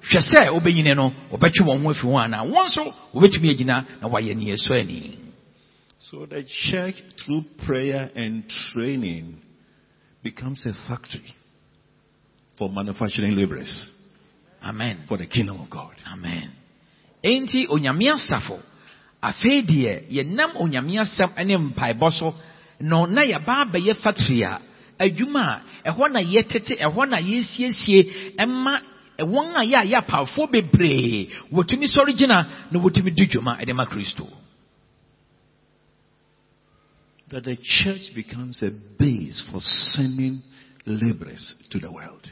hwɛ 0.02 0.20
sɛ 0.20 0.48
wobɛnyini 0.54 0.94
no 0.96 1.12
wɔbɛtwe 1.32 1.62
wɔn 1.66 1.82
ho 1.82 1.90
afi 1.90 2.06
ho 2.06 2.18
anaa 2.18 2.44
wɔn 2.44 2.64
nso 2.66 2.82
wɔbɛtumi 3.14 3.50
agyina 3.54 3.84
na 4.00 4.08
wɔayɛ 4.08 4.30
ani 4.32 5.16
So 6.10 6.26
the 6.26 6.42
church, 6.42 6.96
through 7.24 7.44
prayer 7.66 8.10
and 8.16 8.42
training, 8.72 9.38
becomes 10.22 10.66
a 10.66 10.72
factory 10.88 11.34
for 12.58 12.68
manufacturing 12.68 13.34
laborers. 13.36 13.90
Amen. 14.62 15.04
For 15.08 15.16
the 15.16 15.26
kingdom 15.26 15.60
of 15.60 15.70
God. 15.70 15.94
amen. 16.12 16.52
Enti 17.24 17.66
onyame 17.68 18.10
asafo 18.10 18.58
afei 19.22 19.62
deɛ 19.62 20.08
yɛnam 20.10 20.56
onyame 20.56 20.98
asɛm 21.00 21.46
ne 21.46 21.56
mpaebɔ 21.56 22.10
so 22.12 22.34
no 22.80 23.06
na 23.06 23.22
yɛba 23.22 23.64
abɛyɛ 23.64 23.94
factory 24.02 24.42
a 24.42 24.60
adwuma 24.98 25.62
a 25.84 25.90
ɛhɔ 25.90 26.12
na 26.12 26.20
yɛtete 26.20 26.78
ɛhɔ 26.80 27.08
na 27.08 27.18
yɛsiesie 27.20 28.34
ɛma 28.38 28.80
wɔn 29.18 29.54
a 29.56 29.64
yɛ 29.64 29.76
a 29.76 29.84
yɛ 29.86 29.96
apaafoɔ 30.04 30.50
bebree 30.50 31.28
wɔtumi 31.52 31.86
sɔre 31.86 32.16
gyina 32.16 32.46
na 32.70 32.78
wɔtumi 32.80 33.14
di 33.14 33.26
dwuma 33.26 33.64
de 33.64 33.72
ma 33.74 33.84
kristo 33.86 34.26
That 37.30 37.44
the 37.44 37.56
church 37.56 38.12
becomes 38.14 38.60
a 38.62 38.70
base 38.98 39.42
for 39.52 39.60
sending 39.62 40.40
laborers 40.86 41.54
to 41.70 41.78
the 41.78 41.90
world. 41.90 42.26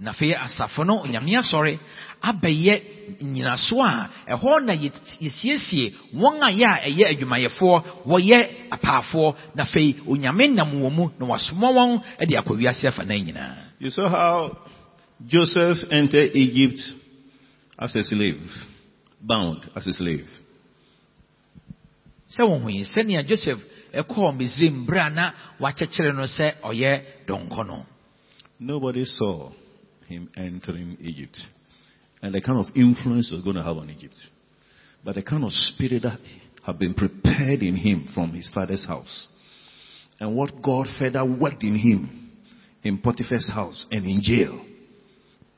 na 0.00 0.12
afei 0.12 0.34
asafo 0.34 0.84
no 0.84 1.02
onyame 1.04 1.36
asɔre 1.36 1.78
abɛyɛ 2.22 2.74
nnyinaso 3.20 3.76
a 3.84 4.08
ɛhɔ 4.32 4.64
na 4.64 4.72
yɛ- 4.72 5.18
yɛsiesie 5.20 5.92
wɔn 6.14 6.40
a 6.40 6.48
yɛ 6.52 6.64
a 6.64 6.88
ɛyɛ 6.88 7.04
adwumayɛfoɔ 7.12 7.84
wɔyɛ 8.06 8.48
apaafoɔ 8.70 9.36
na 9.54 9.64
afei 9.64 9.96
onyame 10.08 10.54
nam 10.54 10.72
wɔ 10.80 10.90
mu 10.94 11.10
na 11.18 11.26
wasoma 11.26 11.68
wɔn 11.70 12.02
de 12.28 12.34
akɔ 12.36 12.56
wiase 12.56 12.84
afa 12.88 13.04
na 13.04 13.14
nyinaa 13.14 13.56
You 13.78 13.90
saw 13.90 14.08
how 14.08 14.58
Joseph 15.26 15.78
entered 15.90 16.34
Egypt 16.34 16.80
as 17.78 17.94
a 17.94 18.02
slave, 18.02 18.40
bound 19.20 19.68
as 19.76 19.86
a 19.86 19.92
slave. 19.92 20.28
Sɛ 22.30 22.70
yi 22.70 22.84
sɛnea 22.84 23.26
joseph 23.26 23.60
ɛkɔɔ 23.92 24.28
a 24.30 25.10
na 25.10 25.32
wakyɛkyerɛ 25.60 26.14
no 26.14 26.24
sɛ 26.24 26.60
ɔyɛ 26.62 27.02
dɔnkɔ 27.26 27.66
no 27.66 27.86
Nobody 28.62 29.06
saw 29.06 29.50
him 30.06 30.28
entering 30.36 30.98
Egypt 31.00 31.40
and 32.22 32.34
the 32.34 32.40
kind 32.42 32.58
of 32.58 32.66
influence 32.76 33.30
he 33.30 33.36
was 33.36 33.42
going 33.44 33.56
to 33.56 33.62
have 33.62 33.76
on 33.78 33.88
Egypt. 33.88 34.16
But 35.02 35.14
the 35.14 35.22
kind 35.22 35.44
of 35.44 35.50
spirit 35.50 36.02
that 36.02 36.18
had 36.64 36.78
been 36.78 36.92
prepared 36.92 37.62
in 37.62 37.74
him 37.74 38.08
from 38.14 38.32
his 38.34 38.50
father's 38.52 38.86
house. 38.86 39.28
And 40.18 40.36
what 40.36 40.60
God 40.62 40.86
further 40.98 41.24
worked 41.24 41.62
in 41.62 41.74
him 41.76 42.32
in 42.82 42.98
Potiphar's 42.98 43.48
house 43.48 43.86
and 43.90 44.04
in 44.04 44.20
jail 44.22 44.62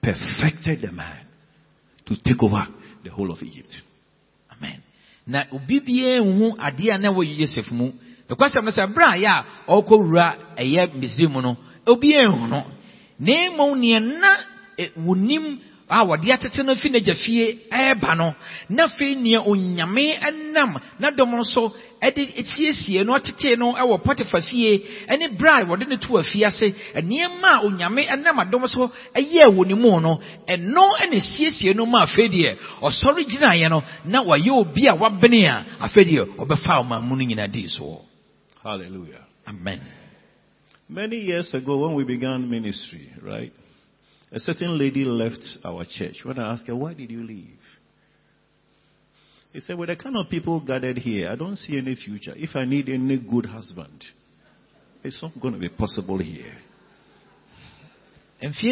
perfected 0.01 0.83
the 0.83 0.93
man 0.93 1.27
to 2.07 2.15
take 2.15 2.41
over 2.41 2.67
the 3.03 3.11
whole 3.11 3.33
of 3.33 3.43
Egypt. 3.43 3.75
amen 4.57 4.83
na 5.27 5.45
obi 5.53 5.81
biara 5.81 6.25
nhu 6.25 6.55
adeɛ 6.59 6.95
a 6.95 6.99
na 6.99 7.09
wɔyɛ 7.11 7.39
yosef 7.41 7.71
mu. 7.71 7.93
Ɛkwasɛm 8.31 8.65
no 8.65 8.71
sɛ 8.71 8.87
berɛ 8.95 9.07
a 9.07 9.17
yɛ 9.19 9.29
a 9.29 9.45
ɔrekɔwura 9.73 10.27
ɛyɛ 10.59 10.91
misraim 10.99 11.33
no 11.43 11.57
obiara 11.87 12.29
nhu 12.37 12.47
no. 12.49 12.65
Na 13.19 13.33
mmom 13.51 13.79
neɛ 13.79 14.01
na 14.21 14.31
eh, 14.79 14.91
wonim 14.97 15.59
a 15.93 16.05
wɔde 16.05 16.33
atete 16.33 16.63
no 16.65 16.75
fi 16.75 16.89
n'agya 16.91 17.15
fie 17.15 17.59
ɛreba 17.71 18.17
no. 18.17 18.35
Na 18.71 18.85
afei 18.87 19.15
nea 19.17 19.41
onyame 19.41 20.17
nam 20.53 20.79
no 20.99 21.43
so 21.43 21.73
ɛde 22.03 22.45
siesie 22.47 23.05
no 23.05 23.17
no 23.59 23.73
ɛwɔ 23.75 24.03
pɔtifa 24.03 24.41
fie 24.49 24.83
ɛne 25.09 25.37
berɛ 25.37 25.63
a 25.63 25.65
wɔde 25.67 25.87
no 25.89 25.97
to 25.97 26.19
afie 26.19 26.45
ase. 26.47 26.73
Nneɛma 26.97 27.61
a 27.61 27.67
onyame 27.67 28.07
nam 28.23 28.37
adɔm 28.39 28.67
so 28.69 28.91
ɛyɛɛ 29.15 29.53
wɔ 29.55 29.67
ne 29.67 29.75
mu 29.75 30.01
no 30.01 30.19
ɛno 30.49 30.91
ɛna 31.03 31.21
siesie 31.21 31.75
no 31.75 31.85
ma 31.87 32.05
afei 32.07 32.29
deɛ 32.29 32.57
ɔsɔre 32.83 33.25
gyinaeɛ 33.29 33.69
no 33.69 33.83
na 34.07 34.23
obi 34.23 34.87
a 34.89 34.95
wabene 34.95 35.45
a 35.47 35.65
afei 35.85 36.05
deɛ 36.05 36.37
ɔbɛfa 36.39 36.81
ɔman 36.83 37.03
mu 37.03 37.17
no 37.17 37.23
nyinaa 37.25 37.49
dii 37.53 37.69
soɔ. 37.69 38.01
Hallelujah. 38.63 39.27
amen. 39.47 39.81
Many 40.89 41.17
years 41.21 41.53
ago, 41.55 41.79
when 41.79 41.95
we 41.95 42.05
began 42.05 42.49
ministry, 42.51 43.11
right, 43.23 43.53
a 44.33 44.41
certain 44.41 44.79
lady 44.79 45.05
left 45.05 45.41
our 45.65 45.85
church. 45.85 46.17
When 46.25 46.39
I 46.39 46.53
asked 46.53 46.67
her, 46.67 46.75
Why 46.75 46.95
did 46.95 47.11
you 47.11 47.23
leave? 47.23 47.61
He 49.53 49.61
said, 49.61 49.77
With 49.77 49.91
the 49.91 49.97
kind 49.97 50.17
of 50.17 50.31
people 50.31 50.61
gathered 50.61 50.97
here, 50.99 51.29
I 51.31 51.37
don't 51.37 51.57
see 51.57 51.77
any 51.77 51.95
future. 51.95 52.33
If 52.35 52.57
I 52.57 52.65
need 52.65 52.89
any 52.89 53.19
good 53.19 53.45
husband, 53.45 54.03
it's 55.05 55.23
not 55.23 55.33
going 55.41 55.55
to 55.55 55.61
be 55.61 55.69
possible 55.69 56.19
here. 56.19 56.55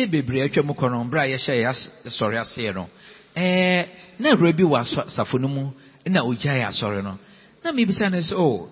bebree 0.09 0.43
atwa 0.43 0.65
mu 0.65 0.73
a 0.73 1.27
yɛhyɛ 1.27 1.63
yɛ 1.63 2.41
aseɛ 2.41 2.75
no 2.75 2.89
ɛɛ 3.37 3.87
na 4.19 4.35
awura 4.35 4.53
bi 4.57 4.65
wɔ 4.65 4.81
asafo 4.81 5.39
no 5.39 5.47
mu 5.47 5.71
na 6.07 6.23
ogyae 6.23 6.65
asɔre 6.67 7.05
no 7.05 7.19
na 7.63 7.71
sɛ 7.71 8.33
oh, 8.35 8.67
o 8.67 8.71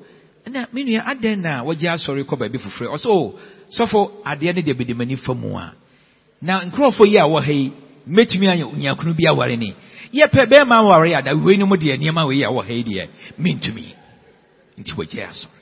na 0.50 0.66
me 0.72 0.82
nua 0.82 1.36
na 1.36 1.62
wɔgye 1.62 1.86
asɔre 1.86 2.24
kɔ 2.24 2.36
baabi 2.36 2.58
foforɔ 2.58 2.90
ɔsɛ 2.96 3.06
o 3.06 3.38
sɔfo 3.70 4.22
adeɛ 4.24 4.52
deɛ 4.60 5.24
fa 5.24 5.34
mu 5.34 5.56
a 5.56 5.72
na 6.42 6.64
nkurɔfoɔ 6.64 7.06
yi 7.06 7.16
a 7.18 7.24
wɔ 7.26 7.40
ha 7.44 7.52
yi 7.52 7.72
mɛtumi 8.08 8.46
ayɛ 8.48 8.64
nyakunu 8.78 9.14
bi 9.16 9.26
aware 9.28 9.56
ni 9.56 9.74
yɛpɛ 10.12 10.46
bɛrima 10.50 10.76
aware 10.80 11.14
a 11.18 11.22
da 11.22 11.34
wei 11.36 11.56
no 11.56 11.66
mu 11.66 11.76
deɛ 11.76 11.98
nneɛma 11.98 12.26
wei 12.28 12.42
a 12.44 12.48
wɔ 12.50 12.62
ha 12.66 12.72
yi 12.72 12.84
deɛ 12.84 13.08
mentumi 13.38 13.94
nti 14.78 14.92
wɔgyae 14.94 15.26
asɔre 15.28 15.54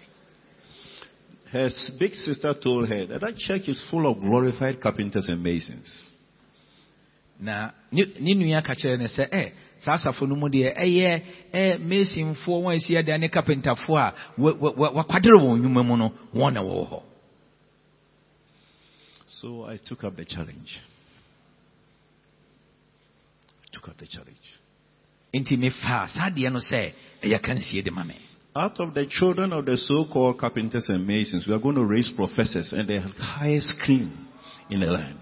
Her 1.52 1.70
big 1.98 2.14
sister 2.14 2.54
told 2.60 2.88
her 2.88 3.06
that 3.06 3.20
that 3.20 3.36
church 3.36 3.68
is 3.68 3.80
full 3.90 4.06
of 4.10 4.20
glorified 4.20 4.80
carpenters 4.80 5.28
and 5.28 5.42
masons. 5.42 5.88
na 7.40 7.70
ne 7.92 8.02
ne 8.20 8.34
nua 8.34 8.62
ka 8.64 8.74
kyerɛ 8.74 8.98
no 8.98 9.04
sɛ 9.04 9.28
ɛ 9.32 9.52
saa 9.78 9.94
asafo 9.96 10.26
no 10.28 10.34
mu 10.36 10.48
deɛ 10.48 10.76
ɛyɛ 10.76 11.22
ɛ 11.54 11.78
mesinfoɔ 11.80 12.62
wɔn 12.62 12.76
asi 12.76 12.96
adan 12.96 13.20
ne 13.20 13.28
kapentafoɔ 13.28 13.98
a 13.98 14.14
wa- 14.38 14.54
wa- 14.54 14.72
wa- 14.76 14.90
wakwadere 15.02 15.38
wɔn 15.40 15.58
nnwuma 15.60 15.84
mu 15.86 15.96
no 15.96 16.12
wɔn 16.34 16.52
na 16.54 16.60
wɔwɔ 16.62 16.88
hɔ 16.90 17.02
So 19.40 19.64
I 19.64 19.76
took 19.84 20.02
up 20.04 20.16
the 20.16 20.24
challenge. 20.24 20.80
I 23.64 23.76
took 23.76 23.88
up 23.88 23.98
the 23.98 24.06
challenge. 24.06 24.36
nti 25.34 25.56
mefaa 25.56 26.08
saa 26.08 26.30
deɛ 26.30 26.50
no 26.52 26.58
sɛ 26.60 26.92
ɛyɛ 27.22 27.42
kansie 27.44 27.82
de 27.84 27.90
ma 27.90 28.04
me 28.04 28.14
Out 28.54 28.80
of 28.80 28.94
the 28.94 29.04
children 29.04 29.52
of 29.52 29.66
the 29.66 29.76
so-called 29.76 30.38
carpenters 30.38 30.88
and 30.88 31.06
masons, 31.06 31.46
we 31.46 31.52
are 31.52 31.58
going 31.58 31.74
to 31.74 31.84
raise 31.84 32.10
professors 32.16 32.72
and 32.72 32.88
the 32.88 33.00
highest 33.20 33.78
cream 33.80 34.16
in 34.70 34.80
the 34.80 34.86
land. 34.86 35.18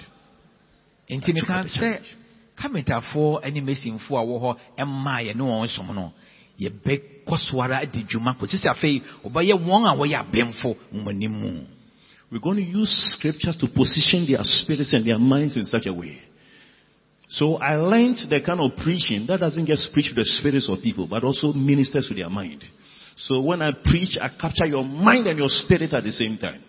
nti 1.11 1.19
I 1.19 1.27
took 1.27 1.35
meka 1.35 1.51
up 1.51 1.65
the 1.65 1.71
sɛ 1.71 1.81
challenge. 1.81 2.17
kapentafoɔ 2.57 3.53
ne 3.53 3.61
mesinfoɔ 3.61 4.19
a 4.23 4.25
wɔ 4.25 4.37
hɔ 4.43 4.59
ɛmaa 4.79 5.21
yɛ 5.27 5.35
ne 5.35 5.43
wɔn 5.43 5.69
som 5.69 5.87
no 5.93 6.13
yɛbɛkɔ 6.61 7.37
so 7.51 7.61
ara 7.61 7.79
adi 7.83 8.05
dwuma 8.05 8.39
kɔsi 8.39 8.63
sɛ 8.63 8.71
afei 8.71 9.03
wɔbɛyɛ 9.25 9.55
wɔn 9.59 9.83
a 9.91 9.97
wɔyɛ 9.99 10.17
abɛmfo 10.31 10.77
wɔn 10.93 11.09
anim 11.09 11.33
mu 11.33 11.67
We're 12.35 12.41
going 12.41 12.57
to 12.57 12.63
use 12.63 12.91
scripture 13.17 13.53
to 13.57 13.67
position 13.69 14.27
their 14.29 14.43
spirits 14.43 14.93
and 14.93 15.07
their 15.07 15.21
minds 15.21 15.57
in 15.57 15.67
such 15.67 15.87
a 15.87 15.95
way 15.95 16.19
So 17.29 17.59
I 17.59 17.77
learned 17.77 18.29
the 18.29 18.43
kind 18.45 18.59
of 18.59 18.77
preaching 18.83 19.27
that 19.29 19.39
doesn't 19.39 19.67
just 19.67 19.93
preach 19.93 20.09
to 20.09 20.15
the 20.15 20.25
spirits 20.25 20.69
of 20.69 20.83
people, 20.83 21.07
but 21.09 21.23
also 21.23 21.53
ministers 21.53 22.09
to 22.09 22.15
their 22.15 22.29
mind. 22.29 22.65
So 23.17 23.41
when 23.41 23.63
I 23.63 23.71
preach, 23.85 24.17
I 24.21 24.31
capture 24.35 24.67
your 24.67 24.83
mind 24.83 25.29
and 25.29 25.39
your 25.39 25.49
spirit 25.49 25.95
at 25.95 26.03
the 26.03 26.11
same 26.11 26.37
time. 26.37 26.61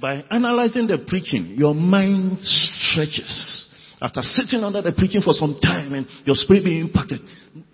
By 0.00 0.24
analyzing 0.30 0.86
the 0.86 1.04
preaching, 1.06 1.54
your 1.58 1.74
mind 1.74 2.38
stretches. 2.40 3.68
After 4.00 4.22
sitting 4.22 4.64
under 4.64 4.80
the 4.80 4.92
preaching 4.92 5.20
for 5.20 5.34
some 5.34 5.60
time 5.62 5.92
and 5.92 6.06
your 6.24 6.36
spirit 6.36 6.64
being 6.64 6.80
impacted, 6.86 7.20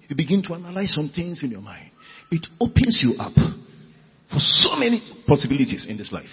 you 0.08 0.16
begin 0.16 0.42
to 0.42 0.54
analyze 0.54 0.94
some 0.94 1.10
things 1.14 1.44
in 1.44 1.52
your 1.52 1.62
mind. 1.62 1.92
It 2.32 2.44
opens 2.60 2.98
you 3.00 3.14
up 3.20 3.34
for 3.34 4.40
so 4.40 4.74
many 4.74 5.00
possibilities 5.28 5.86
in 5.88 5.96
this 5.96 6.10
life. 6.10 6.26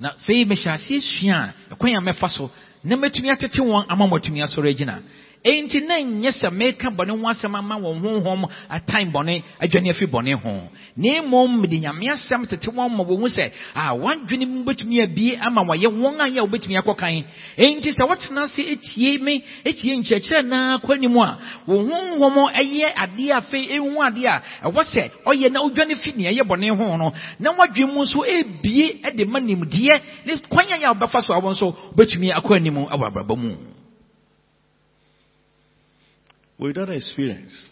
Na 0.00 0.10
fei 0.26 0.44
mehyɛ 0.44 0.70
aseɛ 0.76 1.00
sua 1.00 1.36
a 1.36 1.54
ɛkwan 1.74 1.96
a 1.96 2.00
mɛfa 2.00 2.28
so 2.28 2.50
na 2.84 2.96
mɛtumi 2.96 3.30
atete 3.30 3.60
wɔn 3.60 3.84
ama 3.88 4.04
wɔatumi 4.06 4.42
asɔre 4.42 4.68
agyina 4.70 5.02
enti 5.44 5.80
na 5.80 6.00
nyɛ 6.00 6.30
sɛ 6.30 6.48
meka 6.50 6.88
bɔne 6.90 7.10
ho 7.20 7.28
asɛm 7.28 7.54
ama 7.54 7.76
wɔn 7.76 8.00
honhom 8.02 8.46
atan 8.70 9.12
bɔne 9.12 9.42
adwane 9.60 9.90
afi 9.90 10.06
bɔne 10.06 10.32
ho. 10.42 10.50
Na 10.96 11.20
mmom 11.22 11.60
mede 11.60 11.78
nyame 11.80 12.08
asɛm 12.08 12.46
tete 12.48 12.68
wɔn 12.70 12.88
ma 12.96 13.04
wɔhu 13.04 13.28
sɛ 13.28 13.52
a 13.74 13.92
wɔadwene 13.94 14.46
mu 14.48 14.64
bɛtumi 14.64 15.02
abie 15.02 15.36
ama 15.36 15.62
wɔyɛ 15.62 15.88
wɔn 15.92 16.20
a 16.20 16.28
yɛ 16.30 16.38
a 16.38 16.46
wobɛtumi 16.46 16.78
akɔkan 16.80 17.24
enti 17.58 17.90
sɛ 17.92 18.08
wɔtena 18.08 18.44
ase 18.44 18.58
etie 18.72 19.18
me 19.20 19.42
etie 19.66 19.92
nkyerɛkyerɛ 19.98 20.46
naa 20.48 20.78
kɔ 20.78 20.92
anim 20.96 21.16
a 21.18 21.38
wo 21.66 21.76
honhom 21.84 22.36
ɛyɛ 22.54 22.88
adeɛ 22.96 23.32
afei 23.36 23.68
ɛhu 23.76 24.00
adeɛ 24.00 24.26
a 24.26 24.42
ɛwɔ 24.70 24.82
sɛ 24.94 25.10
ɔyɛ 25.26 25.52
na 25.52 25.60
wodwane 25.60 25.94
fi 26.02 26.12
nea 26.16 26.32
ɛyɛ 26.32 26.42
bɔne 26.48 26.70
ho 26.76 26.96
no 26.96 27.12
na 27.38 27.52
woadwene 27.52 27.92
mu 27.92 28.00
nso 28.02 28.24
ebie 28.24 28.96
de 29.14 29.24
ma 29.26 29.40
nimdeɛ 29.40 30.00
ne 30.24 30.32
kwan 30.48 30.64
a 30.72 30.76
yɛ 30.78 30.86
a 30.88 30.94
wobɛfa 30.94 31.20
so 31.22 31.34
a 31.34 31.40
wɔn 31.40 31.52
nso 31.52 31.76
wobɛtumi 31.94 32.32
akɔ 32.32 32.56
anim 32.56 32.74
wɔ 32.76 32.88
abrabɔ 32.90 33.36
mu 33.36 33.56
With 36.58 36.76
that 36.76 36.90
experience, 36.90 37.70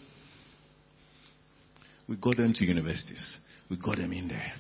we 2.09 2.17
got 2.17 2.37
them 2.37 2.53
to 2.55 2.65
universities. 2.65 3.39
We 3.71 3.77
got 3.77 3.97
them 3.97 4.13
in 4.13 4.29
there. 4.29 4.53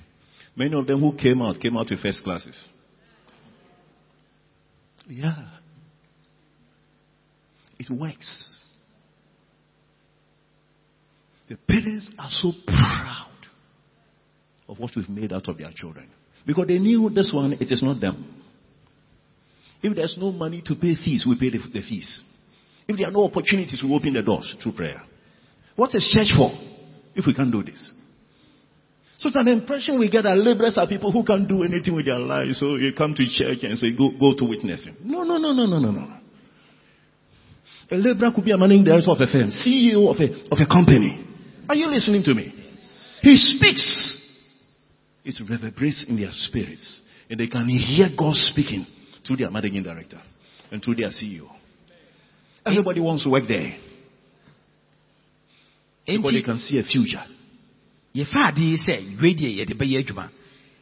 Many 0.56 0.74
of 0.78 0.86
them 0.86 1.00
who 1.00 1.16
came 1.16 1.42
out 1.42 1.60
came 1.60 1.76
out 1.76 1.90
with 1.90 2.00
first 2.00 2.22
classes. 2.22 2.56
Yeah. 5.08 5.48
It 7.78 7.90
works. 7.90 8.64
The 11.48 11.56
parents 11.68 12.10
are 12.18 12.30
so 12.30 12.52
proud 12.66 13.28
of 14.68 14.78
what 14.78 14.92
we've 14.96 15.08
made 15.08 15.32
out 15.32 15.48
of 15.48 15.58
their 15.58 15.70
children. 15.74 16.08
Because 16.46 16.66
they 16.68 16.78
knew 16.78 17.10
this 17.10 17.32
one, 17.34 17.52
it 17.54 17.70
is 17.70 17.82
not 17.82 18.00
them. 18.00 18.42
If 19.82 19.96
there's 19.96 20.16
no 20.18 20.30
money 20.30 20.62
to 20.64 20.74
pay 20.74 20.94
fees, 20.94 21.26
we 21.28 21.38
pay 21.38 21.50
the, 21.56 21.62
the 21.72 21.80
fees. 21.80 22.22
If 22.88 22.96
there 22.96 23.08
are 23.08 23.12
no 23.12 23.24
opportunities, 23.24 23.82
we 23.82 23.94
open 23.94 24.14
the 24.14 24.22
doors 24.22 24.54
through 24.62 24.72
prayer. 24.72 25.02
What 25.76 25.94
is 25.94 26.08
church 26.12 26.32
for 26.36 26.50
if 27.14 27.26
we 27.26 27.34
can't 27.34 27.52
do 27.52 27.62
this? 27.62 27.90
So 29.18 29.28
it's 29.28 29.36
an 29.36 29.48
impression 29.48 30.00
we 30.00 30.10
get 30.10 30.22
that 30.22 30.36
laborers 30.36 30.76
are 30.76 30.86
people 30.88 31.12
who 31.12 31.22
can't 31.22 31.48
do 31.48 31.62
anything 31.62 31.94
with 31.94 32.06
their 32.06 32.18
lives. 32.18 32.58
So 32.58 32.74
you 32.74 32.92
come 32.92 33.14
to 33.14 33.22
church 33.22 33.62
and 33.62 33.78
say, 33.78 33.94
go, 33.96 34.10
go 34.18 34.34
to 34.36 34.44
witnessing. 34.44 34.96
No, 35.04 35.22
no, 35.22 35.38
no, 35.38 35.52
no, 35.52 35.66
no, 35.66 35.78
no, 35.78 35.90
no. 35.92 36.18
A 37.92 37.94
laborer 37.94 38.32
could 38.34 38.44
be 38.44 38.50
a 38.50 38.58
managing 38.58 38.84
director 38.84 39.12
of 39.12 39.20
a 39.20 39.26
firm, 39.30 39.50
CEO 39.50 40.10
of 40.10 40.18
a, 40.18 40.26
of 40.50 40.58
a 40.58 40.66
company. 40.66 41.24
Are 41.68 41.76
you 41.76 41.88
listening 41.88 42.24
to 42.24 42.34
me? 42.34 42.52
He 43.20 43.36
speaks. 43.36 44.18
It 45.24 45.36
reverberates 45.48 46.04
in 46.08 46.16
their 46.16 46.32
spirits. 46.32 47.02
And 47.30 47.38
they 47.38 47.46
can 47.46 47.68
hear 47.68 48.08
God 48.18 48.34
speaking 48.34 48.86
through 49.24 49.36
their 49.36 49.50
managing 49.50 49.84
director 49.84 50.20
and 50.72 50.82
through 50.82 50.96
their 50.96 51.10
CEO. 51.10 51.46
Everybody 52.64 53.00
wants 53.00 53.24
to 53.24 53.30
work 53.30 53.44
there. 53.48 53.76
Because 56.06 56.32
they 56.32 56.42
can 56.42 56.58
see 56.58 56.78
a 56.78 56.82
future. 56.82 57.24
yɛfa 58.14 58.48
ade 58.48 58.60
yi 58.60 58.76
sɛ 58.76 58.94
wei 59.22 59.34
deɛ 59.34 59.50
yɛde 59.58 59.74
bɛyɛ 59.78 59.98
adwuma 60.04 60.28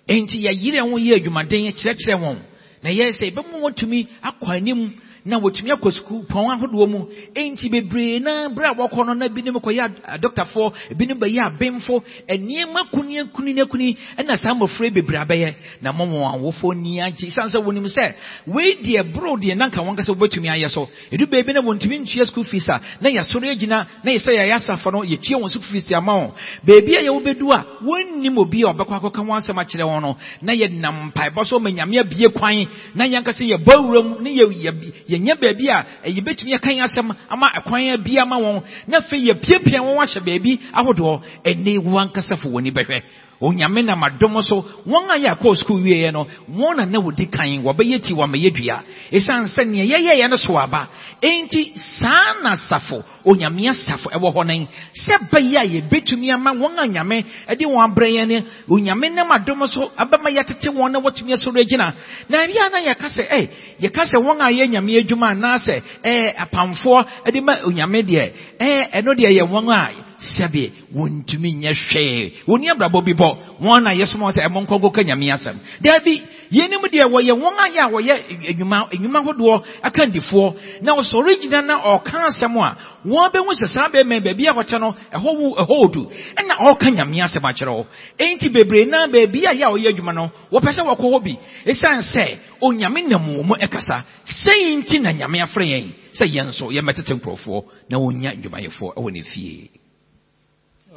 enti 0.08 0.42
yɛyerɛ 0.46 0.80
ho 0.82 0.96
yɛ 0.98 1.14
adwumaden 1.18 1.70
kyerɛkyerɛ 1.78 2.16
wɔn 2.18 2.38
na 2.82 2.90
yɛ 2.90 3.12
sɛ 3.14 3.30
ɛbɛma 3.30 3.56
wɔtumi 3.62 4.08
akɔ 4.22 4.46
anim 4.56 4.80
na 5.24 5.38
wɔtumi 5.38 5.70
akɔ 5.72 5.90
sukuu 5.90 6.24
pɔn 6.28 6.50
ahodoɔ 6.52 6.86
mu. 6.88 7.06
Enti 7.34 7.68
bebree 7.68 8.20
na 8.20 8.48
berɛ 8.48 8.70
a 8.70 8.74
wɔkɔ 8.74 9.06
no 9.06 9.14
na 9.14 9.28
binom 9.28 9.56
kɔyɛ 9.60 9.90
adɔktafoɔ 10.16 10.72
ebinom 10.92 11.18
bɛyɛ 11.18 11.40
abemfo 11.46 12.02
nneɛma 12.28 12.90
kuni 12.90 13.18
akuni 13.20 13.60
akuni 13.60 13.96
ɛna 14.18 14.36
saa 14.36 14.54
mmɔfra 14.54 14.90
bebree 14.92 15.18
abɛyɛ. 15.18 15.54
Na 15.82 15.92
ma 15.92 16.04
wɔn 16.04 16.34
awofoɔ 16.34 16.74
ni 16.76 17.00
agye. 17.00 17.30
Siane 17.30 17.50
sɛ 17.50 17.58
wɔnim 17.62 17.86
sɛ 17.86 18.14
wei 18.46 18.76
deɛ 18.82 19.12
boro 19.12 19.36
deɛ 19.36 19.56
na 19.56 19.68
wɔn 19.68 19.96
kasa 19.96 20.12
wɔbɛtumi 20.12 20.48
ayɛ 20.48 20.68
so. 20.70 20.88
Edu 21.12 21.26
beebi 21.26 21.52
na 21.52 21.60
wɔntumi 21.60 22.00
ntua 22.00 22.26
school 22.26 22.44
fees 22.44 22.68
a 22.68 22.80
na 23.00 23.10
yɛsɔre 23.10 23.50
agyina 23.54 23.86
na 24.04 24.10
yɛsɛ 24.12 24.30
yɛayɛ 24.32 24.54
asafo 24.56 24.90
no 24.92 25.02
yɛtua 25.02 25.40
wɔn 25.40 25.48
school 25.50 25.62
fees 25.70 25.92
ama 25.92 26.12
wɔn. 26.12 26.32
Beebi 26.64 26.96
a 26.96 27.02
yɛwɔ 27.04 27.22
bɛdu 27.22 27.52
a 27.52 27.64
wɔnnim 27.84 28.38
obi 28.38 28.62
a 28.62 28.72
ɔbɛkɔ 28.72 28.94
akɔka 29.00 29.20
wɔn 29.22 29.38
asɛm 29.38 29.58
akyerɛ 29.58 29.84
wɔn 29.84 30.02
no. 30.02 30.16
Na 30.42 30.52
yɛnam 30.54 31.12
mpaebɔ 31.12 31.44
so 31.46 31.58
ma 31.58 31.70
nyame 31.70 31.98
abie 32.00 32.28
kwan 32.32 32.66
na 32.94 33.04
yɛnkasa 33.04 33.44
yɛbɔ 33.44 33.72
awura 33.76 34.02
mu 34.02 34.20
na 34.22 34.30
yɛ 34.30 35.09
yɛnyɛ 35.10 35.34
baabi 35.40 35.68
a 35.68 35.84
ɛyɛ 36.06 36.20
bɛtumi 36.24 36.54
akan 36.54 36.80
asɛm 36.86 37.08
ama 37.30 37.46
ɛkwan 37.58 38.02
bi 38.04 38.18
ama 38.18 38.36
wɔn. 38.38 38.62
Na 38.88 38.98
afei 38.98 39.26
yɛpiapia 39.28 39.80
wɔn 39.80 39.98
ahyɛ 40.04 40.20
baabi 40.24 40.60
ahodoɔ. 40.74 41.20
Ɛne 41.44 41.78
wɔn 41.78 42.02
ankasa 42.08 42.36
fo 42.36 42.48
wɔn 42.48 42.58
ani 42.58 42.70
bɛhwɛ 42.70 43.02
onyame 43.40 43.82
nam 43.82 44.02
adom 44.04 44.40
so 44.42 44.64
wɔn 44.86 45.08
a 45.10 45.16
yɛ 45.18 45.28
akɔɔ 45.34 45.54
sukuu 45.56 45.80
wieɛ 45.82 46.12
no 46.12 46.26
wɔn 46.50 46.76
na 46.76 46.84
na 46.84 46.98
wɔdi 47.00 47.30
kan 47.30 47.48
wɔbɛyɛ 47.64 48.00
ti 48.02 48.12
wɔmɛyɛ 48.12 48.50
dua. 48.52 48.82
Ɛsiane 49.12 49.46
sɛ 49.48 49.64
nea 49.66 49.84
yɛyɛyɛ 49.84 50.28
no 50.30 50.36
so 50.36 50.56
aba. 50.58 50.88
Enti 51.22 51.72
saa 51.76 52.34
na 52.42 52.52
asafo 52.52 53.02
onyame 53.24 53.68
asafo 53.68 54.10
ɛwɔ 54.10 54.32
hɔ 54.34 54.46
nan. 54.46 54.68
Sɛ 54.94 55.18
bɛyɛ 55.30 55.56
a 55.56 55.66
yɛbɛtumi 55.66 56.32
ama 56.32 56.52
wɔn 56.52 56.78
a 56.78 56.86
nyame 56.88 57.24
ɛde 57.48 57.64
wɔn 57.64 57.84
abrɛ 57.90 58.08
yɛn 58.12 58.28
ne 58.28 58.44
onyame 58.68 59.10
nam 59.14 59.30
adom 59.32 59.66
so 59.66 59.90
abɛma 59.98 60.28
yɛtete 60.30 60.68
wɔn 60.68 60.92
na 60.92 61.00
wɔtumi 61.00 61.32
asɔre 61.32 61.60
agyina. 61.64 61.94
Na 62.28 62.46
bia 62.46 62.68
na 62.70 62.78
yɛka 62.92 63.08
sɛ 63.08 63.24
ɛ 63.28 63.48
yɛka 63.80 64.04
sɛ 64.04 64.16
wɔn 64.20 64.40
a 64.40 64.50
yɛ 64.52 64.68
nyame 64.68 65.00
adwuma 65.00 65.30
anaasɛ 65.32 65.82
ɛɛ 66.04 66.34
apamfoɔ 66.36 67.04
ɛde 67.26 67.42
ma 67.42 67.54
onyame 67.64 68.02
deɛ 68.04 68.32
ɛɛ 68.60 68.90
ɛno 69.00 69.14
deɛ 69.16 69.30
yɛ 69.32 69.44
wɔn 69.48 69.68
a 69.72 70.09
sɛbe 70.20 70.70
wɔntumi 70.94 71.52
nyɛ 71.54 71.72
hwee 71.90 72.32
wɔni 72.46 72.70
abrabɔ 72.70 73.04
bi 73.04 73.12
bɔ. 73.14 73.28
Wɔn 73.60 73.82
na 73.82 73.90
yɛsoma 73.94 74.32
sɛ 74.32 74.44
ɛmɔ 74.46 74.66
nkɔnkɔ 74.66 74.92
ka 74.94 75.02
nyame 75.02 75.32
asɛm. 75.32 75.56
Daabi 75.80 76.22
yɛnim 76.52 76.82
deɛ 76.92 77.06
wɔyɛ 77.08 77.32
wɔn 77.32 77.56
ayɛ 77.64 77.80
a 77.80 77.88
wɔyɛ 77.88 78.14
adwuma 78.50 78.88
adwuma 78.92 79.18
ahodoɔ 79.20 79.62
akandifoɔ 79.82 80.54
na 80.82 80.92
ɔsɔre 80.96 81.40
gyina 81.40 81.62
na 81.62 81.74
ɔka 81.78 82.18
asɛm 82.28 82.56
a 82.60 82.76
wɔn 83.06 83.30
bɛhu 83.32 83.52
sɛ 83.60 83.66
saa 83.68 83.88
bɛrima 83.88 84.20
baabi 84.22 84.46
a 84.46 84.52
wɔkyɛ 84.52 84.80
no 84.80 84.94
ɛhɔ 85.12 85.36
wu 85.38 85.54
ɛhɔ 85.56 85.74
odu. 85.84 86.10
Ɛna 86.36 86.54
ɔka 86.68 86.90
nyame 86.90 87.22
asɛm 87.24 87.44
akyerɛ 87.44 87.72
wo 87.72 87.86
enti 88.18 88.48
bebree 88.52 88.84
na 88.86 89.06
baabi 89.06 89.44
a 89.46 89.54
yɛ 89.54 89.64
a 89.64 89.72
ɔyɛ 89.72 89.88
adwuma 89.94 90.12
no 90.14 90.30
wɔpɛ 90.52 90.70
sɛ 90.72 90.82
wɔkɔ 90.84 91.06
hɔ 91.12 91.22
bi. 91.24 91.38
Ɛsiane 91.66 92.02
sɛ 92.02 92.36
onyame 92.60 93.08
nam 93.08 93.24
wɔn 93.26 93.44
mu 93.46 93.54
ɛkasa. 93.54 94.02
Sɛn 94.26 94.82
nti 94.84 94.98
na 95.00 95.10
nyame 95.12 95.40
afrɛ 95.40 95.64
yɛn 95.64 95.92
sɛ 96.12 96.26
yɛn 96.28 96.46
nso 96.48 96.66
yɛmɛtete 96.70 97.14
nkurɔfoɔ 97.16 97.64
na 97.88 97.96
wɔnya 97.98 98.32
adwumayɛfoɔ 98.36 98.94
ɛwɔ 98.96 99.12
ne 99.12 99.22
fie 99.22 99.70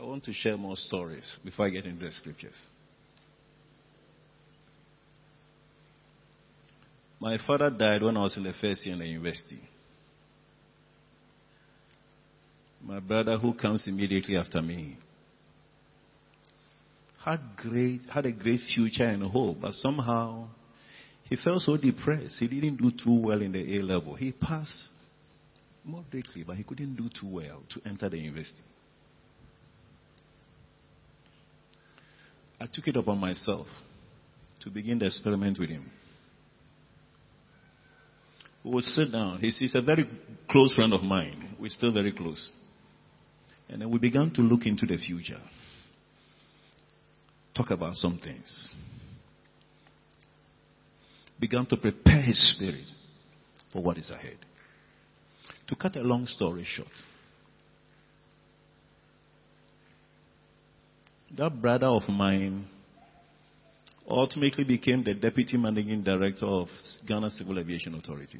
I 0.03 0.05
want 0.05 0.25
to 0.25 0.33
share 0.33 0.57
more 0.57 0.75
stories 0.75 1.37
before 1.45 1.65
I 1.65 1.69
get 1.69 1.85
into 1.85 2.05
the 2.05 2.11
scriptures. 2.11 2.55
My 7.21 7.37
father 7.47 7.69
died 7.69 8.03
when 8.03 8.17
I 8.17 8.23
was 8.23 8.35
in 8.35 8.43
the 8.43 8.51
first 8.59 8.85
year 8.85 8.95
in 8.95 8.99
the 8.99 9.07
university. 9.07 9.61
My 12.83 12.99
brother, 12.99 13.37
who 13.37 13.53
comes 13.53 13.83
immediately 13.87 14.35
after 14.35 14.61
me, 14.61 14.97
had 17.23 17.39
great 17.55 18.01
had 18.13 18.25
a 18.25 18.33
great 18.33 18.59
future 18.75 19.05
and 19.05 19.23
hope, 19.23 19.61
but 19.61 19.71
somehow 19.71 20.49
he 21.29 21.37
felt 21.37 21.61
so 21.61 21.77
depressed. 21.77 22.35
He 22.39 22.47
didn't 22.49 22.75
do 22.75 22.91
too 22.91 23.21
well 23.21 23.41
in 23.41 23.53
the 23.53 23.77
A 23.77 23.81
level. 23.81 24.15
He 24.15 24.33
passed 24.33 24.89
moderately, 25.85 26.43
but 26.43 26.57
he 26.57 26.65
couldn't 26.65 26.95
do 26.95 27.07
too 27.07 27.29
well 27.29 27.63
to 27.69 27.87
enter 27.87 28.09
the 28.09 28.17
university. 28.17 28.63
I 32.63 32.67
took 32.71 32.87
it 32.87 32.95
upon 32.95 33.17
myself 33.17 33.67
to 34.61 34.69
begin 34.69 34.97
the 34.97 35.07
experiment 35.07 35.59
with 35.59 35.69
him. 35.69 35.91
We 38.63 38.71
would 38.71 38.85
sit 38.85 39.11
down. 39.11 39.39
He's, 39.39 39.57
he's 39.59 39.75
a 39.75 39.81
very 39.81 40.09
close 40.49 40.73
friend 40.73 40.93
of 40.93 41.03
mine. 41.03 41.57
We're 41.59 41.67
still 41.67 41.91
very 41.91 42.13
close. 42.13 42.53
And 43.67 43.81
then 43.81 43.91
we 43.91 43.99
began 43.99 44.31
to 44.35 44.41
look 44.41 44.65
into 44.65 44.85
the 44.85 44.95
future. 44.95 45.41
Talk 47.53 47.71
about 47.71 47.95
some 47.95 48.17
things. 48.23 48.73
Began 51.41 51.65
to 51.65 51.75
prepare 51.75 52.21
his 52.21 52.55
spirit 52.55 52.85
for 53.73 53.83
what 53.83 53.97
is 53.97 54.09
ahead. 54.09 54.37
To 55.67 55.75
cut 55.75 55.97
a 55.97 56.01
long 56.01 56.27
story 56.27 56.63
short, 56.65 56.87
that 61.37 61.61
brother 61.61 61.87
of 61.87 62.07
mine 62.09 62.67
ultimately 64.07 64.63
became 64.63 65.03
the 65.03 65.13
deputy 65.13 65.57
managing 65.57 66.03
director 66.03 66.45
of 66.45 66.67
Ghana 67.07 67.31
Civil 67.31 67.59
Aviation 67.59 67.95
Authority. 67.95 68.39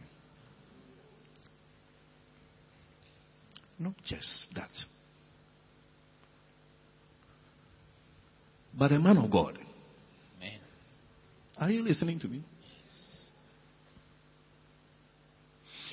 Not 3.80 3.94
just 4.06 4.48
that. 4.56 4.70
But 8.78 8.92
a 8.92 9.00
man 9.00 9.18
of 9.18 9.32
God. 9.32 9.58
Amen. 10.38 10.60
Are 11.58 11.72
you 11.72 11.84
listening 11.84 12.20
to 12.20 12.28
me? 12.28 12.44
Yes. 12.62 13.30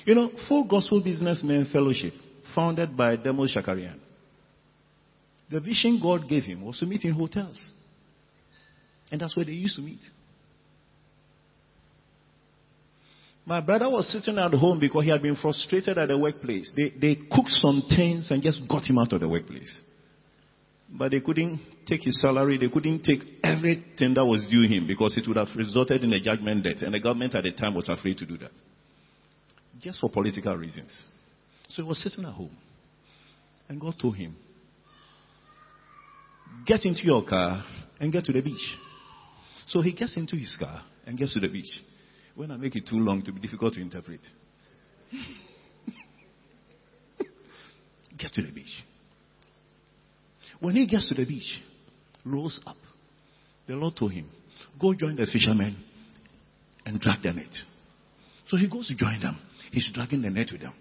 You 0.05 0.15
know, 0.15 0.31
Full 0.47 0.65
Gospel 0.65 1.01
Businessmen 1.01 1.67
Fellowship, 1.71 2.13
founded 2.55 2.95
by 2.97 3.15
Demos 3.15 3.55
Shakarian. 3.55 4.00
The 5.51 5.59
vision 5.59 5.99
God 6.01 6.29
gave 6.29 6.43
him 6.43 6.63
was 6.63 6.79
to 6.79 6.85
meet 6.85 7.03
in 7.03 7.13
hotels. 7.13 7.59
And 9.11 9.19
that's 9.19 9.35
where 9.35 9.45
they 9.45 9.51
used 9.51 9.75
to 9.75 9.81
meet. 9.81 9.99
My 13.45 13.59
brother 13.59 13.89
was 13.89 14.09
sitting 14.11 14.39
at 14.39 14.53
home 14.53 14.79
because 14.79 15.03
he 15.03 15.09
had 15.09 15.21
been 15.21 15.35
frustrated 15.35 15.97
at 15.97 16.07
the 16.07 16.17
workplace. 16.17 16.71
They, 16.75 16.93
they 16.97 17.15
cooked 17.15 17.49
some 17.49 17.81
things 17.89 18.31
and 18.31 18.41
just 18.41 18.61
got 18.69 18.87
him 18.87 18.97
out 18.97 19.11
of 19.11 19.19
the 19.19 19.27
workplace. 19.27 19.81
But 20.89 21.11
they 21.11 21.19
couldn't 21.19 21.59
take 21.85 22.03
his 22.03 22.21
salary, 22.21 22.57
they 22.57 22.69
couldn't 22.69 23.03
take 23.03 23.21
everything 23.43 24.13
that 24.13 24.25
was 24.25 24.45
due 24.49 24.67
him 24.67 24.87
because 24.87 25.17
it 25.17 25.27
would 25.27 25.37
have 25.37 25.47
resulted 25.55 26.03
in 26.03 26.13
a 26.13 26.19
judgment 26.21 26.63
debt. 26.63 26.81
And 26.81 26.93
the 26.93 26.99
government 26.99 27.33
at 27.35 27.43
the 27.43 27.51
time 27.51 27.73
was 27.73 27.89
afraid 27.89 28.17
to 28.17 28.25
do 28.25 28.37
that. 28.37 28.51
Just 29.81 29.99
for 29.99 30.09
political 30.09 30.55
reasons. 30.55 31.05
So 31.69 31.81
he 31.81 31.87
was 31.87 32.01
sitting 32.01 32.25
at 32.25 32.33
home. 32.33 32.55
And 33.67 33.81
God 33.81 33.95
told 33.99 34.17
him, 34.17 34.35
Get 36.65 36.85
into 36.85 37.03
your 37.03 37.23
car 37.25 37.63
and 37.99 38.11
get 38.11 38.25
to 38.25 38.33
the 38.33 38.41
beach. 38.41 38.77
So 39.67 39.81
he 39.81 39.93
gets 39.93 40.17
into 40.17 40.35
his 40.35 40.55
car 40.59 40.83
and 41.05 41.17
gets 41.17 41.33
to 41.33 41.39
the 41.39 41.47
beach. 41.47 41.71
When 42.35 42.51
I 42.51 42.57
make 42.57 42.75
it 42.75 42.87
too 42.87 42.97
long 42.97 43.21
to 43.23 43.31
be 43.31 43.39
difficult 43.39 43.73
to 43.73 43.81
interpret. 43.81 44.21
get 48.17 48.31
to 48.33 48.41
the 48.41 48.51
beach. 48.51 48.83
When 50.59 50.75
he 50.75 50.85
gets 50.85 51.09
to 51.09 51.15
the 51.15 51.25
beach, 51.25 51.61
rose 52.25 52.59
up. 52.65 52.77
The 53.67 53.75
Lord 53.75 53.95
told 53.97 54.11
him, 54.11 54.29
Go 54.79 54.93
join 54.93 55.15
the 55.15 55.25
fishermen 55.31 55.75
and 56.85 56.99
drag 56.99 57.23
the 57.23 57.31
net. 57.33 57.53
So 58.47 58.57
he 58.57 58.67
goes 58.69 58.87
to 58.87 58.95
join 58.95 59.19
them. 59.21 59.39
He's 59.71 59.89
dragging 59.93 60.21
the 60.21 60.29
net 60.29 60.49
with 60.51 60.61
them. 60.61 60.73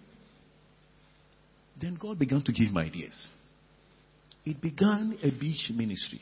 Then 1.80 1.96
God 2.00 2.18
began 2.18 2.42
to 2.42 2.52
give 2.52 2.68
him 2.68 2.76
ideas. 2.76 3.28
It 4.44 4.60
began 4.60 5.18
a 5.22 5.30
beach 5.30 5.70
ministry. 5.74 6.20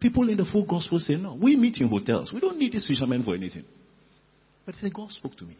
People 0.00 0.28
in 0.28 0.36
the 0.36 0.44
full 0.44 0.66
gospel 0.66 1.00
say, 1.00 1.14
No, 1.14 1.34
we 1.40 1.56
meet 1.56 1.78
in 1.80 1.88
hotels. 1.88 2.32
We 2.32 2.40
don't 2.40 2.58
need 2.58 2.72
these 2.72 2.86
fishermen 2.86 3.24
for 3.24 3.34
anything. 3.34 3.64
But 4.64 4.74
he 4.76 4.82
said, 4.82 4.94
God 4.94 5.10
spoke 5.10 5.36
to 5.36 5.44
me. 5.44 5.56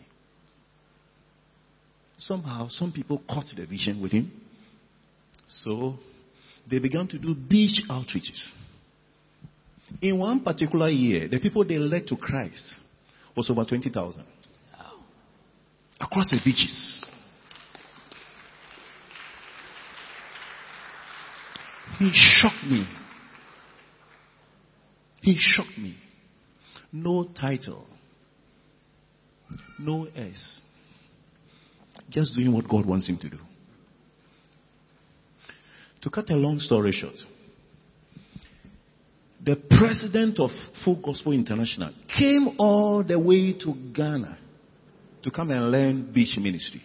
Somehow, 2.18 2.68
some 2.68 2.92
people 2.92 3.22
caught 3.28 3.46
the 3.56 3.66
vision 3.66 4.02
with 4.02 4.12
him. 4.12 4.30
So, 5.62 5.94
they 6.68 6.78
began 6.78 7.08
to 7.08 7.18
do 7.18 7.34
beach 7.34 7.80
outreaches. 7.88 8.40
In 10.02 10.18
one 10.18 10.40
particular 10.40 10.90
year, 10.90 11.28
the 11.28 11.38
people 11.38 11.64
they 11.64 11.78
led 11.78 12.06
to 12.08 12.16
Christ 12.16 12.74
was 13.36 13.50
over 13.50 13.64
20,000. 13.64 14.24
Across 16.00 16.30
the 16.30 16.40
beaches. 16.44 16.97
He 21.98 22.10
shocked 22.12 22.64
me. 22.64 22.86
He 25.20 25.36
shocked 25.36 25.78
me. 25.78 25.96
No 26.92 27.24
title. 27.24 27.86
No 29.78 30.06
S. 30.14 30.62
Just 32.10 32.34
doing 32.34 32.52
what 32.52 32.68
God 32.68 32.86
wants 32.86 33.08
him 33.08 33.18
to 33.18 33.28
do. 33.28 33.38
To 36.02 36.10
cut 36.10 36.30
a 36.30 36.36
long 36.36 36.58
story 36.60 36.92
short, 36.92 37.16
the 39.44 39.56
president 39.56 40.38
of 40.38 40.50
Full 40.84 41.02
Gospel 41.04 41.32
International 41.32 41.92
came 42.16 42.56
all 42.58 43.02
the 43.02 43.18
way 43.18 43.54
to 43.54 43.74
Ghana 43.92 44.38
to 45.22 45.30
come 45.30 45.50
and 45.50 45.70
learn 45.70 46.12
beach 46.12 46.38
ministry. 46.38 46.82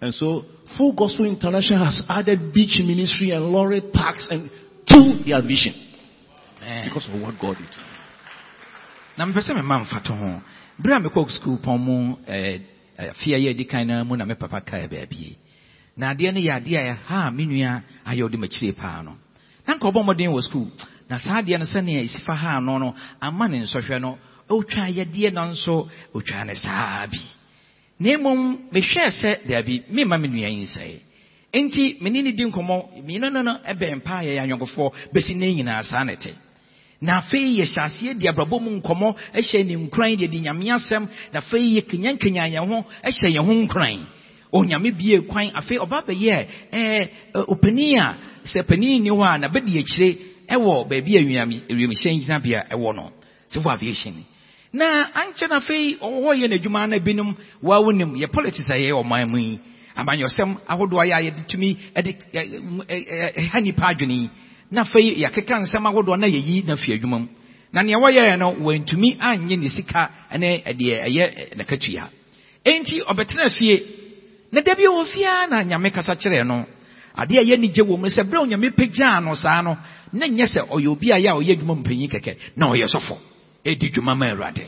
And 0.00 0.14
so, 0.14 0.42
Full 0.76 0.94
Gospel 0.94 1.26
International 1.26 1.84
has 1.84 2.04
added 2.08 2.52
beach 2.54 2.78
ministry 2.84 3.30
and 3.30 3.46
lorry 3.46 3.82
parks 3.92 4.28
and 4.30 4.50
to 4.86 5.22
their 5.26 5.42
vision. 5.42 5.74
Amen. 6.62 6.88
because 6.88 7.08
of 7.08 7.20
what 7.20 7.34
God 7.40 7.56
did. 7.56 7.68
na 9.16 9.26
mpɛ 9.26 9.40
sɛ 9.42 9.54
mema 9.54 9.78
mfato 9.82 10.14
ho. 10.14 10.40
Berɛ 10.80 10.96
a 10.96 11.00
mekɔ 11.00 11.30
sukuu 11.30 11.58
pɔn 11.58 11.78
mu 11.80 12.16
eh, 12.26 12.58
eh, 12.98 13.10
fie 13.18 13.34
a 13.34 13.38
yɛdi 13.38 13.68
kan 13.68 13.86
no 13.86 14.04
mu 14.04 14.16
na 14.16 14.24
me 14.24 14.34
papa 14.34 14.60
kaa 14.60 14.86
baabi. 14.86 15.36
Na 15.96 16.14
adeɛ 16.14 16.32
no 16.34 16.40
yɛ 16.40 16.52
adeɛ 16.62 16.78
a 16.78 16.94
ɛha 16.94 17.34
me 17.34 17.46
nua 17.46 17.82
ayɛ 18.06 18.22
ɔde 18.22 18.36
makyire 18.38 18.72
paa 18.76 19.02
no. 19.02 19.16
Na 19.66 19.74
nka 19.74 19.90
ɔbɔ 19.90 20.00
mmɔden 20.04 20.30
wɔ 20.30 20.40
sukuu 20.46 20.70
na 21.10 21.16
saa 21.18 21.42
adeɛ 21.42 21.58
no 21.58 21.64
sɛnea 21.64 22.02
ɛsi 22.04 22.20
fa 22.24 22.34
ha 22.34 22.60
no 22.60 22.78
no 22.78 22.94
ama 23.20 23.48
ne 23.48 23.64
nsɔhwɛ 23.64 24.00
no 24.00 24.18
ɔtwa 24.48 24.86
yɛdeɛ 24.94 25.32
no 25.32 25.42
nso 25.50 25.88
ɔtwa 26.14 26.46
ne 26.46 26.54
saa 26.54 27.06
bi 27.06 27.18
na 28.00 28.18
mmom 28.18 28.58
mehwɛɛ 28.72 29.10
sɛ 29.10 29.30
daabi 29.48 29.82
memma 29.90 30.18
me 30.18 30.28
nua 30.28 30.48
yi. 30.48 30.64
Nsɛe 30.64 31.00
enti 31.52 31.96
mene 32.00 32.22
ne 32.22 32.32
di 32.32 32.44
nkɔmmɔ 32.44 32.76
mmienu 33.02 33.30
no 33.32 33.42
no 33.42 33.52
ɛbɛn 33.66 34.00
paa 34.04 34.22
yɛyɛ 34.22 34.40
anyɔnkofoɔ 34.44 34.92
bɛsi 35.12 35.34
ne 35.36 35.46
nyinaa 35.54 35.82
saa 35.82 36.04
ne 36.04 36.16
te 36.16 36.30
na 37.00 37.18
afei 37.20 37.56
yɛhyɛ 37.58 37.80
aseɛ 37.86 38.14
de 38.18 38.28
abrabɔ 38.28 38.60
mu 38.60 38.70
nkɔmmɔ 38.80 39.14
ɛhyɛ 39.34 39.66
ne 39.66 39.74
nkuran 39.76 40.16
de 40.16 40.26
de 40.28 40.38
nyame 40.40 40.64
asɛm 40.76 41.08
na 41.32 41.38
afei 41.40 41.74
yɛkanyankanya 41.80 42.44
yɛn 42.54 42.66
ho 42.68 42.84
ɛhyɛ 43.04 43.28
yɛn 43.34 43.44
ho 43.46 43.52
nkuran. 43.52 44.06
Onyame 44.52 44.90
bie 44.96 45.20
kwan. 45.28 45.50
Afei 45.54 45.78
ɔba 45.78 46.02
bɛyɛ 46.06 46.46
ɛɛ 46.72 47.08
ɔpanin 47.34 47.98
a 48.00 48.16
sɛ 48.44 48.62
panin 48.66 49.02
ni 49.02 49.10
hɔ 49.10 49.22
a 49.34 49.38
na 49.38 49.48
bɛdi 49.48 49.78
akyire 49.78 50.18
ɛwɔ 50.48 50.88
baabi 50.88 51.16
a 51.16 51.22
wiemhyɛn 51.74 52.20
gyinabea 52.20 52.68
ɛwɔ 52.70 52.94
no 52.96 53.10
civil 53.48 53.70
aviation 53.70 54.14
na 54.72 55.10
ankyɛ 55.14 55.48
no 55.48 55.56
afei 55.56 55.96
ɔwɔ 56.00 56.20
hɔ 56.24 56.32
yɛ 56.40 56.46
n'adwuma 56.48 56.86
no 56.88 56.98
binom 57.00 57.34
waa 57.62 57.80
wonim 57.80 58.14
yɛ 58.16 58.26
politics 58.32 58.70
a 58.70 58.74
yɛyɛ 58.74 58.92
ɔman 59.02 59.28
mu 59.30 59.38
yi. 59.38 59.58
Amanyɔsɛm 59.96 60.56
ahodoɔ 60.68 61.04
yɛ 61.08 61.14
a 61.16 61.22
yɛde 61.30 61.46
tumi 61.48 61.76
ɛde 61.96 62.10
ɛha 63.36 63.62
nipa 63.62 63.86
adwene 63.92 64.12
yi. 64.22 64.30
Na 64.70 64.82
afei 64.82 65.16
yɛakeka 65.22 65.62
nsɛm 65.64 65.86
ahodoɔ 65.86 66.18
na 66.18 66.26
yɛyi 66.26 66.66
na 66.66 66.76
fi 66.76 66.92
adwuma 66.92 67.18
mu. 67.20 67.28
Na 67.72 67.82
nea 67.82 67.96
wɔyɛɛ 67.96 68.38
no 68.38 68.52
wantumi 68.60 69.16
anyɛ 69.18 69.56
ne 69.58 69.68
sika 69.68 70.10
ne 70.38 70.62
deɛ 70.66 71.04
ɛyɛ 71.06 71.56
nakatua. 71.56 72.08
Enti 72.64 73.00
ɔbɛtena 73.02 73.48
fie. 73.58 73.82
Na 74.52 74.60
da 74.60 74.74
bi 74.74 74.82
wɔ 74.84 75.06
fie 75.06 75.24
ara 75.24 75.46
na 75.48 75.62
nyame 75.64 75.90
kasa 75.92 76.12
kyerɛɛ 76.14 76.46
no 76.46 76.66
adeɛ 77.16 77.38
a 77.40 77.42
yɛ 77.44 77.54
anigye 77.56 77.82
wɔ 77.82 77.96
mu 77.98 78.06
sɛ 78.06 78.22
berɛ 78.28 78.42
onyame 78.44 78.70
pagyaa 78.76 79.20
no 79.24 79.34
saa 79.34 79.62
no 79.62 79.76
na 80.12 80.26
nyɛ 80.26 80.44
sɛ 80.46 80.60
ɔyɛ 80.68 80.86
obi 80.88 81.10
a 81.12 81.16
yɛ 81.16 81.28
a 81.30 81.34
ɔyɛ 81.40 81.52
adwuma 81.56 81.74
mpanyin 81.82 82.08
kɛkɛ 82.10 82.36
na 82.56 82.66
ɔyɛ 82.68 82.86
sɔfo 82.86 83.16
ɛdi 83.64 83.90
dwuma 83.92 84.14
ma 84.14 84.26
awurade. 84.30 84.66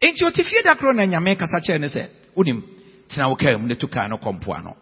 Enti 0.00 0.24
ɔte 0.24 0.42
fie 0.44 0.62
da 0.62 0.74
koro 0.74 0.92
na 0.92 1.04
nyame 1.06 1.36
kasa 1.36 1.58
kyerɛɛ 1.60 1.80
no 1.80 1.86
sɛ 1.86 2.06
wonim 2.36 2.62
tena 3.08 3.28
wo 3.28 3.36
kaa 3.36 3.56
mu 3.58 3.66
na 3.66 3.74
tu 3.74 3.88
kaa 3.88 4.06
no 4.08 4.16
kɔ 4.16 4.32
mpoano. 4.40 4.74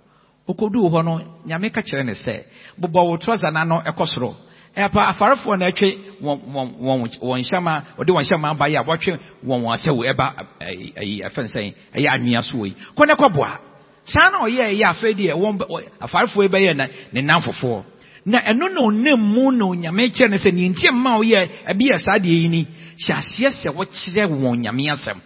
Ɔkɔduu 0.48 0.90
hɔ 0.90 1.04
no 1.04 1.20
nyame 1.46 1.70
ka 1.72 1.80
kyerɛ 1.82 2.04
ne 2.04 2.12
sɛ 2.12 2.42
bobɔ 2.80 3.06
wo 3.08 3.16
trɔsa 3.16 3.52
na 3.52 3.64
no 3.64 3.76
ɛkɔ 3.80 4.06
soro. 4.06 4.34
Ɛpa 4.76 5.08
afarefoɔ 5.12 5.58
na 5.58 5.70
ɛtwe 5.70 5.98
wɔn 6.20 7.40
nhyɛma 7.42 7.82
ɔde 7.98 8.10
wɔn 8.10 8.24
nhyɛma 8.24 8.50
aba 8.50 8.68
yi 8.68 8.76
a 8.76 8.82
wɔtwe 8.82 9.18
wɔn 9.46 9.62
wɔn 9.62 9.74
asɛwo 9.74 10.02
ɛba 10.10 10.34
ɛyi 10.60 11.22
ɛfɛn 11.24 11.46
sɛn 11.46 11.74
ɛyɛ 11.94 12.08
anwea 12.10 12.42
so 12.42 12.64
yi. 12.64 12.74
Kɔ 12.96 13.06
ne 13.06 13.14
kɔ 13.14 13.32
boa 13.34 13.58
saa 14.04 14.30
na 14.30 14.38
ɔyɛ 14.44 14.74
ɛyɛ 14.74 14.84
afɛ 14.90 15.14
deɛ 15.14 15.34
wɔn 15.34 15.58
afarefoɔ 16.00 16.42
yi 16.42 16.48
bɛyɛ 16.48 16.90
ne 17.12 17.20
nan 17.22 17.40
fofoɔ 17.40 17.84
na 18.26 18.38
ɛno 18.40 18.68
na 18.72 18.80
ɔnam 18.80 19.20
mu 19.20 19.50
na 19.52 19.64
onyame 19.66 20.08
kyerɛ 20.10 20.30
ne 20.30 20.36
sɛ 20.36 20.50
ne 20.52 20.68
ntia 20.68 20.92
mma 20.92 21.18
ɔyɛ 21.20 21.48
ɛbi 21.70 21.84
yɛ 21.90 21.98
saa 21.98 22.18
deɛ 22.18 22.32
yi 22.42 22.48
ni 22.48 22.66
hyɛ 22.98 23.14
aseɛ 23.18 23.50
sɛ 23.50 23.68
wɔkyerɛ 23.76 24.26
wɔn 24.32 24.60
nyame 24.62 24.84
asɛm. 24.92 25.18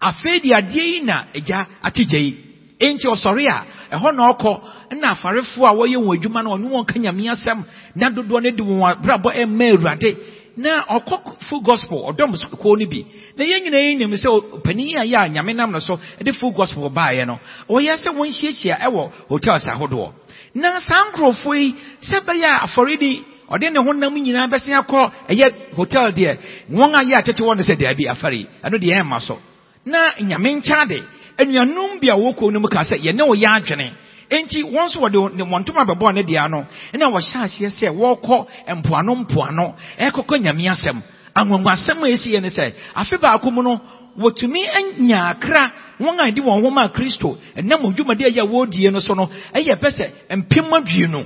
Afei 0.00 0.40
deɛ 0.40 0.54
adeɛ 0.58 0.82
yi 0.92 1.00
na 1.04 1.24
agya 1.34 1.66
ategya 1.82 2.18
yi. 2.20 2.34
Enti 2.80 3.06
ɔsɔre 3.06 3.46
a 3.46 3.64
ɛhɔ 3.96 4.14
na 4.16 4.32
ɔkɔ 4.32 4.60
na 5.00 5.10
afarefoɔ 5.14 5.66
a 5.68 5.74
wɔyɛ 5.74 5.96
wɔn 6.02 6.16
adwuma 6.18 6.42
no 6.42 6.50
ɔne 6.56 6.68
wɔn 6.70 6.84
ka 6.86 6.98
nyame 6.98 7.28
asɛm. 7.30 7.62
Na 7.94 8.10
dodoɔ 8.10 8.42
no 8.42 8.50
de 8.50 8.62
wɔn 8.62 8.90
abrabɔ 8.96 9.30
ɛmma 9.36 9.70
awurade. 9.76 10.16
Na 10.56 10.82
ɔkɔ 10.90 11.38
full 11.48 11.60
gospel 11.60 12.02
ɔdɔm 12.10 12.34
kuo 12.58 12.74
no 12.76 12.86
bi. 12.90 13.04
Na 13.36 13.44
yɛn 13.44 13.62
nyinaa 13.62 13.80
yi 13.90 13.94
nim 13.94 14.12
sɛ 14.14 14.62
panin 14.64 14.96
a 14.96 15.04
yɛ 15.04 15.26
a 15.26 15.28
nyame 15.28 15.54
nam 15.54 15.70
no 15.70 15.78
so 15.78 16.00
de 16.20 16.32
full 16.32 16.50
gospel 16.50 16.90
baeɛ 16.90 17.24
no 17.26 17.38
ɔyɛ 17.68 17.94
sɛ 17.96 18.10
wɔnhyiahyia 18.10 18.80
ɛwɔ 18.80 19.10
hotels 19.28 19.64
ahodoɔ. 19.66 20.12
Na 20.54 20.78
saa 20.80 21.04
nkurɔfoɔ 21.10 21.54
yi 21.56 21.74
sɛ 22.02 22.20
bɛyɛ 22.26 22.46
a 22.48 22.64
afɔre 22.66 22.96
ni 23.00 23.22
ɔde 23.50 23.70
ne 23.72 23.78
ho 23.84 23.92
nam 23.92 24.14
nyinaa 24.14 24.46
bɛsen 24.48 24.74
akɔ 24.80 25.10
ɛyɛ 25.28 25.74
hotel 25.76 26.12
deɛ 26.12 26.36
wɔn 26.70 26.94
a 26.94 27.04
yɛ 27.04 27.14
atete 27.18 27.40
wɔ 27.42 27.56
no 27.56 27.62
sɛ 27.62 27.76
daabi 27.78 28.06
afare 28.08 28.46
ɛno 28.64 28.76
deɛ 28.78 29.00
ɛmma 29.02 29.20
so. 29.20 29.38
Na 29.86 29.98
nyame 30.20 30.60
nkyɛn 30.60 30.88
de 30.88 30.98
anuanom 31.38 32.00
bi 32.00 32.08
a 32.08 32.14
wɔkɔ 32.14 32.52
no 32.52 32.60
mu 32.60 32.68
ka 32.68 32.80
sɛ 32.82 32.96
yɛne 33.02 33.22
wo 33.26 33.34
yɛ 33.34 33.48
adwene. 33.58 33.90
Enti 34.30 34.62
wɔn 34.62 34.86
nso 34.86 35.00
wɔde 35.00 35.34
ne 35.34 35.42
wɔn 35.42 35.62
ntoma 35.64 35.84
bɛbɔɔ 35.84 36.14
ne 36.14 36.22
deɛ 36.22 36.44
ano 36.44 36.66
ɛna 36.94 37.06
wɔhyɛ 37.10 37.38
aseɛ 37.44 37.70
sɛ 37.70 37.88
wɔrekɔ 37.90 38.46
mpoano 38.78 39.14
mpoano 39.24 39.74
ɛkɔkɔ 39.98 40.34
nyame 40.42 40.68
asɛm. 40.70 41.02
Anwanwasɛm 41.34 41.98
a 42.04 42.08
ɛsiɛ 42.14 42.40
ne 42.42 42.48
sɛ 42.48 42.72
afe 42.94 43.18
baako 43.20 43.50
mu 43.50 43.62
no 43.62 43.80
wɔtumi 44.18 44.60
anya 44.74 45.28
akra 45.30 45.72
wɔn 46.00 46.18
a 46.20 46.24
ɛde 46.30 46.40
wɔn 46.40 46.62
ho 46.62 46.70
ma 46.70 46.88
kristo 46.88 47.38
ɛnam 47.56 47.94
dwumadi 47.94 48.24
a 48.24 48.30
ɛyɛ 48.30 48.42
wɔredie 48.48 48.90
no 48.92 48.98
so 49.00 49.14
no 49.14 49.28
ɛyɛ 49.54 49.76
pɛ 49.80 49.88
sɛ 49.90 50.10
mpem 50.36 50.72
aduonu 50.72 51.24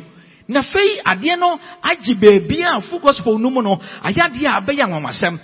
na 0.48 0.60
afei 0.60 1.00
adeɛ 1.04 1.38
no 1.38 1.58
agye 1.82 2.14
beebi 2.14 2.62
a 2.62 2.80
full 2.80 2.98
gospel 3.00 3.38
no 3.38 3.50
mu 3.50 3.62
no 3.62 3.78
ayɛ 4.02 4.20
adeɛ 4.28 4.46
a 4.46 4.60
abɛyɛ 4.60 4.82
anwanwasɛm 4.84 5.38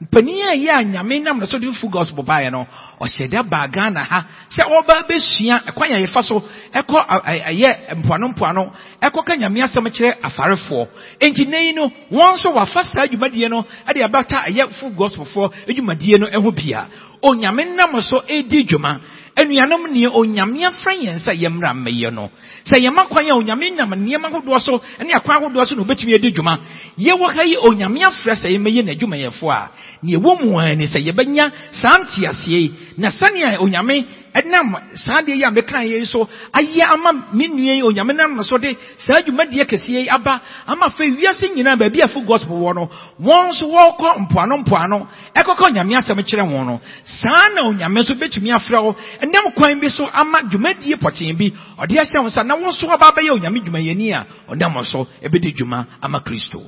mpanin 0.00 0.42
a 0.42 0.54
ɛyɛ 0.54 0.70
a 0.70 0.82
nyame 0.84 1.20
nam 1.22 1.38
na 1.40 1.46
so 1.46 1.58
de 1.58 1.72
full 1.72 1.88
gospel 1.90 2.22
baeɛ 2.24 2.50
no 2.50 2.66
ɔhyɛ 3.00 3.28
dɛ 3.28 3.42
baa 3.48 3.66
ghana 3.68 4.02
ha. 4.04 4.24
Sɛ 4.50 4.62
ɔba 4.68 5.06
bɛsua 5.08 5.60
ɛkwan 5.68 5.92
a 5.92 5.98
yɛfa 6.04 6.22
so 6.22 6.42
ɛkɔ 6.74 6.98
ɛyɛ 7.24 7.96
mpoano 7.96 8.28
mpoano 8.28 8.72
ɛkɔ 9.02 9.24
ka 9.24 9.34
nyame 9.36 9.62
asɛm 9.62 9.88
kyerɛ 9.88 10.14
afarefoɔ. 10.22 10.86
Enti 11.20 11.46
na 11.48 11.58
yi 11.58 11.72
no 11.72 11.90
wɔn 12.12 12.34
nso 12.34 12.52
wafa 12.54 12.84
saa 12.84 13.06
dwumadie 13.06 13.48
no 13.48 13.64
ɛde 13.88 14.02
abata 14.04 14.44
ɛyɛ 14.48 14.68
full 14.78 14.90
gospelfoɔ 14.90 15.50
dwumadie 15.68 16.18
no 16.18 16.26
ɛho 16.26 16.54
bia 16.54 16.88
onyame 17.22 17.64
nam 17.76 18.00
so 18.00 18.20
ɛdi 18.20 18.64
dwuma. 18.64 19.00
Anuanom 19.36 19.92
neɛ 19.92 20.08
onyame 20.14 20.64
afrɛ 20.64 20.92
yɛn 21.04 21.18
sɛ 21.18 21.32
yɛmmra 21.36 21.74
mmɛyɛ 21.74 22.10
no. 22.12 22.30
Sɛ 22.64 22.80
yɛma 22.80 23.06
kwan 23.08 23.28
a 23.30 23.34
onyame 23.34 23.70
nam 23.76 23.90
nneɛma 23.90 24.28
ahodoɔ 24.32 24.58
so 24.60 24.80
ne 25.04 25.12
akwan 25.12 25.36
ahodoɔ 25.42 25.66
so 25.66 25.74
na 25.76 25.82
obɛtumi 25.82 26.14
adi 26.14 26.32
dwuma. 26.32 26.58
Yɛwɔ 26.98 27.34
ha 27.34 27.42
yi 27.44 27.56
onyame 27.56 28.00
afrɛ 28.00 28.32
sɛ 28.34 28.48
yɛmmɛyɛ 28.56 28.82
n'adwumayɛfoɔ 28.84 29.52
a 29.52 29.70
neɛ 30.04 30.16
ɛwɔ 30.16 30.40
mu 30.44 30.58
a 30.58 30.74
ni 30.74 30.86
sɛ 30.86 30.98
yɛbɛnya 31.04 31.52
saa 31.70 31.98
nteaseɛ 32.00 32.58
yi. 32.60 32.72
Na 32.96 33.08
sɛnea 33.10 33.58
onyame 33.60 34.06
ɛnam 34.36 34.68
saa 34.94 35.20
deɛ 35.22 35.34
yi 35.36 35.44
a 35.44 35.50
meka 35.50 35.82
yi 35.84 36.04
so 36.04 36.28
ayɛ 36.52 36.84
ama 36.92 37.12
me 37.32 37.46
nua 37.48 37.74
yi 37.74 37.82
onyame 37.82 38.12
nam 38.14 38.36
no 38.36 38.42
so 38.42 38.58
de 38.58 38.76
saa 38.98 39.20
dwumadie 39.24 39.64
kɛseɛ 39.64 40.00
yi 40.04 40.08
aba 40.08 40.40
ama 40.66 40.86
afei 40.86 41.10
wiase 41.16 41.48
nyinaa 41.54 41.76
baabi 41.76 42.00
a 42.04 42.08
full 42.08 42.24
gospel 42.24 42.56
wɔ 42.56 42.74
no 42.74 42.88
wɔn 43.20 43.48
nso 43.48 43.64
wɔrekɔ 43.66 44.08
mpoano 44.28 44.54
mpoano 44.62 45.06
ɛkɔkɔ 45.34 45.62
onyame 45.70 45.96
asɛm 45.96 46.20
kyerɛ 46.22 46.44
wɔn 46.44 46.66
no 46.66 46.80
saa 47.04 47.48
na 47.54 47.62
onyame 47.70 48.00
nso 48.00 48.14
bɛtumi 48.14 48.52
afrɛ 48.54 48.78
wo 48.84 48.96
ɛnam 49.22 49.54
kwan 49.54 49.80
bi 49.80 49.88
so 49.88 50.04
ama 50.12 50.42
dwumadie 50.42 50.96
pɔtee 51.00 51.32
bi 51.38 51.52
ɔde 51.78 51.94
ahyɛ 51.98 52.20
wo 52.20 52.28
nsa 52.28 52.42
na 52.44 52.54
wo 52.56 52.68
nso 52.68 52.86
aba 52.92 53.10
bɛyɛ 53.16 53.30
onyame 53.40 53.60
dwumayɛni 53.64 54.12
a 54.12 54.26
ɔnam 54.52 54.84
so 54.84 55.06
ɛbɛdi 55.22 55.54
dwuma 55.56 55.86
ama 56.02 56.20
kristo 56.20 56.60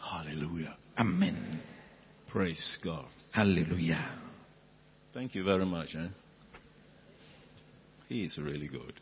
Hallelujah. 0.00 0.74
amen 0.98 1.60
Praise 2.32 2.78
God. 2.82 3.04
hallelujah 3.32 4.15
Thank 5.16 5.34
you 5.34 5.44
very 5.44 5.64
much. 5.64 5.96
Eh? 5.96 6.08
He 8.06 8.24
is 8.24 8.36
really 8.36 8.68
good. 8.68 8.92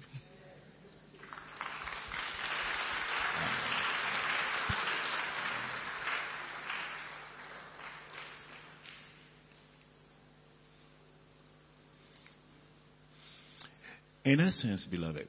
In 14.25 14.39
essence, 14.39 14.87
beloved, 14.89 15.27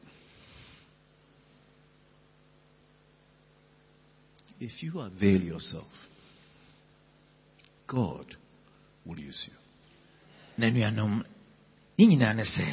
if 4.59 4.83
you 4.83 4.99
avail 4.99 5.41
yourself, 5.41 5.87
God 7.87 8.35
will 9.03 9.17
use 9.17 9.47
you. 9.47 9.64
Na 10.57 10.69
nuanom 10.69 11.23
ne 11.97 12.05
nyinaa 12.05 12.33
ne 12.33 12.43
sɛ 12.43 12.67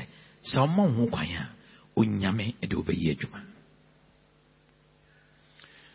sɛ 0.45 0.57
ɔma 0.65 0.83
wo 0.87 0.93
ho 0.93 1.07
kwan 1.07 1.29
a 1.41 1.45
onyame 1.97 2.55
de 2.61 2.77
wobɛyɛ 2.77 3.11
adwuma 3.17 3.41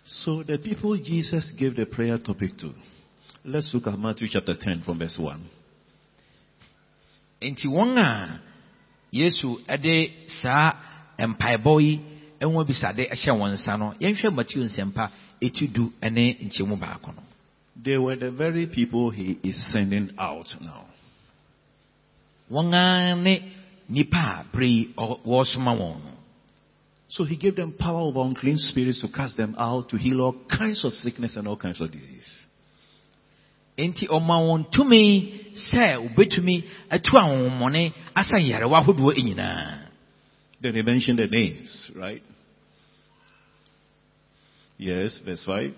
So 0.10 0.42
the 0.42 0.58
people 0.58 0.96
Jesus 0.96 1.52
gave 1.60 1.76
the 1.76 1.86
prayer 1.86 2.18
topic 2.18 2.58
to, 2.60 2.72
let's 3.44 3.70
look 3.74 3.88
at 3.88 4.00
Matthew 4.00 4.30
chapter 4.32 4.54
10 4.54 4.84
from 4.86 5.00
verse 5.00 5.18
1. 5.20 5.42
enti 7.42 7.68
wɔn 7.68 7.98
a 7.98 8.40
yesu 9.12 9.58
de 9.82 10.26
saa 10.28 10.74
mpaebɔ 11.20 11.82
yi 11.82 12.00
ho 12.42 12.60
abisade 12.64 13.10
hyɛ 13.10 13.32
wɔn 13.36 13.54
nsa 13.54 13.78
no 13.78 13.94
yɛnhwɛ 14.00 14.34
mateo 14.34 14.64
nsɛmpa 14.64 15.12
ɛti 15.42 15.74
du 15.74 15.94
ne 16.02 16.34
nkyɛmu 16.46 16.80
baako 16.80 17.12
no 17.16 17.24
They 17.84 17.98
were 17.98 18.16
the 18.16 18.32
very 18.32 18.66
people 18.66 19.12
he 19.12 19.38
is 19.44 19.56
sending 19.72 20.10
out 20.18 20.48
now. 20.62 20.86
Wɔn 22.52 22.74
ara 22.74 23.16
ne 23.16 23.42
nnipa 23.90 24.24
a 24.40 24.46
bere 24.52 24.88
wɔn 24.98 25.64
no 25.64 26.14
So 27.10 27.24
he 27.24 27.38
gave 27.38 27.56
them 27.56 27.76
power 27.80 28.02
over 28.02 28.20
unclean 28.22 28.58
spirits 28.58 29.00
to 29.00 29.08
cast 29.08 29.38
them 29.38 29.56
out, 29.58 29.88
to 29.90 29.98
heal 29.98 30.20
all 30.22 30.36
kinds 30.50 30.84
of 30.84 30.92
sickness 30.94 31.38
and 31.38 31.48
all 31.48 31.56
kinds 31.56 31.80
of 31.80 31.90
disease. 31.92 32.46
enti 33.78 34.08
ɔma 34.08 34.38
wɔn 34.48 34.72
tumi 34.72 35.54
sɛ 35.54 35.98
wobɛtumi 36.02 36.64
atu 36.90 37.12
ahonhommɔne 37.18 37.94
asa 38.16 38.38
nyarewa 38.38 38.82
ahodoɔ 38.82 39.14
nyinaa 39.18 39.84
Then 40.60 40.74
he 40.74 40.82
mentioned 40.82 41.20
the 41.20 41.28
names, 41.28 41.92
right? 41.96 42.24
Yes, 44.78 45.20
verse 45.24 45.44
5. 45.46 45.74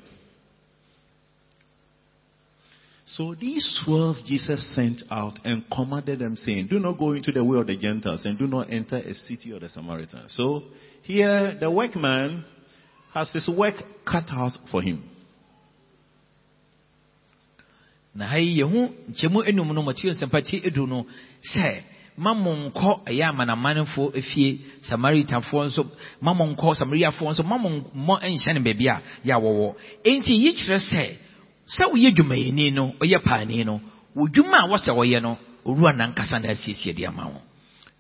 So 3.16 3.34
these 3.34 3.82
twelve 3.86 4.18
Jesus 4.26 4.76
sent 4.76 5.02
out 5.10 5.40
and 5.44 5.64
commanded 5.74 6.20
them, 6.20 6.36
saying, 6.36 6.68
Do 6.68 6.80
not 6.80 7.00
go 7.00 7.14
into 7.14 7.32
the 7.32 7.44
way 7.44 7.60
of 7.60 7.66
the 7.66 7.76
Gentiles 7.76 8.22
and 8.24 8.38
do 8.38 8.46
not 8.46 8.72
enter 8.72 8.98
a 8.98 9.14
city 9.16 9.52
of 9.52 9.62
the 9.62 9.70
Samaritans. 9.70 10.36
So 10.36 10.64
here 11.02 11.58
the 11.60 11.72
workman 11.72 12.46
has 13.14 13.32
his 13.32 13.50
work 13.50 13.76
cut 14.06 14.26
out 14.32 14.54
for 14.72 14.82
him. 14.84 15.04
ɛyɛ 23.08 23.26
amanamanfoɔ 23.30 24.14
efie 24.16 24.60
nso 24.82 24.92
samariafoɔ 24.92 25.66
nso 25.66 25.86
ma 26.20 26.34
mo 26.34 26.46
mmɔ 27.96 28.22
nhyɛ 28.22 28.64
baabi 28.64 28.88
a 28.88 29.02
yɛ 29.26 29.32
a 29.34 29.40
wɔwɔ 29.40 29.76
enti 30.04 30.34
yi 30.36 30.54
kyerɛ 30.54 30.80
sɛ 30.92 31.18
sɛ 31.70 31.86
woyɛ 31.92 32.12
dwumayɛni 32.16 32.74
no 32.74 32.94
ɔyɛ 33.00 33.24
paani 33.24 33.64
no 33.66 33.80
dwuma 34.16 34.64
a 34.64 34.68
wɔsɛ 34.68 34.92
wɔyɛ 34.96 35.22
no 35.22 35.38
owura 35.66 35.94
nankasa 35.94 36.40
na 36.42 36.50
asiesie 36.50 36.94
de 36.96 37.06
ama 37.06 37.24
wɔn 37.26 37.42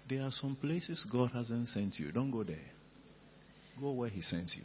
There 0.10 0.24
are 0.24 0.32
some 0.32 0.56
places 0.56 1.06
God 1.12 1.30
hasn't 1.34 1.68
sent 1.68 2.00
you. 2.00 2.12
Don't 2.12 2.32
go 2.32 2.42
there. 2.44 2.72
Go 3.80 3.92
where 3.92 4.10
He 4.10 4.22
sent 4.22 4.56
you. 4.56 4.64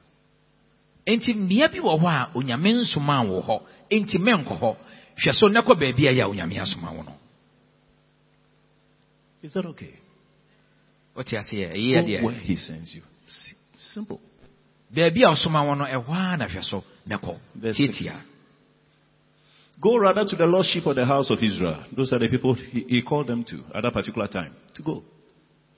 enti 1.06 1.34
mmea 1.34 1.68
bi 1.70 1.78
wɔ 1.80 2.00
hɔ 2.00 2.06
a 2.06 2.30
onyame 2.34 2.72
nsoma 2.80 3.24
wɔ 3.28 3.44
hɔ 3.44 3.62
enti 3.90 4.16
mɛnkɔ 4.18 4.58
hɔ 4.60 4.76
hwɛ 5.18 5.32
so 5.34 5.48
na 5.48 5.60
kɔ 5.62 5.74
baabi 5.78 6.06
a 6.08 6.12
yɛ 6.12 6.22
a 6.24 6.28
onyame 6.30 6.58
asoma 6.60 6.92
wo 6.96 7.02
no 7.02 7.12
Is 9.42 9.52
that 9.52 9.66
okay? 9.66 9.94
ɛyɛ 11.16 12.20
Go 12.20 12.26
where 12.26 12.34
He 12.40 12.56
sends 12.56 12.94
you. 12.94 13.02
Simple. 13.78 14.20
baabi 14.90 15.22
a 15.24 15.28
ɔsoma 15.34 15.66
wo 15.66 15.74
no 15.74 15.84
ɛhɔ 15.84 16.08
a 16.08 16.36
na 16.38 16.46
hwɛ 16.48 16.62
so 16.64 16.82
na 17.06 17.18
kɔ 17.18 17.38
Verse 17.54 17.76
six. 17.76 17.98
tietia 17.98 18.22
Go 19.80 19.96
rather 19.96 20.24
to 20.24 20.36
the 20.36 20.46
lost 20.46 20.72
sheep 20.72 20.86
of 20.86 20.96
the 20.96 21.04
house 21.04 21.30
of 21.30 21.38
Israel. 21.42 21.84
Those 21.96 22.12
are 22.12 22.18
the 22.18 22.28
people 22.28 22.54
he, 22.54 22.84
he 22.88 23.02
called 23.02 23.26
them 23.26 23.44
to 23.44 23.64
at 23.74 23.82
that 23.82 23.92
particular 23.92 24.28
time. 24.28 24.54
To 24.76 24.82
go 24.82 25.02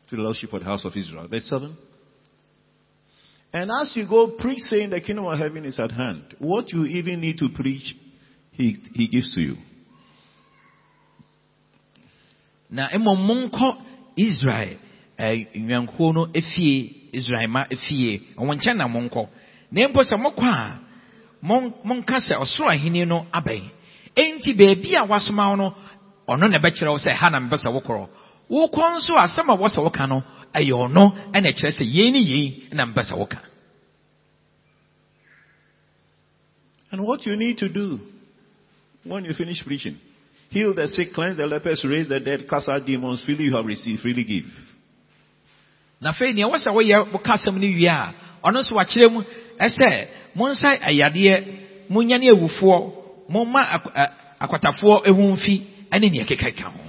to 0.09 0.17
the 0.17 0.23
lost 0.23 0.41
sheep 0.41 0.53
of 0.53 0.61
the 0.61 0.67
house 0.67 0.85
of 0.85 0.93
Israel. 0.97 1.27
Verse 1.29 1.49
7. 1.49 1.77
And 3.53 3.71
as 3.71 3.93
you 3.97 4.07
go, 4.09 4.33
preach 4.39 4.61
saying 4.61 4.91
the 4.91 5.01
kingdom 5.01 5.25
of 5.27 5.39
heaven 5.39 5.65
is 5.65 5.81
at 5.81 5.91
hand. 5.91 6.35
What 6.39 6.73
you 6.73 6.85
even 6.85 7.21
need 7.21 7.39
to 7.39 7.49
preach, 7.55 7.97
he, 8.53 8.77
he 8.93 9.09
gives 9.09 9.35
to 9.35 9.41
you. 9.41 9.57
na 12.71 12.89
mmom 12.99 13.27
monkɔ 13.27 13.77
israel 14.17 14.77
eh, 15.19 15.47
nnwankuo 15.55 16.13
no 16.13 16.27
efie 16.35 17.09
israel 17.13 17.49
ma 17.49 17.65
efie 17.71 18.21
wɔn 18.37 18.59
nkyɛn 18.59 18.77
na 18.77 18.89
monkɔ 18.89 19.29
na 19.71 19.89
mpo 19.89 20.03
sɛ 20.03 20.17
no 23.07 23.27
abɛn 23.33 23.71
enti 24.17 24.53
beebi 24.55 24.97
a 24.97 25.05
wasoma 25.05 25.49
wo 25.51 25.57
no 25.57 25.75
ɔno 26.29 26.49
na 26.51 26.59
ɛbɛkyerɛ 26.59 26.91
wo 26.91 26.99
sɛ 26.99 27.12
ha 27.12 27.29
na 27.31 27.39
sɛ 27.41 27.69
wokɔ 28.51 28.85
nso 28.95 29.14
asɛm 29.17 29.49
a 29.51 29.57
wɔsɛ 29.57 29.83
woka 29.83 30.07
no 30.09 30.23
ɛyɛ 30.55 30.73
ɔno 30.73 31.33
ɛna 31.33 31.49
ɛkyerɛ 31.53 31.71
sɛ 31.79 31.85
yei 31.85 32.11
ne 32.11 32.19
yei 32.19 32.69
na 32.73 32.85
sɛ 32.87 33.17
woka 33.17 33.39
And 36.93 37.05
what 37.05 37.27
you 37.27 37.37
need 37.37 37.59
to 37.59 37.69
do 37.69 37.99
when 39.05 39.25
you 39.25 39.35
finish 39.35 39.62
preaching, 39.67 39.99
heal 40.51 40.73
the 40.73 40.87
sick, 40.89 41.12
cleanse 41.12 41.37
the 41.37 41.47
lepers, 41.47 41.85
raise 41.85 42.09
the 42.09 42.21
dead, 42.21 42.49
cast 42.49 42.69
out 42.69 42.87
demons, 42.87 43.23
freely 43.25 43.45
you 43.45 43.57
have 43.57 43.67
received, 43.67 44.01
freely 44.01 44.25
give. 44.25 44.45
na 46.01 46.12
afei 46.12 46.33
nea 46.35 46.47
wɔsɛ 46.47 46.73
woyɛ 46.73 47.12
woka 47.12 47.33
asɛm 47.35 47.55
no 47.55 47.67
wie 47.67 47.87
a 47.87 48.14
ɔno 48.45 48.61
nso 48.62 48.73
wakyerɛ 48.77 49.11
mu 49.12 49.23
ɛsɛ 49.61 50.09
monsa 50.37 50.79
ayadeɛ 50.81 51.89
monyane 51.91 52.31
awufoɔ 52.31 53.06
momma 53.29 53.61
ak- 53.62 53.95
ɛ- 53.95 54.12
akwatafoɔ 54.41 55.07
ehu 55.07 55.22
mfi 55.33 55.62
ɛne 55.91 56.11
nea 56.11 56.24
ɛkekaka 56.24 56.62
ho 56.64 56.81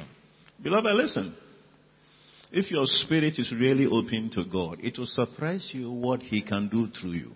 Beloved, 0.64 0.96
listen. 0.96 1.34
If 2.52 2.72
your 2.72 2.86
spirit 2.86 3.38
is 3.38 3.52
really 3.52 3.86
open 3.86 4.30
to 4.32 4.44
God, 4.46 4.80
it 4.82 4.98
will 4.98 5.06
surprise 5.06 5.70
you 5.74 5.92
what 5.92 6.22
He 6.24 6.42
can 6.42 6.68
do 6.68 6.88
through 6.88 7.12
you. 7.14 7.32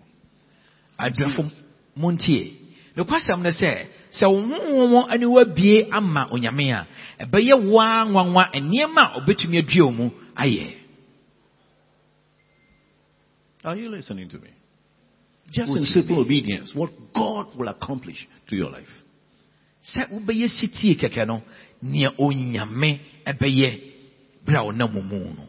aduafo 0.98 1.50
montie 1.96 2.52
nokwasɛm 2.96 3.42
no 3.42 3.50
sɛ 3.50 3.86
sɛ 4.12 4.26
wo 4.28 4.40
honhom 4.42 5.18
ne 5.20 5.26
wabie 5.26 5.88
ama 5.92 6.28
onyame 6.32 6.70
a 6.72 6.86
ɛbɛyɛ 7.24 7.70
waa 7.70 8.04
nwanwa 8.04 8.50
nneɛma 8.54 9.02
a 9.02 9.20
obɛtumi 9.20 9.58
adua 9.62 9.92
mu 9.94 10.10
ayɛ 10.36 10.76
Are 13.64 13.76
you 13.76 13.88
listening 13.90 14.28
to 14.28 14.38
me? 14.38 14.48
Just 15.52 15.70
in 15.70 15.84
simple 15.84 16.20
obedience, 16.20 16.72
what 16.74 16.90
God 17.14 17.48
will 17.58 17.68
accomplish 17.68 18.26
to 18.48 18.56
your 18.56 18.70
life. 18.70 18.88
sɛ 19.82 20.08
wobɛyɛ 20.10 20.48
sitie 20.48 20.94
kɛkɛ 20.94 21.26
no 21.26 21.42
nea 21.82 22.10
onyame 22.18 23.00
ɛbɛyɛ 23.26 23.70
berɛ 24.46 24.58
a 24.58 24.72
ɔnam 24.72 24.92
mu 24.94 25.18
no 25.34 25.48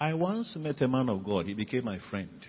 I 0.00 0.14
once 0.14 0.56
met 0.56 0.80
a 0.80 0.88
man 0.88 1.10
of 1.10 1.22
God. 1.22 1.44
He 1.44 1.52
became 1.52 1.84
my 1.84 1.98
friend. 2.10 2.46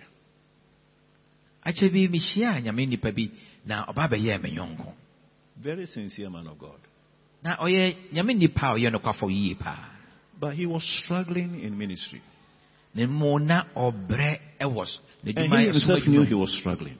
akyɛ 1.66 1.92
bi 1.92 2.08
mehyiaa 2.08 2.60
nyame 2.64 2.86
nnipa 2.86 3.12
bi 3.14 3.30
na 3.66 3.84
ɔba 3.86 4.08
bɛyɛɛ 4.10 4.42
me 4.42 4.56
yɔnko 4.56 4.94
Very 5.62 5.86
sincere 5.86 6.30
man 6.30 6.46
of 6.48 6.58
God. 6.58 6.80
na 7.44 7.56
ɔyɛ 7.58 8.10
nyame 8.12 8.34
nnipa 8.34 8.72
a 8.72 8.74
ɔyɛ 8.78 8.90
nokwafo 8.90 9.30
yie 9.30 9.54
paa 9.54 10.01
But 10.42 10.54
he 10.54 10.66
was 10.66 10.82
struggling 11.04 11.60
in 11.60 11.78
ministry. 11.78 12.20
na 12.94 13.06
mmom 13.06 13.46
na 13.46 13.64
ɔbrɛ 13.76 14.40
ɛwɔ 14.60 14.86
so 14.86 15.00
And 15.24 15.52
he 15.54 15.66
himself 15.66 16.06
knew 16.08 16.22
he 16.24 16.34
was 16.34 16.52
struggling. 16.58 16.98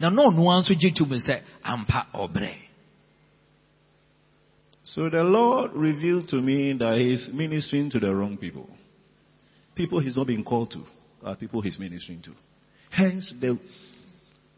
na 0.00 0.10
na 0.10 0.22
ɔnoa 0.24 0.60
nso 0.60 0.74
gye 0.74 0.90
to 0.96 1.06
mu 1.06 1.14
sɛ 1.14 1.40
ampa 1.64 2.06
ɔbrɛ 2.12 2.52
So 4.82 5.08
the 5.08 5.22
Lord 5.22 5.70
revealed 5.72 6.28
to 6.30 6.42
me 6.42 6.72
that 6.72 6.98
he's 6.98 7.30
ministering 7.32 7.90
to 7.90 8.00
the 8.00 8.12
wrong 8.12 8.36
people. 8.36 8.68
People 9.76 10.00
he's 10.00 10.16
not 10.16 10.26
being 10.26 10.42
called 10.42 10.72
to 10.72 10.82
are 11.22 11.36
people 11.36 11.60
he's 11.62 11.78
ministering 11.78 12.22
to. 12.22 12.32
Hence 12.90 13.32
the 13.40 13.56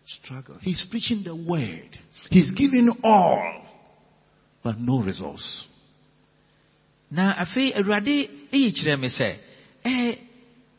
struggle. 0.07 0.57
He's 0.63 0.87
preaching 0.91 1.23
the 1.23 1.37
word. 1.37 1.91
He's 2.31 2.51
giving 2.53 2.91
all, 3.05 3.67
but 4.65 4.79
no 4.79 5.03
results. 5.03 5.69
Na 7.17 7.25
afei 7.43 7.73
awurade 7.79 8.17
kyerɛ 8.77 8.95
me 9.03 9.09
sɛ 9.09 9.29
ɛɛ 9.85 10.19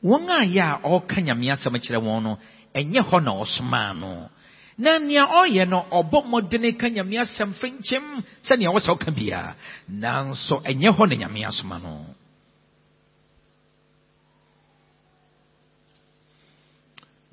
wɔn 0.03 0.29
a 0.29 0.39
yɛ 0.55 0.61
a 0.61 0.75
ɔreka 0.89 1.17
nyame 1.21 1.45
asɛm 1.53 1.75
kyerɛ 1.83 1.99
wɔn 2.07 2.23
no 2.23 2.31
ɛnyɛ 2.73 3.01
hɔ 3.09 3.17
na 3.23 3.31
ɔsomaa 3.43 3.91
no 4.01 4.29
na 4.77 4.97
nea 4.99 5.25
ɔyɛ 5.25 5.63
no 5.69 5.85
ɔbɔ 5.99 6.17
mmɔden 6.25 6.65
ka 6.79 6.87
nyame 6.89 7.15
asɛm 7.23 7.53
sɛnea 8.45 8.69
ɔka 8.73 9.09
biara 9.15 9.55
nanso 9.89 10.55
ɛnyɛ 10.65 10.89
hɔ 10.97 11.03
na 11.09 11.15
nyame 11.15 11.45
asoma 11.47 11.77
no 11.81 11.93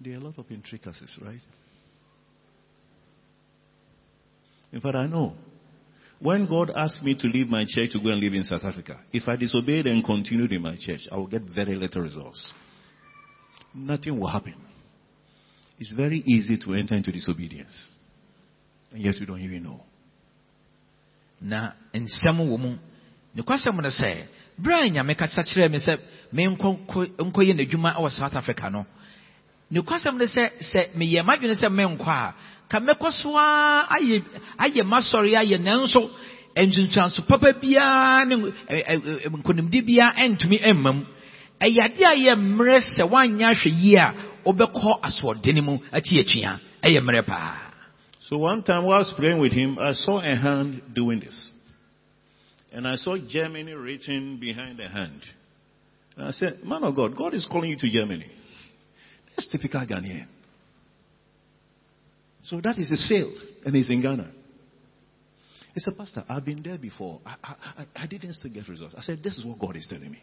There 0.03 0.15
are 0.15 0.17
a 0.17 0.21
lot 0.21 0.39
of 0.39 0.51
intricacies, 0.51 1.15
right? 1.21 1.43
In 4.73 4.81
fact, 4.81 4.97
I 4.97 5.07
know. 5.07 5.35
When 6.21 6.47
God 6.47 6.71
asked 6.77 7.03
me 7.03 7.15
to 7.19 7.27
leave 7.27 7.49
my 7.49 7.65
church 7.67 7.93
to 7.93 7.99
go 7.99 8.11
and 8.11 8.21
live 8.21 8.35
in 8.35 8.45
South 8.45 8.65
Africa, 8.65 9.01
if 9.11 9.27
I 9.27 9.37
disobeyed 9.37 9.87
and 9.87 10.05
continued 10.05 10.53
in 10.53 10.61
my 10.61 10.77
church, 10.79 11.01
I 11.11 11.17
will 11.17 11.27
get 11.27 11.43
very 11.43 11.77
little 11.77 12.03
results. 12.03 12.53
Nothing 13.75 14.21
will 14.21 14.29
happen. 14.29 14.55
It's 15.79 15.93
very 15.93 16.19
easy 16.27 16.59
to 16.59 16.75
enter 16.75 16.95
into 16.95 17.11
disobedience. 17.11 17.89
And 18.93 19.03
yet 19.03 19.17
you 19.17 19.25
don't 19.25 19.41
even 19.41 19.63
know. 19.63 19.81
Now, 21.41 21.73
in 21.95 22.07
some 22.07 22.51
woman, 22.51 22.79
na 23.35 23.39
nsɛm 23.39 23.39
wɔ 23.39 23.39
mu 23.39 23.43
nokwasɛm 23.43 23.83
no 23.83 23.89
sɛ 23.89 24.27
berɛ 24.61 24.87
a 24.87 24.91
nyame 24.91 25.17
kasa 25.17 25.43
kyerɛɛ 25.43 25.71
me 26.33 26.47
menkɔ 26.47 27.17
nkɔyɛ 27.17 27.55
n'adwuma 27.55 27.97
wɔ 27.97 28.11
south 28.11 28.35
africa 28.35 28.69
no 28.69 28.85
no 29.71 29.83
sɛ 29.83 30.51
sɛ 30.61 30.81
meyɛ 30.97 31.23
m'adwene 31.23 31.55
sɛ 31.55 31.69
menkɔ 31.69 32.09
a 32.09 32.35
ka 32.69 32.79
mɛkɔ 32.81 33.11
so 33.13 33.37
ayɛ 33.37 34.23
ayɛ 34.59 34.83
m'asɔre 34.85 35.37
ayɛ 35.37 35.59
nanso 35.59 36.11
papa 37.29 37.53
biara 37.61 38.25
ne 38.27 38.37
nkonimdi 39.31 39.83
biara 39.83 40.15
ɛntumi 40.17 40.61
ɛmma 40.63 40.91
mu 40.95 41.05
a 41.61 41.67
yɛ 41.67 42.35
mmerɛ 42.37 42.79
sɛ 42.95 43.03
woanyɛ 43.11 43.45
ahwɛ 43.53 43.71
yie 43.83 43.97
a 43.99 44.15
wobɛkɔ 44.45 45.01
asoɔdene 45.03 45.63
mu 45.63 45.79
akyi 45.93 46.21
atua 46.21 46.59
ɛyɛ 46.83 47.01
mmerɛ 47.01 47.27
paa 47.27 47.71
So 48.31 48.39
one 48.39 48.63
time 48.63 48.85
while 48.85 48.95
I 48.95 48.99
was 49.01 49.13
praying 49.19 49.41
with 49.41 49.53
him, 49.53 49.77
I 49.81 49.93
saw 49.93 50.21
a 50.21 50.37
hand 50.37 50.83
doing 50.95 51.19
this. 51.19 51.53
And 52.73 52.87
I 52.87 52.95
saw 52.95 53.17
Germany 53.19 53.73
written 53.73 54.39
behind 54.39 54.79
the 54.79 54.89
hand. 54.89 55.21
And 56.17 56.29
I 56.29 56.31
said, 56.31 56.61
Man 56.65 56.85
of 56.85 56.95
God, 56.95 57.17
God 57.17 57.35
is 57.35 57.45
calling 57.51 57.71
you 57.71 57.77
to 57.79 57.91
Germany. 57.91 58.27
That's 59.41 59.53
typical 59.53 59.81
Ghanaian. 59.87 60.27
So 62.45 62.61
that 62.63 62.77
is 62.79 62.91
a 62.91 62.97
sale, 62.97 63.33
and 63.65 63.75
he's 63.75 63.89
in 63.89 64.03
Ghana. 64.03 64.31
He 65.73 65.81
said, 65.81 65.95
Pastor, 65.97 66.25
I've 66.29 66.45
been 66.45 66.63
there 66.63 66.77
before. 66.77 67.21
I, 67.25 67.37
I, 67.43 67.87
I- 68.03 68.07
didn't 68.07 68.35
still 68.35 68.53
get 68.53 68.69
results. 68.69 68.95
I 68.99 69.03
said, 69.03 69.21
This 69.23 69.39
is 69.39 69.45
what 69.47 69.59
God 69.59 69.77
is 69.77 69.87
telling 69.89 70.11
me. 70.11 70.19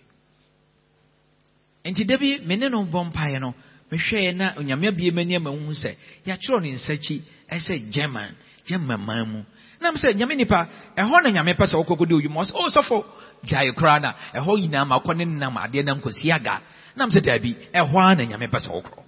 nti 1.86 2.04
da 2.04 2.18
bi 2.18 2.38
me 2.46 2.58
ne 2.58 2.68
no 2.70 2.84
no 2.84 3.54
mehwɛɛ 3.90 4.36
na 4.36 4.54
onyame 4.58 4.88
abie 4.90 5.10
m'ani 5.12 5.36
ama 5.38 5.52
hu 5.52 5.72
sɛ 5.72 5.96
yɛatwerɛ 6.28 6.62
ne 6.62 6.72
nsakyi 6.76 7.22
ɛsɛ 7.50 7.90
german 7.90 8.36
german 8.66 9.00
man 9.06 9.24
mu 9.32 9.42
nam 9.80 9.96
sɛ 9.96 10.12
nyame 10.14 10.36
nipa 10.36 10.68
ɛhɔ 10.98 11.24
na 11.24 11.30
nyame 11.32 11.56
pɛ 11.56 11.64
sɛ 11.64 11.80
wokɔkɔdi 11.80 12.14
odwuma 12.20 12.44
ɔsɛ 12.44 12.52
o 12.56 12.68
sɔfo 12.68 13.06
gyae 13.48 13.72
koraa 13.72 14.00
na 14.02 14.12
ɛhɔ 14.36 14.60
nyinaa 14.60 14.86
ma 14.86 15.00
kɔ 15.00 15.16
ne 15.16 15.26
nam 15.26 15.56
adeɛ 15.56 15.86
nam 15.86 16.02
kɔsi 16.02 16.28
aga 16.36 16.60
nam 16.98 17.10
sɛ 17.10 17.22
daabi 17.24 17.56
ɛhɔ 17.72 17.96
a 17.96 18.16
na 18.16 18.24
nyame 18.26 18.52
pɛ 18.52 18.60
sɛ 18.68 19.07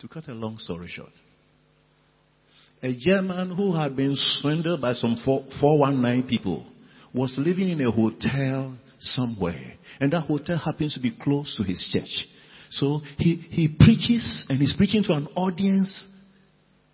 To 0.00 0.08
cut 0.08 0.28
a 0.28 0.32
long 0.32 0.58
story 0.58 0.88
short, 0.88 1.10
a 2.82 2.94
German 2.94 3.56
who 3.56 3.74
had 3.74 3.96
been 3.96 4.14
swindled 4.14 4.80
by 4.80 4.94
some 4.94 5.16
419 5.24 6.28
people 6.28 6.64
was 7.12 7.34
living 7.36 7.70
in 7.70 7.80
a 7.80 7.90
hotel 7.90 8.76
somewhere. 9.00 9.74
And 10.00 10.12
that 10.12 10.20
hotel 10.20 10.58
happens 10.58 10.94
to 10.94 11.00
be 11.00 11.16
close 11.20 11.56
to 11.56 11.64
his 11.64 11.88
church. 11.92 12.26
So 12.70 13.00
he, 13.16 13.36
he 13.36 13.68
preaches 13.68 14.46
and 14.48 14.60
he's 14.60 14.74
preaching 14.76 15.02
to 15.04 15.14
an 15.14 15.26
audience 15.34 16.06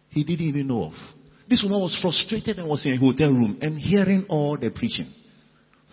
he 0.08 0.24
didn't 0.24 0.46
even 0.46 0.68
know 0.68 0.84
of. 0.84 0.92
This 1.48 1.62
woman 1.62 1.80
was 1.80 1.98
frustrated 2.00 2.58
and 2.58 2.68
was 2.68 2.86
in 2.86 2.92
a 2.92 2.98
hotel 2.98 3.30
room 3.30 3.58
and 3.60 3.78
hearing 3.78 4.26
all 4.28 4.56
the 4.56 4.70
preaching 4.70 5.12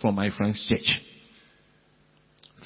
from 0.00 0.14
my 0.14 0.30
friend's 0.36 0.66
church. 0.66 1.02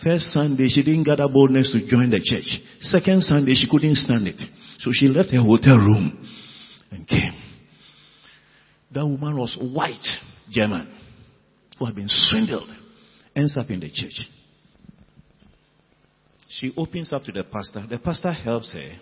First 0.02 0.32
Sunday, 0.32 0.68
she 0.68 0.82
didn't 0.82 1.04
gather 1.04 1.28
boldness 1.28 1.72
to 1.72 1.86
join 1.86 2.10
the 2.10 2.20
church. 2.22 2.60
Second 2.80 3.22
Sunday, 3.22 3.54
she 3.54 3.68
couldn't 3.70 3.96
stand 3.96 4.26
it. 4.26 4.40
So 4.78 4.90
she 4.92 5.08
left 5.08 5.30
her 5.32 5.40
hotel 5.40 5.78
room 5.78 6.26
and 6.90 7.08
came. 7.08 7.32
That 8.92 9.06
woman 9.06 9.36
was 9.36 9.56
white, 9.60 10.06
German, 10.50 10.92
who 11.78 11.86
had 11.86 11.94
been 11.94 12.08
swindled, 12.08 12.68
ends 13.34 13.54
up 13.58 13.70
in 13.70 13.80
the 13.80 13.90
church. 13.90 14.28
She 16.48 16.72
opens 16.76 17.12
up 17.12 17.24
to 17.24 17.32
the 17.32 17.44
pastor. 17.44 17.84
The 17.88 17.98
pastor 17.98 18.32
helps 18.32 18.72
her, 18.72 18.92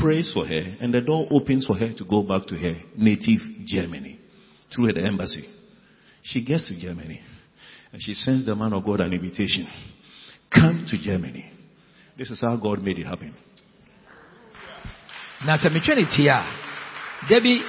prays 0.00 0.32
for 0.34 0.46
her, 0.46 0.76
and 0.80 0.92
the 0.92 1.00
door 1.00 1.26
opens 1.30 1.66
for 1.66 1.76
her 1.76 1.92
to 1.96 2.04
go 2.04 2.22
back 2.22 2.46
to 2.48 2.56
her 2.56 2.74
native 2.96 3.40
Germany 3.64 4.18
through 4.74 4.92
the 4.92 5.02
embassy. 5.06 5.48
She 6.22 6.44
gets 6.44 6.66
to 6.68 6.78
Germany 6.78 7.20
and 7.92 8.00
she 8.02 8.14
sends 8.14 8.46
the 8.46 8.54
man 8.54 8.72
of 8.72 8.84
God 8.84 9.00
an 9.00 9.12
invitation. 9.12 9.66
Come 10.54 10.86
to 10.90 10.98
Germany. 10.98 11.50
This 12.18 12.30
is 12.30 12.40
how 12.40 12.56
God 12.56 12.82
made 12.82 12.98
it 12.98 13.06
happen. 13.06 13.34
na 15.46 15.56
sɛ 15.56 15.68
metwa 15.70 15.94
ne 15.94 16.04
tie 16.06 16.28
a 16.30 16.42
da 17.28 17.40
bi 17.40 17.60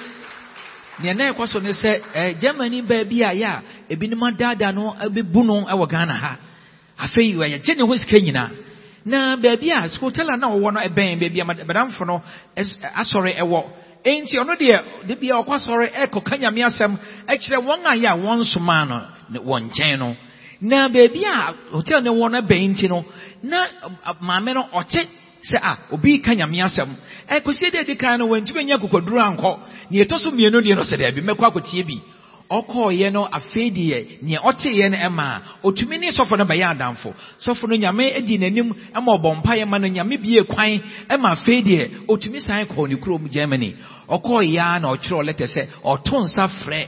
neɛ 1.02 1.14
na 1.16 1.32
ɛkɔ 1.32 1.48
so 1.48 1.60
ne 1.60 1.72
sɛ 1.72 2.02
eh, 2.14 2.34
germany 2.40 2.82
baabi 2.82 3.22
a 3.24 3.32
yɛ 3.34 3.46
a 3.46 3.62
ebinom 3.90 4.22
adaadaa 4.30 4.72
no 4.74 4.94
bɛbu 5.10 5.44
no 5.46 5.66
wɔ 5.66 5.90
ghana 5.90 6.14
ha 6.14 6.38
afei 7.00 7.34
wɔyɛgye 7.36 7.76
ne 7.78 7.84
ho 7.86 7.96
sika 7.98 8.18
nyinaa 8.20 8.52
na 9.06 9.36
baabi 9.38 9.72
a 9.72 9.88
hotel 10.00 10.28
a 10.34 10.38
na 10.38 10.48
wɔwɔ 10.50 10.74
no 10.74 10.80
ɛbɛn 10.82 11.20
baabi 11.20 11.40
a 11.42 11.46
madamfo 11.46 12.06
no 12.06 12.22
asɔre 12.56 13.34
ɛwɔ 13.42 13.64
enti 14.06 14.38
ɔno 14.38 14.56
deɛ 14.56 15.08
de 15.08 15.16
bia 15.16 15.34
ɔkɔ 15.42 15.54
asɔre 15.56 15.88
ɛkɔka 16.06 16.38
nyame 16.40 16.62
asɛm 16.70 16.98
ɛkyerɛ 17.28 17.58
wɔn 17.58 17.86
a 17.86 17.96
yɛ 17.98 18.10
a 18.14 18.18
wɔn 18.18 18.40
nsomaa 18.42 18.86
no 18.88 19.40
wɔn 19.42 19.70
nkyɛn 19.72 19.98
no 20.00 20.16
na 20.64 20.88
baabi 20.90 21.26
a 21.26 21.54
hotel 21.72 22.02
no 22.02 22.14
wɔ 22.14 22.32
no 22.32 22.42
bɛn 22.42 22.72
nti 22.72 22.88
no 22.90 23.04
na 23.44 23.68
maame 24.22 24.54
no 24.54 24.64
ɔte 24.74 25.06
sɛ 25.44 25.58
a 25.62 25.78
obi 25.92 26.20
ka 26.22 26.32
nyame 26.34 26.64
asɛm. 26.64 26.90
Ɛkɔsie 27.30 27.72
deɛ 27.72 27.86
di 27.86 27.96
kan 27.96 28.18
no 28.20 28.28
wantumi 28.28 28.64
nya 28.66 28.78
kokoduro 28.78 29.20
ankɔ. 29.20 29.60
Nea 29.92 30.04
ɛtɔ 30.06 30.18
so 30.20 30.32
mmienu 30.32 30.62
deɛ 30.62 30.76
no 30.76 30.84
sɛ 30.84 30.98
daabi 30.98 31.22
mɛkɔ 31.22 31.44
akɔtie 31.52 31.84
bi. 31.86 32.00
Ɔkɔɔyɛ 32.50 33.12
no 33.12 33.26
afei 33.28 33.72
deɛ 33.72 34.22
nea 34.22 34.40
ɔteeɛ 34.40 34.92
no 34.92 34.98
ɛma 34.98 35.24
a 35.24 35.42
ɔtumi 35.68 36.00
ne 36.00 36.12
sɔfo 36.12 36.38
no 36.38 36.46
bɛyɛ 36.46 36.66
adamfo. 36.78 37.14
Sɔfo 37.46 37.68
no 37.68 37.76
nyame 37.76 38.16
adi 38.16 38.38
n'anim 38.38 38.74
ma 38.94 39.18
ɔbɔ 39.18 39.42
mpaeɛ 39.44 39.68
ma 39.68 39.78
no 39.80 39.88
nyame 39.88 40.18
bie 40.22 40.44
kwan 40.48 40.80
ma 41.20 41.36
afei 41.36 41.62
deɛ 41.62 42.06
ɔtumi 42.08 42.40
san 42.40 42.66
kɔɔ 42.66 42.88
ne 42.90 42.96
kurom 42.96 43.28
germany. 43.30 43.76
Ɔkɔɔyɛ 44.10 44.60
a 44.76 44.80
na 44.80 44.88
ɔkyerɛw 44.96 45.24
lɛtɛ 45.28 45.46
sɛ 45.48 45.68
ɔto 45.84 46.24
nsa 46.24 46.48
frɛ 46.64 46.88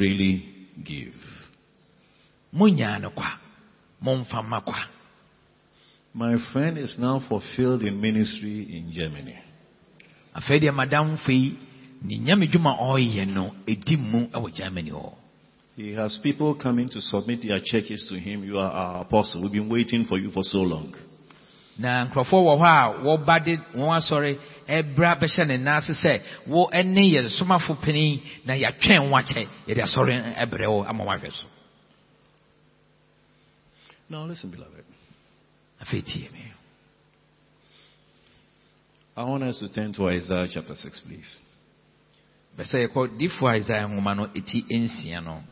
Freely 0.00 0.42
give. 0.82 1.12
monyaa 2.52 2.98
no 2.98 3.10
kwa 3.10 3.30
momfa 4.02 4.42
mma 4.42 4.60
kwa 4.60 4.78
My 6.14 6.38
friend 6.38 6.78
is 6.78 6.98
now 6.98 7.20
fulfilled 7.20 7.82
in 7.82 8.00
ministry 8.00 8.62
in 8.62 8.90
Germany. 8.92 9.34
afei 10.34 10.58
deɛ 10.60 10.72
madamfo 10.72 11.32
yi 11.32 11.56
ne 12.02 12.18
nyame 12.18 12.46
dwuma 12.46 12.70
a 12.78 12.82
ɔreyɛ 12.82 13.26
no 13.28 13.54
ɛdi 13.66 13.96
mu 13.98 14.26
wɔ 14.32 14.52
germany 14.54 14.90
hɔ 14.90 15.12
He 15.76 15.92
has 15.92 16.18
people 16.22 16.54
coming 16.54 16.88
to 16.88 17.00
submit 17.00 17.42
their 17.42 17.60
churches 17.60 18.06
to 18.08 18.18
him. 18.18 18.42
You 18.44 18.58
are 18.58 18.70
our 18.72 19.00
apostle. 19.02 19.42
We've 19.42 19.52
been 19.52 19.68
waiting 19.68 20.04
for 20.04 20.18
you 20.18 20.30
for 20.30 20.42
so 20.42 20.58
long. 20.58 20.94
Na 21.80 22.04
nkurɔfoɔ 22.04 22.40
wɔ 22.46 22.54
hɔ 22.60 22.66
a 22.80 22.86
wɔba 23.04 23.44
de 23.44 23.56
wɔn 23.74 23.96
asɔre 23.98 24.30
ɛbra 24.68 25.18
bɛhyɛ 25.20 25.46
ne 25.46 25.56
nan 25.56 25.76
ase 25.78 25.94
sɛ 25.94 26.12
wo 26.46 26.68
ne 26.72 27.02
yɛ 27.14 27.28
somafo 27.38 27.74
panin 27.80 28.20
na 28.44 28.52
yɛatwɛn 28.54 29.08
wo 29.10 29.16
akyɛ 29.16 29.42
yɛde 29.66 29.82
asɔre 29.86 30.14
ɛbrɛ 30.44 30.66
wo 30.68 30.84
ama 30.84 31.04
woahwɛ 31.04 31.32
so 31.32 31.46
Now 34.10 34.24
listen, 34.26 34.50
beloved. 34.50 34.84
afei 35.80 36.02
tie 36.04 36.28
me 36.32 36.52
I 39.16 39.22
want 39.24 39.42
us 39.44 39.58
to 39.60 39.68
turn 39.72 39.92
to 39.94 40.08
Isaiah 40.08 40.46
chapter 40.52 40.74
6, 40.74 41.00
please. 41.06 41.38
bɛ 42.58 42.64
sɛ 42.64 42.76
yɛkɔ 42.88 43.18
difoɔ 43.18 43.58
isaia 43.60 43.86
nwoma 43.88 44.16
no 44.16 44.26
ɛti 44.26 44.66
nsia 44.68 45.24
no 45.24 45.42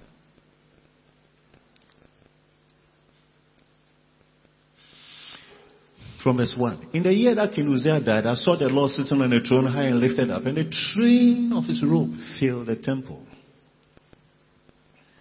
From 6.23 6.37
verse 6.37 6.55
1. 6.57 6.91
In 6.95 7.05
the 7.05 7.13
year 7.13 7.35
that 7.37 7.53
King 7.53 7.73
Uzziah 7.73 8.01
died, 8.01 8.27
I 8.27 8.35
saw 8.35 8.57
the 8.57 8.69
Lord 8.69 8.91
sitting 8.91 9.21
on 9.23 9.33
a 9.33 9.41
throne 9.41 9.67
high 9.67 9.85
and 9.85 10.01
lifted 10.01 10.31
up, 10.31 10.45
and 10.47 10.57
the 10.57 10.65
train 10.95 11.53
of 11.55 11.65
his 11.65 11.83
robe 11.85 12.13
filled 12.41 12.67
the 12.67 12.77
temple. 12.77 13.23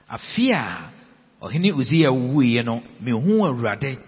a 0.10 0.18
ɔhene 1.40 1.72
usia 1.74 2.10
wuiɛ 2.10 2.66
no 2.66 2.82
mehu 3.00 3.46
awurade 3.46 4.00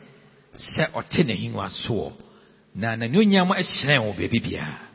sɛ 0.56 0.92
ɔte 0.94 1.24
n'ahengua 1.24 1.70
soɔ 1.86 2.12
na 2.76 2.96
n'anuonyam 2.96 3.54
hyerɛn 3.54 4.02
wɔ 4.02 4.18
baabi 4.18 4.40
biara 4.42 4.90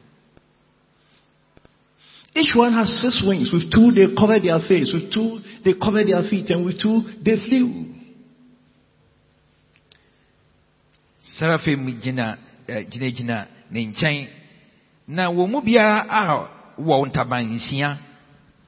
Each 2.36 2.52
one 2.56 2.72
has 2.72 2.90
six 3.00 3.22
wings. 3.24 3.52
With 3.52 3.70
two, 3.70 3.92
they 3.92 4.12
cover 4.12 4.40
their 4.40 4.58
face. 4.58 4.92
With 4.92 5.12
two, 5.14 5.38
they 5.64 5.74
cover 5.74 6.02
their 6.02 6.22
feet. 6.28 6.50
And 6.50 6.64
with 6.64 6.82
two, 6.82 7.02
they 7.22 7.36
flew. 7.46 7.93
Serafim 11.38 12.00
gyina 12.00 12.38
eh, 12.68 12.86
gyinagyina 12.90 13.46
ne 13.70 13.80
nkyɛn. 13.86 14.28
Na 15.08 15.28
wɔn 15.30 15.50
mu 15.50 15.60
biara 15.60 16.06
a 16.08 16.48
wɔ 16.78 17.06
ntaban 17.08 17.44
nsia 17.56 17.98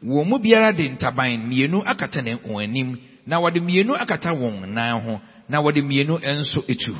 wɔn 0.03 0.29
mu 0.29 0.39
biara 0.39 0.73
de 0.73 0.89
ntaban 0.89 1.39
mmienu 1.41 1.83
akata 1.85 2.23
ne 2.23 2.35
wɔn 2.35 2.63
anim. 2.65 2.99
Na 3.27 3.37
wɔde 3.41 3.61
mmienu 3.61 3.95
akata 3.95 4.31
wɔn 4.33 4.67
nan 4.69 5.01
ho. 5.01 5.21
Na 5.49 5.59
wɔde 5.63 5.83
mmienu 5.83 6.19
nso 6.19 6.63
etu 6.69 6.95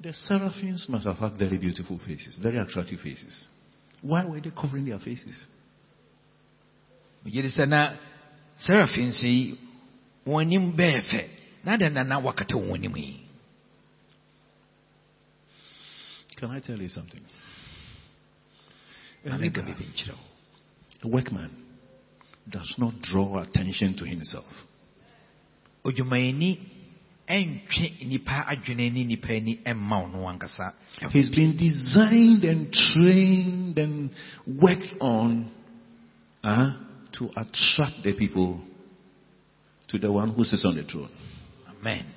The 0.00 0.12
seraphims 0.12 0.88
must 0.88 1.06
have 1.06 1.18
had 1.18 1.32
very 1.38 1.58
beautiful 1.58 1.98
faces, 1.98 2.36
very 2.40 2.58
attractive 2.58 3.00
faces. 3.00 3.46
Why 4.02 4.24
were 4.24 4.40
they 4.40 4.50
covering 4.50 4.84
their 4.84 4.98
faces? 4.98 5.34
de 7.24 7.48
sɛ 7.48 7.66
na 7.66 7.90
serafins 8.58 9.20
yi 9.22 9.58
wɔn 10.26 10.42
anim 10.44 10.72
bɛɛ 10.76 11.00
fɛ 11.10 11.35
na 11.66 11.76
adɛn 11.76 11.92
na 11.92 12.02
na 12.04 12.18
wakata 12.18 12.54
wɔn 12.56 13.20
Can 16.36 16.50
I 16.50 16.60
tell 16.60 16.80
you 16.80 16.88
something? 16.88 17.20
na 19.24 19.36
meka 19.38 19.62
biribi 19.62 19.84
nkyerɛ 19.90 20.14
wo 20.14 20.24
A 21.02 21.08
workman 21.08 21.50
does 22.48 22.74
not 22.78 22.94
draw 23.02 23.38
attention 23.42 23.94
to 23.96 24.04
himself. 24.04 24.46
odwumayɛni 25.84 26.58
ɛntwe 27.28 28.06
nipa 28.06 28.46
adwene 28.48 28.92
ne 28.92 29.04
nipa 29.04 29.32
ani 29.32 29.56
ɛmma 29.66 30.02
wo 30.02 30.06
no 30.08 30.18
ankasa 30.28 30.72
He's 31.10 31.30
been 31.30 31.56
designed 31.56 32.44
and 32.44 32.72
trained 32.72 33.76
and 33.78 34.10
worked 34.62 34.94
on 35.00 35.50
uh, 36.44 36.70
to 37.18 37.24
attract 37.36 38.02
the 38.04 38.14
people 38.16 38.60
to 39.88 39.98
the 39.98 40.10
one 40.12 40.30
who 40.30 40.44
sits 40.44 40.64
on 40.64 40.74
the 40.76 40.82
throne, 40.84 41.10
amen 41.86 42.16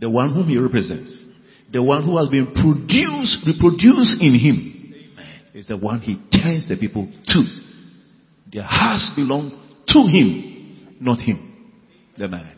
the 0.00 0.10
one 0.10 0.32
whom 0.32 0.48
he 0.48 0.58
represents, 0.58 1.24
the 1.72 1.82
one 1.82 2.04
who 2.04 2.18
has 2.18 2.28
been 2.28 2.46
produced, 2.46 3.46
reproduced 3.46 4.20
in 4.20 4.34
him. 4.38 4.72
Is 5.54 5.68
the 5.68 5.76
one 5.76 6.00
he 6.00 6.14
turns 6.30 6.68
the 6.68 6.76
people 6.78 7.10
to. 7.28 7.42
Their 8.52 8.62
hearts 8.64 9.12
belong 9.16 9.50
to 9.88 9.98
him, 10.00 10.98
not 11.00 11.18
him, 11.20 11.72
the 12.16 12.28
man. 12.28 12.52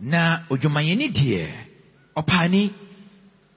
na 0.00 0.46
odwumayɛni 0.48 1.12
deɛ 1.12 1.44
ɔpaani 2.16 2.70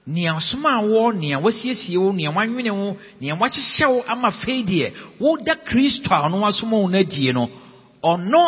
nea 0.06 0.34
ɔsoma 0.36 0.84
wɔ 0.84 1.16
nea 1.16 1.38
wasiesie 1.40 1.96
wo 1.96 2.12
nea 2.12 2.30
wanwene 2.30 2.70
wo 2.70 2.98
nea 3.18 3.34
wahyehyɛ 3.34 3.86
wo 3.88 4.04
ama 4.06 4.30
fei 4.30 4.62
deɛ 4.62 4.92
woda 5.20 5.56
kristo 5.64 6.12
a 6.12 6.28
ɔno 6.28 6.40
wasoma 6.44 6.76
wo 6.82 6.86
no 6.88 6.98
adie 6.98 7.32
no 7.32 7.48
ɔno 8.04 8.42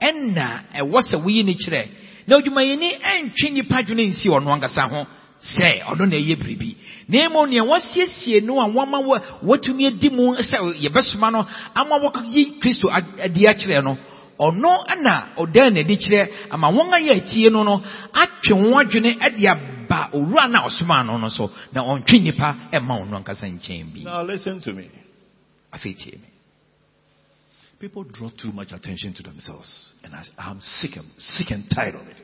ɛna 0.00 0.72
ɛwɔ 0.80 0.98
sɛ 1.04 1.20
woyi 1.22 1.44
ne 1.44 1.52
kyerɛ 1.52 1.88
na 2.26 2.36
odwumayɛni 2.38 2.88
ɛntwe 3.00 3.50
nnipa 3.50 3.82
dwene 3.82 4.06
nsi 4.10 4.28
ɔno 4.28 4.48
ankasa 4.52 4.88
ho. 4.90 5.06
Sɛ 5.42 5.82
ɔno 5.90 6.06
na 6.08 6.16
ɛyɛ 6.16 6.36
biribi. 6.38 6.76
Na 7.08 7.28
mmom 7.28 7.48
nea 7.50 7.64
wasiesie 7.64 8.40
no 8.42 8.60
a 8.60 8.68
wama 8.68 9.00
wa- 9.04 9.20
watumi 9.42 9.86
adi 9.86 10.08
mu 10.08 10.34
sɛ 10.36 10.56
yɛbɛsoma 10.80 11.32
no 11.32 11.46
ama 11.74 11.98
wɔyi 11.98 12.60
kristo 12.60 12.88
ad- 12.90 13.18
adi 13.24 13.42
akyerɛ 13.46 13.82
no 13.82 13.98
ɔno 14.38 14.86
ɛna 14.86 15.34
ɔdan 15.36 15.72
n'adi 15.74 15.96
kyerɛ 15.98 16.28
ama 16.50 16.68
wɔn 16.70 16.92
a 16.94 16.98
yɛ 17.20 17.50
no 17.50 17.62
no 17.64 17.82
atwe 18.14 18.54
wɔn 18.54 18.84
adwene 18.86 19.18
de 19.36 19.48
aba 19.48 20.10
owura 20.14 20.48
no 20.48 20.64
a 20.94 21.02
no 21.04 21.16
no 21.18 21.28
so. 21.28 21.50
Na 21.72 21.82
ɔntwe 21.82 22.20
nnipa 22.20 22.56
ɛma 22.72 23.02
ɔno 23.02 23.16
ankasa 23.24 23.46
nkyɛn 23.50 23.92
bi. 23.92 24.00
Now 24.04 24.22
listen 24.22 24.60
to 24.60 24.72
me. 24.72 24.88
afei 25.72 25.94
tie 25.96 26.12
me 26.18 26.28
People 27.82 28.04
draw 28.04 28.28
too 28.28 28.52
much 28.52 28.70
attention 28.70 29.12
to 29.12 29.24
themselves. 29.24 29.92
And 30.04 30.14
I, 30.14 30.22
I'm 30.38 30.60
sick, 30.60 30.92
I'm 30.96 31.10
sick 31.18 31.48
and 31.50 31.64
tired 31.74 31.96
of 31.96 32.06
it. 32.06 32.16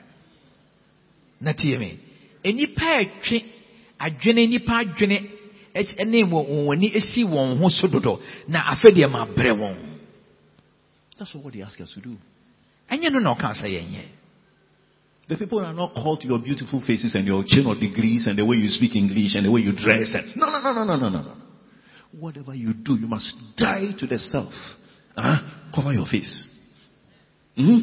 na 1.41 1.53
tie 1.53 1.77
me 1.79 1.99
nnipa 2.45 2.87
a 2.87 3.05
ɛtwe 3.05 3.39
adwene 3.99 4.43
nnipa 4.47 4.75
adwene 4.83 5.19
ɛs- 5.75 6.07
ne 6.07 6.23
wɔn 6.23 6.73
ani 6.73 6.91
esi 6.95 7.25
wɔn 7.25 7.59
ho 7.59 7.69
so 7.69 7.89
dodo 7.89 8.21
na 8.49 8.63
afei 8.73 8.93
deɛ 8.95 9.11
ma 9.11 9.27
brɛ 9.27 9.51
wɔn 9.59 9.77
That's 11.19 11.35
what 11.35 11.53
they 11.53 11.63
ask 11.63 11.81
us 11.81 11.93
to 11.95 12.01
do. 12.01 12.17
ɛnyɛ 12.91 13.11
no 13.13 13.19
na 13.19 13.35
ɔka 13.35 13.51
sɛ 13.51 13.67
yɛnyɛ 13.67 14.05
The 15.27 15.37
people 15.37 15.59
are 15.61 15.75
not 15.75 15.93
called 15.95 16.21
to 16.21 16.29
your 16.29 16.39
beautiful 16.39 16.81
faces 16.81 17.15
and 17.17 17.27
your 17.27 17.43
chain 17.45 17.67
of 17.67 17.81
degrees 17.81 18.29
and 18.29 18.39
the 18.39 18.45
way 18.47 18.57
you 18.59 18.71
speak 18.71 18.95
English 18.95 19.35
and 19.35 19.45
the 19.45 19.51
way 19.51 19.61
you 19.63 19.73
dress. 19.73 20.15
And 20.15 20.37
no, 20.37 20.47
no, 20.47 20.61
no, 20.63 20.73
no, 20.73 20.85
no, 20.85 20.97
no, 20.97 21.09
no, 21.11 21.23
no. 21.23 21.35
Whatever 22.13 22.55
you 22.55 22.73
do, 22.75 22.95
you 22.95 23.07
must 23.09 23.35
die 23.57 23.93
to 23.99 24.07
the 24.07 24.19
self. 24.21 24.55
Huh? 25.19 25.37
Cover 25.75 25.93
your 25.93 26.07
face. 26.07 26.47
hmm 27.57 27.79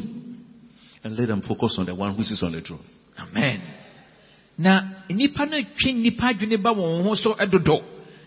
And 1.04 1.16
let 1.16 1.28
them 1.28 1.42
focus 1.42 1.76
on 1.78 1.86
the 1.86 1.94
one 1.94 2.14
who 2.16 2.22
sits 2.24 2.42
on 2.42 2.52
the 2.52 2.60
throne. 2.60 2.84
amen 3.18 3.60
na 4.58 4.82
nnipa 5.08 5.46
no 5.46 5.62
twe 5.76 5.92
nnipa 5.92 6.28
adwene 6.28 6.56
ba 6.56 6.70
wɔn 6.72 7.02
ho 7.04 7.14
so 7.14 7.34
dodo 7.50 7.80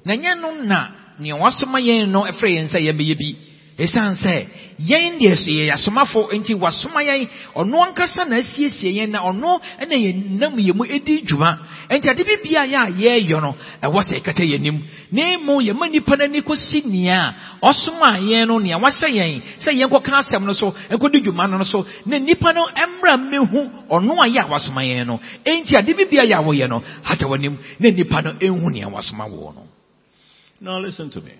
na 0.06 0.14
nyɛ 0.16 0.40
no 0.42 0.52
na 0.64 0.92
nea 1.20 1.36
wasoma 1.36 1.80
yɛn 1.80 2.10
no 2.10 2.22
ɛfrɛ 2.24 2.50
yɛn 2.56 2.68
sɛ 2.70 2.80
yɛbɛyɛ 2.86 3.18
bi 3.18 3.36
ɛsiane 3.80 4.16
sɛ 4.16 4.46
yɛn 4.80 5.18
deɛ 5.20 5.36
so 5.36 5.52
yɛyɛ 5.52 5.72
asomafo 5.74 6.30
nti 6.34 6.54
wasoma 6.54 7.02
yɛn. 7.04 7.28
Ɔno 7.56 7.76
ankasa 7.88 8.26
na 8.28 8.36
asiesie 8.38 8.92
yɛn 8.92 9.10
na 9.12 9.20
ɔno 9.24 9.60
na 9.88 9.96
yɛnam 9.96 10.56
yɛn 10.60 10.76
mu 10.76 10.84
ɛdi 10.86 11.24
dwuma. 11.28 11.58
Nti 11.90 12.10
ade 12.10 12.24
bi 12.26 12.36
bia 12.44 12.64
yɛ 12.66 13.36
a 13.36 13.42
no 13.42 13.56
ɛwɔ 13.82 14.00
sɛ 14.04 14.20
ɛkata 14.22 14.44
yɛn 14.44 14.60
anim. 14.60 14.84
Na 15.12 15.22
emu 15.34 15.62
yɛma 15.62 15.88
nnipa 15.90 16.18
no 16.18 16.24
ani 16.26 16.42
kɔsi 16.42 16.86
nea 16.86 17.34
ɔsoma 17.64 18.20
yɛn 18.20 18.48
no 18.48 18.60
nea 18.60 18.78
wahyɛ 18.78 19.08
yɛn 19.08 19.42
sɛ 19.60 19.72
yɛn 19.74 19.90
kɔka 19.90 20.12
asɛm 20.20 20.44
no 20.46 20.54
so 20.54 20.72
nkɔdi 20.90 21.24
dwuma 21.24 21.48
no 21.50 21.64
so. 21.64 21.86
Na 22.06 22.18
nnipa 22.20 22.54
no 22.54 22.68
mmra 22.68 23.18
mmehu 23.18 23.88
ɔno 23.90 24.14
a 24.24 24.28
yɛ 24.28 24.44
a 24.44 24.48
wasoma 24.48 24.84
yɛn 24.84 25.08
no. 25.08 25.20
Enti 25.46 25.76
ade 25.78 25.96
bi 25.96 26.04
bia 26.06 26.24
yɛ 26.24 26.36
a 26.40 26.44
wɔyɛ 26.44 26.68
no 26.70 26.80
hata 27.04 27.26
w'anim 27.26 27.56
na 27.80 27.90
nnipa 27.90 28.24
no 28.24 28.32
ɛnhu 28.34 28.72
nea 28.72 28.88
wasoma 28.90 29.26
wɔ 29.30 29.56
no. 29.56 29.64
Now 30.62 30.80
listen 30.80 31.10
to 31.12 31.22
me. 31.22 31.32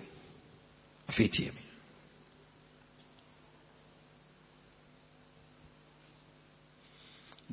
afei 1.10 1.28
tie 1.28 1.50
me 1.50 1.69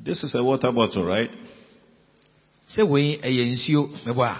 This 0.04 0.22
is 0.22 0.34
a 0.34 0.42
water 0.42 0.72
bottle, 0.72 1.04
right? 1.06 1.30
sɛ 2.68 2.82
wei 2.88 3.16
ɛyɛ 3.22 3.44
nsuo 3.54 3.88
mɛbɔ 4.04 4.24
a 4.28 4.36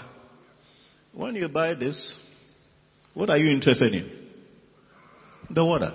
When 1.13 1.35
you 1.35 1.47
buy 1.49 1.73
this, 1.73 1.97
what 3.15 3.29
are 3.31 3.37
you 3.37 3.49
interested 3.51 3.93
in? 3.93 4.05
The 5.49 5.65
water. 5.65 5.93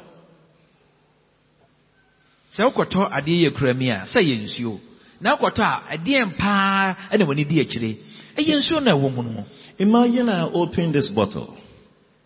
sɛ 2.53 2.65
wokɔtɔ 2.73 3.11
adeɛ 3.13 3.43
yɛ 3.45 3.57
kura 3.57 3.75
mi 3.75 3.89
a 3.91 4.03
sɛ 4.05 4.21
yɛ 4.21 4.45
nsuo 4.45 4.81
na 5.21 5.37
wokɔtɔ 5.37 5.63
a 5.63 5.97
ɛdeɛn 5.97 6.37
paa 6.37 6.95
ɛna 7.13 7.25
w'ani 7.27 7.45
di 7.49 7.61
akyire 7.61 7.97
ɛyɛ 8.37 8.55
nsuo 8.59 8.83
na 8.83 8.93
ɛwɔ 8.93 9.15
mu 9.15 9.23
no 9.23 9.45
Imagine 9.79 10.29
I 10.29 10.43
open 10.51 10.93
this 10.93 11.11
bottle. 11.11 11.57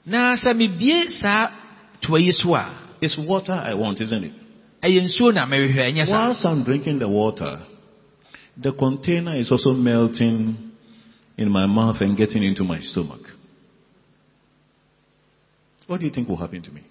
na 0.07 0.34
sɛ 0.36 0.55
mebie 0.57 1.09
saa 1.20 1.51
toa 2.01 2.18
yi 2.20 2.30
so 2.32 2.55
a 2.55 2.64
It's 3.01 3.16
water 3.18 3.53
I 3.53 3.74
want, 3.74 4.01
isn't 4.01 4.24
it? 4.24 4.32
Ɛyɛ 4.83 5.01
nsuo 5.05 5.33
na 5.35 5.47
mɛhwehwɛ 5.47 5.83
ɛnyɛ 5.91 6.05
saa 6.07 6.26
Whilst 6.29 6.45
I'm 6.45 6.64
drinking 6.64 6.99
the 6.99 7.09
water, 7.09 7.61
the 8.57 8.72
container 8.72 9.37
is 9.37 9.51
also 9.51 9.72
melting 9.72 10.57
in 11.37 11.51
my 11.51 11.66
mouth 11.66 12.01
and 12.01 12.16
getting 12.16 12.43
into 12.43 12.64
my 12.64 12.81
stomach. 12.81 13.22
What 15.87 16.01
do 16.01 16.07
you 16.07 16.12
think 16.12 16.29
will 16.29 16.37
happen 16.37 16.62
to 16.62 16.70
me? 16.72 16.83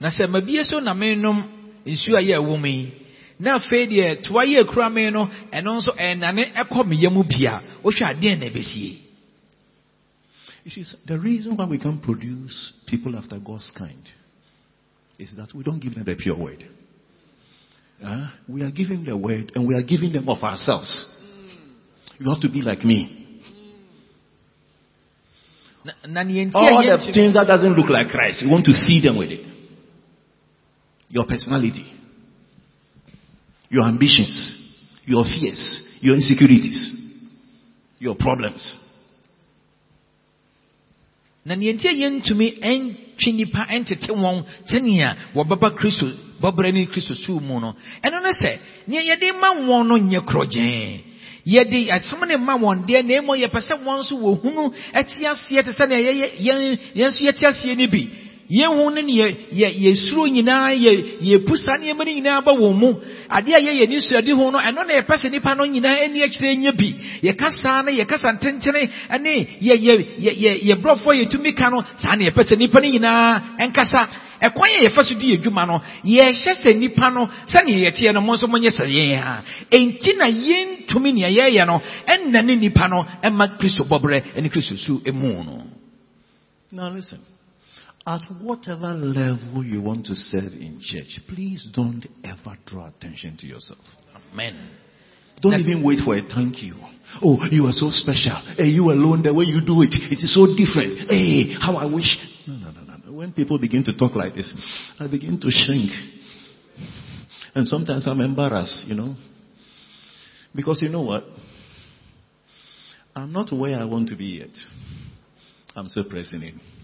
na 0.00 0.10
sɛ 0.10 0.64
so 0.64 0.78
na 0.80 0.94
menom 0.94 1.42
nsuo 1.86 2.16
a 2.16 2.22
yɛ 2.22 2.38
ɛwɔ 2.38 2.60
mu 2.60 2.66
yi 2.68 2.92
na 3.40 3.58
afei 3.58 3.86
deɛ 3.86 4.22
toa 4.22 4.42
a 4.44 4.62
ekura 4.62 4.92
me 4.92 5.10
no 5.10 5.26
ɛno 5.52 5.78
nso 5.78 5.92
ɛnane 5.96 6.52
ɛkɔ 6.54 6.86
me 6.86 6.96
yam 6.96 7.14
bi 7.22 7.46
a 7.46 7.60
wohwɛ 7.82 8.04
adeɛn 8.14 8.38
na 8.38 8.46
ɛbɛsie 8.46 8.98
You 10.64 10.84
see, 10.84 10.96
the 11.06 11.18
reason 11.18 11.56
why 11.56 11.64
we 11.64 11.78
can't 11.78 12.02
produce 12.02 12.72
people 12.86 13.16
after 13.16 13.38
God's 13.38 13.70
kind 13.76 14.04
is 15.18 15.34
that 15.36 15.48
we 15.54 15.64
don't 15.64 15.80
give 15.80 15.94
them 15.94 16.04
the 16.04 16.14
pure 16.14 16.36
word. 16.36 16.64
Huh? 18.02 18.28
We 18.48 18.62
are 18.62 18.70
giving 18.70 19.04
the 19.04 19.16
word 19.16 19.52
and 19.54 19.66
we 19.66 19.74
are 19.74 19.82
giving 19.82 20.12
them 20.12 20.28
of 20.28 20.42
ourselves. 20.42 21.16
You 22.18 22.30
have 22.30 22.40
to 22.42 22.48
be 22.48 22.62
like 22.62 22.84
me. 22.84 23.18
na 25.84 25.92
na 26.06 26.22
neɛ 26.22 26.50
nti 26.50 26.54
a 26.54 26.58
All 26.58 26.84
the 26.84 27.12
things 27.12 27.34
that 27.34 27.46
doesn't 27.46 27.74
look 27.74 27.88
like 27.88 28.08
Christ, 28.08 28.42
you 28.42 28.50
want 28.50 28.66
to 28.66 28.74
feed 28.86 29.04
them 29.04 29.16
with 29.16 29.30
it. 29.30 29.46
Your 31.08 31.24
personality, 31.24 31.86
your 33.70 33.84
ambitions, 33.86 34.36
your 35.06 35.24
fears, 35.24 35.62
your 36.00 36.14
insecurities, 36.14 36.92
your 37.98 38.14
problems. 38.14 38.60
Na 41.48 41.54
neɛ 41.56 41.72
nti 41.74 41.88
a 41.88 41.92
yɛntumi 41.92 42.46
ɛntwe 42.60 43.30
nnipa 43.32 43.62
ɛntete 43.74 44.10
wɔn 44.12 44.44
sɛnea 44.68 45.16
wɔbɛba 45.34 45.68
kristo 45.78 46.06
bɔbrɛ 46.40 46.72
ne 46.72 46.86
kristo 46.86 47.14
suu 47.14 47.40
mu 47.40 47.58
no 47.60 47.74
ɛno 48.04 48.20
ne 48.22 48.30
sɛ 48.40 48.50
neɛ 48.88 49.00
yɛde 49.08 49.32
ma 49.40 49.48
wɔn 49.56 49.86
no 49.88 49.96
nyɛ 49.96 50.20
korɔgyee 50.28 51.00
yɛde 51.46 51.88
asɛm 51.90 52.28
ne 52.28 52.36
ma 52.36 52.54
wɔn 52.58 52.84
deɛ 52.86 53.02
na 53.02 53.22
mmom 53.22 53.36
yɛpɛ 53.40 53.60
sɛ 53.60 53.74
wɔn 53.84 53.98
nso 54.00 54.14
wɔhunu 54.16 54.72
ɛte 54.94 55.24
aseɛ 55.24 55.62
te 55.64 55.70
sɛnea 55.72 55.98
yɛyɛ- 56.06 56.34
yɛn 56.46 56.78
yɛn 56.94 57.08
nso 57.08 57.24
yɛte 57.24 57.44
aseɛ 57.48 57.76
no 57.78 57.86
bi 57.88 58.08
yɛhu 58.50 58.90
no 58.94 59.00
ne 59.00 59.12
yɛ- 59.12 59.36
yɛ- 59.52 59.76
yɛsuro 59.84 60.26
nyinaa 60.28 60.72
yɛ- 60.72 61.20
yɛpu 61.20 61.56
saa 61.56 61.76
nneɛma 61.76 62.04
no 62.04 62.12
nyinaa 62.12 62.40
ba 62.44 62.52
wɔn 62.52 62.74
mu. 62.78 62.94
Adeɛ 63.28 63.54
a 63.56 63.60
yɛyɛ 63.60 63.88
ne 63.88 64.00
suade 64.00 64.30
ho 64.32 64.50
no 64.50 64.58
ɛno 64.58 64.86
na 64.86 64.94
yɛpɛ 65.00 65.14
sɛ 65.16 65.28
nnipa 65.30 65.54
no 65.56 65.64
nyinaa 65.66 66.04
ani 66.04 66.22
akyerɛ 66.22 66.56
nya 66.58 66.72
bi. 66.72 66.94
Yɛka 67.22 67.50
saa 67.62 67.82
no 67.82 67.90
yɛkasa 67.92 68.32
ntentene 68.38 68.90
ne 69.20 69.46
yɛ- 69.60 69.80
yɛ- 69.80 70.06
yɛ- 70.18 70.36
yɛ- 70.38 70.60
yɛborɔfoɔ 70.64 71.12
yɛtumi 71.24 71.54
ka 71.54 71.68
no 71.68 71.84
saa 71.96 72.14
na 72.16 72.24
yɛpɛ 72.24 72.42
sɛ 72.42 72.56
nnipa 72.56 72.80
no 72.80 72.88
nyinaa 72.88 73.42
ɛnkasa 73.60 74.08
ɛkwan 74.40 74.70
a 74.78 74.84
yɛfa 74.88 75.02
so 75.04 75.14
di 75.18 75.36
adwuma 75.36 75.66
no 75.66 75.82
yɛhyɛ 76.04 76.54
sɛ 76.62 76.72
nnipa 76.74 77.10
no 77.12 77.28
sɛnea 77.46 77.90
yɛteɛ 77.90 78.14
no 78.14 78.20
mo 78.22 78.32
nso 78.34 78.46
monyɛ 78.46 78.70
sɛ 78.70 78.86
yɛn 78.88 79.20
ha. 79.20 79.42
Enti 79.70 80.16
na 80.16 80.24
yɛntumi 80.26 81.12
nea 81.12 81.28
yɛyɛ 81.28 81.66
no 81.66 81.82
ɛnna 82.08 82.42
ne 82.44 82.56
nnipa 82.56 82.88
no 82.88 83.04
ɛma 83.22 83.58
kristo 83.58 83.84
bɔberɛ 83.84 84.40
ne 84.40 84.48
kristo 84.48 84.74
su 84.76 85.02
mu 85.12 85.44
no. 85.44 85.62
Now 86.72 86.90
listen. 86.94 87.18
At 88.08 88.22
whatever 88.40 88.94
level 88.94 89.62
you 89.62 89.82
want 89.82 90.06
to 90.06 90.14
serve 90.14 90.54
in 90.54 90.80
church, 90.80 91.20
please 91.28 91.68
don't 91.74 92.06
ever 92.24 92.56
draw 92.64 92.86
attention 92.86 93.36
to 93.36 93.46
yourself. 93.46 93.84
amen 94.32 94.70
Don't 95.42 95.60
even 95.60 95.84
wait 95.84 95.98
for 96.02 96.16
a 96.16 96.22
thank 96.22 96.62
you. 96.62 96.76
Oh, 97.22 97.36
you 97.50 97.66
are 97.66 97.72
so 97.72 97.90
special. 97.90 98.40
Hey, 98.56 98.68
you 98.68 98.84
alone, 98.84 99.22
the 99.22 99.34
way 99.34 99.44
you 99.44 99.60
do 99.60 99.82
it, 99.82 99.90
it 99.92 100.24
is 100.24 100.34
so 100.34 100.46
different. 100.46 101.10
Hey, 101.10 101.52
how 101.60 101.76
I 101.76 101.84
wish. 101.84 102.16
No, 102.46 102.54
no, 102.54 102.70
no, 102.70 102.80
no. 102.80 102.96
no. 103.04 103.12
When 103.12 103.34
people 103.34 103.58
begin 103.58 103.84
to 103.84 103.92
talk 103.92 104.16
like 104.16 104.34
this, 104.34 104.54
I 104.98 105.06
begin 105.06 105.38
to 105.42 105.50
shrink. 105.50 105.90
And 107.54 107.68
sometimes 107.68 108.06
I'm 108.08 108.22
embarrassed, 108.22 108.86
you 108.88 108.94
know. 108.94 109.16
Because 110.54 110.80
you 110.80 110.88
know 110.88 111.02
what? 111.02 111.24
I'm 113.14 113.32
not 113.34 113.52
where 113.52 113.76
I 113.76 113.84
want 113.84 114.08
to 114.08 114.16
be 114.16 114.40
yet. 114.40 114.56
I'm 115.76 115.88
still 115.88 116.08
pressing 116.08 116.40
in. 116.40 116.77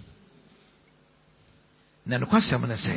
Na 2.06 2.18
nokwasɛm 2.18 2.66
no 2.68 2.74
sɛ 2.74 2.94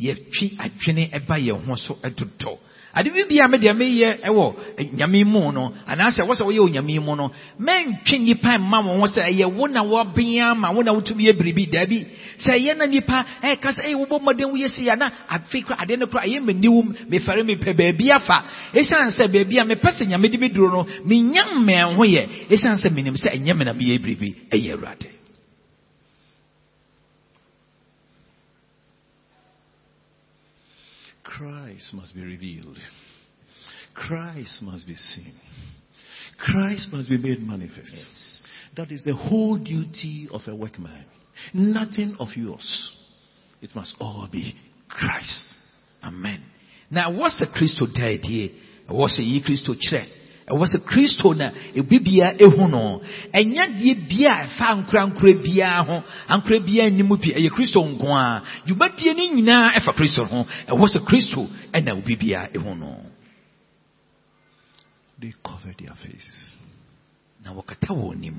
yɛtwe 0.00 0.46
adwene 0.58 1.10
ɛba 1.16 1.36
yɛn 1.38 1.66
ho 1.66 1.74
so 1.76 1.98
ɛtotɔ 2.02 2.58
ade 2.94 3.10
bi 3.12 3.22
bia 3.28 3.46
medeɛ 3.48 3.72
meyɛ 3.74 4.08
ɛwɔ 4.28 4.44
nyame 4.96 5.24
mu 5.24 5.52
no 5.52 5.72
anaasɛ 5.86 6.22
wɔ 6.26 6.34
sɛ 6.34 6.44
woyɛ 6.48 6.60
onyame 6.66 6.98
mu 7.04 7.14
no 7.16 7.30
mɛntwe 7.60 8.16
nnipa 8.18 8.58
mma 8.58 8.80
wo 8.80 9.00
ho 9.00 9.06
sɛ 9.06 9.22
ɛyɛ 9.30 9.46
wo 9.56 9.66
na 9.68 9.82
wɔbea 9.82 10.56
ma 10.56 10.70
wo 10.72 10.82
na 10.82 10.92
wotumi 10.92 11.24
yɛ 11.28 11.32
biribi. 11.38 11.66
Daabi 11.70 12.06
sɛ 12.38 12.50
ɛyɛ 12.58 12.76
na 12.78 12.86
nnipa 12.86 13.24
ɛka 13.42 13.68
sɛ 13.76 13.82
ɛyɛ 13.86 13.94
wobɔ 14.00 14.18
mmɔden 14.20 14.50
woyɛ 14.52 14.68
si 14.68 14.88
a 14.88 14.96
na 14.96 15.10
afei 15.28 15.62
kora 15.62 15.76
adeɛ 15.84 15.98
no 15.98 16.06
kora 16.06 16.24
ɛyɛ 16.24 16.40
m'aniwom 16.40 16.94
mefɛre 17.10 17.42
mepɛ 17.44 17.76
baabi 17.76 18.10
afa. 18.10 18.44
Ɛsiane 18.72 19.12
sɛ 19.12 19.28
baabi 19.32 19.58
a 19.60 19.64
mepɛ 19.64 19.88
sɛ 19.92 20.06
nyame 20.08 20.30
de 20.30 20.38
me 20.38 20.48
duro 20.48 20.70
no 20.82 20.86
menya 21.04 21.44
mmɛn 21.54 21.94
ho 21.94 22.02
yɛ. 22.04 22.48
Ɛsiane 22.50 22.80
sɛ 22.82 22.88
menim 22.90 23.14
sɛ 23.16 23.36
ɛnyɛ 23.36 23.56
me 23.56 23.64
na 23.64 23.72
meyɛ 23.74 23.98
biribi 24.00 24.34
ɛyɛ 24.50 24.72
awurade 24.72 25.17
Christ 31.38 31.94
must 31.94 32.14
be 32.14 32.22
revealed. 32.22 32.76
Christ 33.94 34.60
must 34.62 34.86
be 34.86 34.94
seen. 34.94 35.34
Christ 36.38 36.88
must 36.92 37.08
be 37.08 37.16
made 37.16 37.40
manifest. 37.40 38.06
That 38.76 38.92
is 38.92 39.02
the 39.04 39.14
whole 39.14 39.56
duty 39.56 40.28
of 40.30 40.42
a 40.46 40.54
workman. 40.54 41.04
Nothing 41.54 42.16
of 42.20 42.28
yours. 42.36 42.96
It 43.62 43.70
must 43.74 43.94
all 44.00 44.28
be 44.30 44.54
Christ. 44.88 45.54
amen 46.02 46.42
na 46.90 47.10
ɛwɔ 47.10 47.28
sɛ 47.28 47.46
kristo 47.52 47.86
da 47.92 48.06
adie 48.06 48.50
ɛwɔ 48.88 49.06
sɛ 49.08 49.22
yi 49.24 49.40
kristo 49.42 49.74
kyerɛ 49.74 50.06
ɛwɔ 50.50 50.64
sɛ 50.72 50.78
kristo 50.84 51.34
na 51.34 51.52
ebi 51.74 51.98
bia 51.98 52.34
ehu 52.38 52.68
no 52.68 53.00
ɛnya 53.32 53.64
deɛ 53.78 54.08
bia 54.08 54.32
a 54.32 54.44
ɛfa 54.46 54.64
ankorankora 54.72 55.32
biara 55.42 55.82
ho. 55.84 56.02
Ankora 56.28 56.60
biara 56.60 56.90
nni 56.90 57.02
mu 57.02 57.16
bi. 57.16 57.32
Ɛyɛ 57.36 57.50
kristo 57.50 57.80
nko 57.84 58.06
a 58.14 58.42
dwumadie 58.66 59.14
no 59.16 59.22
nyinaa 59.34 59.72
ɛfa 59.78 59.92
kristo 59.94 60.24
ho. 60.24 60.46
Ɛwɔ 60.68 60.84
sɛ 60.94 61.00
kristo 61.04 61.46
ɛna 61.72 61.92
obi 61.98 62.16
ehu 62.54 62.74
no. 62.78 62.96
They 65.20 65.34
cover 65.44 65.74
their 65.78 65.94
faces. 65.94 66.54
na 67.44 67.52
wɔkata 67.54 67.90
wɔn 67.94 68.16
anim 68.16 68.38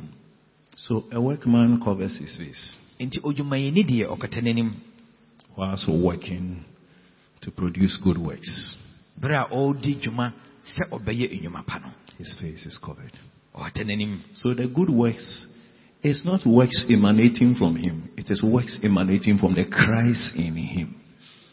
So 0.75 1.05
a 1.11 1.19
workman 1.19 1.81
covers 1.83 2.17
his 2.17 2.37
face. 2.37 2.75
Nti 2.99 3.19
odwumayɛni 3.21 3.83
deɛ 3.85 4.07
ɔkata 4.07 4.41
n'anim. 4.41 4.71
Whilst 5.57 5.87
working 5.89 6.63
to 7.41 7.51
produce 7.51 7.97
good 8.03 8.17
works. 8.17 8.75
bere 9.19 9.35
a 9.35 9.45
ɔredi 9.51 9.99
dwuma 10.01 10.33
sɛ 10.63 10.89
ɔbɛyɛ 10.91 11.41
nnwuma 11.41 11.65
pa 11.65 11.79
no 11.79 11.89
His 12.17 12.33
face 12.39 12.65
is 12.65 12.77
covered. 12.77 13.13
So 14.41 14.53
the 14.53 14.67
good 14.67 14.89
works 14.89 15.47
is 16.03 16.23
not 16.23 16.45
works 16.45 16.85
emanating 16.89 17.55
from 17.55 17.75
him. 17.75 18.09
It 18.17 18.29
is 18.29 18.41
works 18.43 18.79
emanating 18.83 19.37
from 19.37 19.55
the 19.55 19.65
Christ 19.65 20.35
in 20.35 20.55
him. 20.55 20.95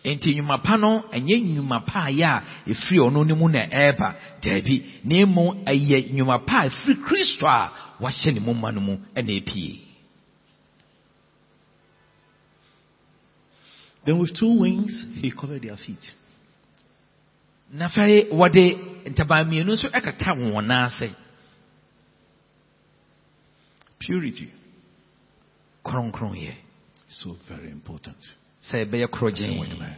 nti 0.05 0.35
nnwuma 0.35 0.63
pa 0.63 0.77
no 0.77 1.03
ɛnyɛ 1.13 1.37
nnwuma 1.43 1.85
pa 1.87 2.07
a 2.07 2.11
yɛ 2.13 2.25
a 2.25 2.43
ɛfiri 2.71 2.99
ɔno 3.07 3.27
no 3.27 3.35
mu 3.35 3.49
na 3.49 3.67
ɛreba 3.67 4.15
daabi 4.41 5.03
na 5.05 5.27
mmom 5.27 5.65
ɛyɛ 5.67 6.13
nnwuma 6.13 6.47
pa 6.47 6.63
a 6.63 6.69
ɛfiri 6.71 7.03
kristo 7.03 7.47
a 7.47 7.73
wahyɛ 8.01 8.35
ne 8.35 8.41
moma 8.41 8.71
no 8.73 8.81
mu 8.81 8.97
ɛna 9.17 9.43
ɛpie 9.43 9.81
Then 14.07 14.21
with 14.21 14.39
two 14.39 14.61
wings, 14.61 15.05
he 15.21 15.33
covered 15.33 15.63
their 15.63 15.77
feet. 15.77 15.99
Na 17.71 17.87
afei 17.87 18.29
wɔde 18.31 18.65
ntaban 19.11 19.47
mmienu 19.47 19.73
nso 19.73 19.89
ɛkata 19.89 20.33
wɔn 20.37 20.67
nan 20.67 20.85
ase 20.87 21.11
Purity. 23.99 24.49
kronkronyɛ 25.85 26.55
So 27.09 27.37
very 27.49 27.71
important. 27.71 28.17
sɛ 28.61 28.85
ɛbɛyɛ 28.85 29.09
korɔgyen. 29.09 29.97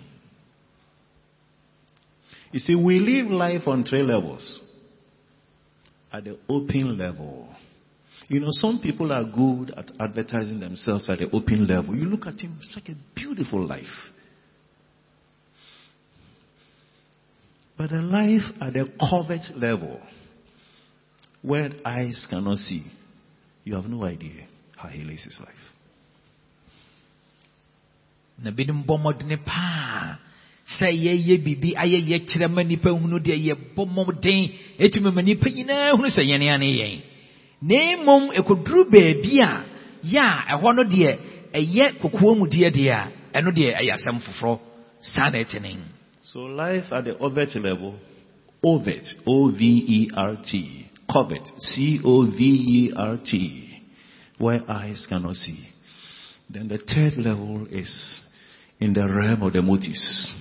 You 2.53 2.61
see, 2.61 2.75
we 2.75 2.99
live 2.99 3.31
life 3.31 3.67
on 3.69 3.85
three 3.85 4.03
levels. 4.03 4.61
At 6.11 6.25
the 6.25 6.39
open 6.49 6.97
level. 6.97 7.49
You 8.29 8.41
know, 8.41 8.49
some 8.51 8.79
people 8.81 9.13
are 9.13 9.25
good 9.25 9.73
at 9.77 9.91
advertising 10.01 10.61
themselves 10.61 11.09
at 11.11 11.19
the 11.19 11.31
open 11.31 11.67
level. 11.67 11.95
You 11.95 12.05
look 12.07 12.27
at 12.27 12.41
him, 12.41 12.59
it's 12.63 12.75
like 12.75 12.89
a 12.89 12.97
beautiful 13.15 13.67
life. 13.67 13.85
But 17.79 17.93
a 17.93 18.01
life 18.03 18.43
at 18.61 18.73
the 18.73 18.89
covert 18.99 19.57
level, 19.57 20.01
where 21.43 21.71
eyes 21.85 22.27
cannot 22.29 22.59
see, 22.59 22.85
you 23.63 23.77
have 23.77 23.87
no 23.87 24.05
idea 24.05 24.47
how 24.77 24.89
he 24.89 25.03
lives 25.05 25.23
his 25.25 25.39
life. 25.41 25.65
na 28.43 28.51
binom 28.55 28.85
bɔ 28.87 28.95
mmɔdene 28.99 29.37
paa 29.45 30.19
sɛ 30.79 30.89
yɛyɛ 31.05 31.35
biribi 31.45 31.75
ayɛ 31.75 31.99
yɛkyerɛ 32.11 32.47
ma 32.55 32.63
nnipa 32.63 32.91
hunu 32.95 33.19
deɛ 33.19 33.37
yɛbɔ 33.47 33.83
mmɔden 33.87 34.43
ɛtumi 34.79 35.11
ma 35.15 35.23
nnipa 35.23 35.49
nyinaa 35.51 35.91
hunu 35.97 36.09
sɛ 36.17 36.23
yɛne 36.31 36.47
ane 36.55 36.69
yɛn. 36.79 37.03
Na 37.63 37.77
mmom 37.99 38.31
ɛkɔduru 38.39 38.83
baabi 38.93 39.41
a 39.43 39.51
yɛ 40.05 40.23
a 40.23 40.55
ɛhɔ 40.55 40.69
no 40.77 40.83
deɛ 40.85 41.11
ɛyɛ 41.53 41.99
kokoa 42.01 42.39
mu 42.39 42.47
deɛ 42.47 42.71
deɛ 42.71 42.91
a 42.95 43.11
ɛno 43.39 43.51
deɛ 43.51 43.75
ɛyɛ 43.81 43.93
asɛm 43.97 44.21
foforɔ. 44.23 44.61
Saa 45.01 45.31
na 45.31 45.39
ɛte 45.39 45.59
So 46.33 46.41
life 46.41 46.93
at 46.93 47.05
the 47.05 47.17
overt 47.19 47.55
level, 47.57 47.99
overt, 48.63 49.05
O-V-E-R-T, 49.27 50.91
covert, 51.11 51.49
C-O-V-E-R-T, 51.57 53.35
where 54.37 54.71
eyes 54.71 55.07
cannot 55.09 55.37
see. 55.37 55.69
Then 56.51 56.69
the 56.69 56.77
third 56.77 57.17
level 57.17 57.67
is 57.71 58.21
in 58.79 58.93
the 58.93 59.07
realm 59.07 59.43
of 59.43 59.55
the 59.55 59.63
motives. 59.63 60.35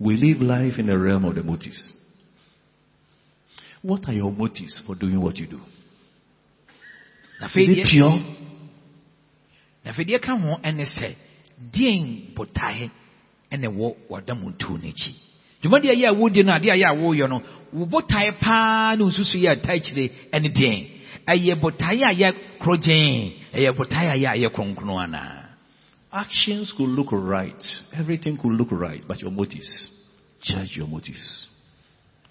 We 0.00 0.16
live 0.16 0.40
life 0.40 0.78
in 0.78 0.86
the 0.86 0.96
realm 0.98 1.26
of 1.26 1.34
the 1.34 1.42
motives. 1.42 1.92
What 3.82 4.08
are 4.08 4.14
your 4.14 4.32
motives 4.32 4.82
for 4.86 4.94
doing 4.94 5.20
what 5.20 5.36
you 5.36 5.48
do? 5.48 5.60
na 7.40 7.46
Is 7.46 7.52
afei 7.52 7.68
it 7.68 7.76
deɛ 7.76 7.90
pure? 7.90 8.20
Na 13.50 13.68
afei 13.68 13.72
deɛ 13.72 13.72
ka 13.72 13.72
ho 13.72 13.72
ɛne 13.72 13.72
sɛ 13.72 13.72
deɛn 13.72 13.72
botae 13.72 13.72
ɛne 13.72 13.76
wɔ 13.76 13.94
wɔda 14.08 14.34
mu 14.34 14.50
n'akyi 14.78 15.14
dwumadeɛ 15.62 15.94
yɛ 15.94 16.08
a 16.08 16.14
wodi 16.14 16.42
no 16.44 16.52
adeɛ 16.52 16.70
a 16.70 16.76
yɛ 16.76 16.86
a 16.86 16.94
woyɛ 16.94 17.28
no 17.28 17.42
wo 17.72 17.86
botae 17.86 18.32
paa 18.40 18.94
ne 18.96 19.04
nsusu 19.04 19.38
yɛ 19.38 19.50
atae 19.56 19.80
kyire 19.80 20.10
ɛne 20.32 20.48
deɛn 20.54 20.86
ɛyɛ 21.26 21.60
botae 21.60 22.02
a 22.04 22.12
yɛ 22.14 22.34
korɔgyee 22.60 23.32
ɛyɛ 23.54 23.72
botae 23.76 24.08
a 24.12 24.16
yɛ 24.16 24.28
a 24.32 24.36
yɛ 24.36 24.48
kronkron 24.52 25.02
anaa 25.04 25.48
Actions 26.10 26.72
could 26.76 26.88
look 26.88 27.12
right. 27.12 27.62
Everything 27.92 28.38
could 28.38 28.52
look 28.52 28.72
right, 28.72 29.02
but 29.06 29.20
your 29.20 29.30
motives. 29.30 29.90
Judge 30.42 30.72
your 30.74 30.86
motives. 30.86 31.48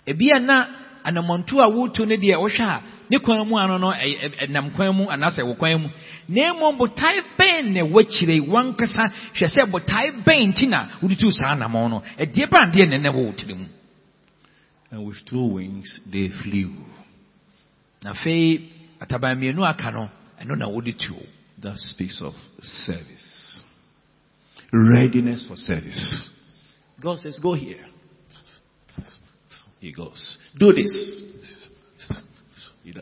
ebia 0.08 0.40
na 0.42 0.66
a 1.08 1.70
wotu 1.70 2.06
no 2.06 2.16
deɛ 2.16 2.36
wohwɛ 2.36 2.62
a 2.62 2.82
ne 3.10 3.18
kwan 3.20 3.48
mu 3.48 3.58
ano 3.58 3.78
no 3.78 3.92
ɛnam 3.92 4.76
kwan 4.76 4.96
mu 4.96 5.06
anaasɛ 5.08 5.44
wo 5.46 5.54
kwan 5.56 5.82
mu 5.82 5.90
na 6.30 6.54
mmom 6.54 6.78
botae 6.78 7.22
bɛn 7.38 7.74
na 7.74 7.82
wakyire 7.84 8.40
wankasa 8.48 9.04
hwɛ 9.34 9.48
sɛ 9.48 9.72
botae 9.72 10.12
bɛn 10.26 10.48
nti 10.54 10.68
na 10.68 10.88
wode 11.02 11.16
tuu 11.20 11.32
saa 11.32 11.56
anammɔn 11.56 11.90
no 11.90 12.04
ɛdeɛ 12.20 12.48
bɛn 12.50 12.72
deɛ 12.74 12.90
ne 12.90 12.98
nɛ 12.98 13.10
wɔ 13.14 13.26
wo 13.26 13.32
tiri 13.34 13.54
mu 13.56 13.66
And 14.90 15.06
with 15.06 15.18
two 15.30 15.46
wings, 15.48 16.00
they 16.12 16.30
flew. 16.44 16.72
na 18.04 18.14
afei 18.14 18.70
ataban 19.02 19.36
mmienu 19.38 19.66
aka 19.68 19.92
no 19.92 20.10
ɛno 20.42 20.58
na 20.58 20.68
wode 20.68 20.94
tuo 20.98 21.22
That 21.62 21.76
speaks 21.78 22.22
of 22.22 22.34
service. 22.62 23.64
Readiness 24.72 25.48
for 25.48 25.56
service. 25.56 26.30
God 27.02 27.20
says, 27.20 27.40
go 27.42 27.54
here. 27.56 27.84
He 29.80 29.92
goes, 29.94 30.38
do 30.58 30.74
this. 30.74 31.24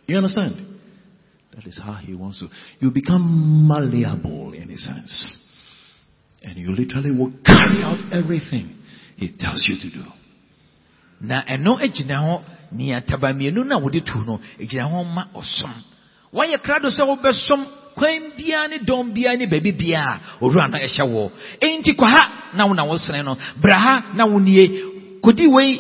You 0.08 0.18
understand? 0.18 0.80
That 1.56 1.66
is 1.66 1.80
how 1.82 1.94
he 1.96 2.14
wants 2.16 2.40
to. 2.40 2.48
You 2.80 2.92
become 2.92 3.68
malleable 3.68 4.54
in 4.54 4.70
a 4.72 4.78
sense. 4.78 5.42
And 6.44 6.58
you 6.58 6.72
literally 6.76 7.12
will 7.12 7.32
carry 7.46 7.82
out 7.82 8.12
everything 8.12 8.78
he 9.16 9.32
tells 9.38 9.66
you 9.68 9.76
to 9.82 9.98
do. 9.98 10.04
na 11.22 11.44
ɛno 11.48 11.80
gyina 11.96 12.18
hɔ 12.20 12.42
nea 12.72 12.98
ataban 12.98 13.34
mmienu 13.36 13.64
no 13.64 13.78
a 13.88 14.02
tu 14.02 14.20
no 14.26 14.40
gyina 14.60 14.84
hɔ 14.84 15.06
ma 15.16 15.28
ɔsom 15.34 15.74
woayɛ 16.34 16.58
krado 16.62 16.90
sɛ 16.90 17.04
wobɛsom 17.08 17.66
kwan 17.96 18.36
biara 18.38 18.68
ne 18.68 18.80
dɔm 18.80 19.14
biara 19.14 19.38
ne 19.38 19.46
baabi 19.48 19.72
biara 19.72 20.20
owura 20.42 20.68
no 20.68 20.78
ɛhyɛ 20.78 21.04
wɔ 21.08 21.32
enti 21.62 21.96
kɔ 21.96 22.06
ha 22.06 22.52
na 22.54 22.66
wo 22.68 22.74
na 22.74 22.84
wosene 22.84 23.24
no 23.24 23.38
bra 23.56 23.78
ha 23.80 24.04
na 24.14 24.26
wonie 24.26 24.95
kodi 25.26 25.48
wei 25.48 25.72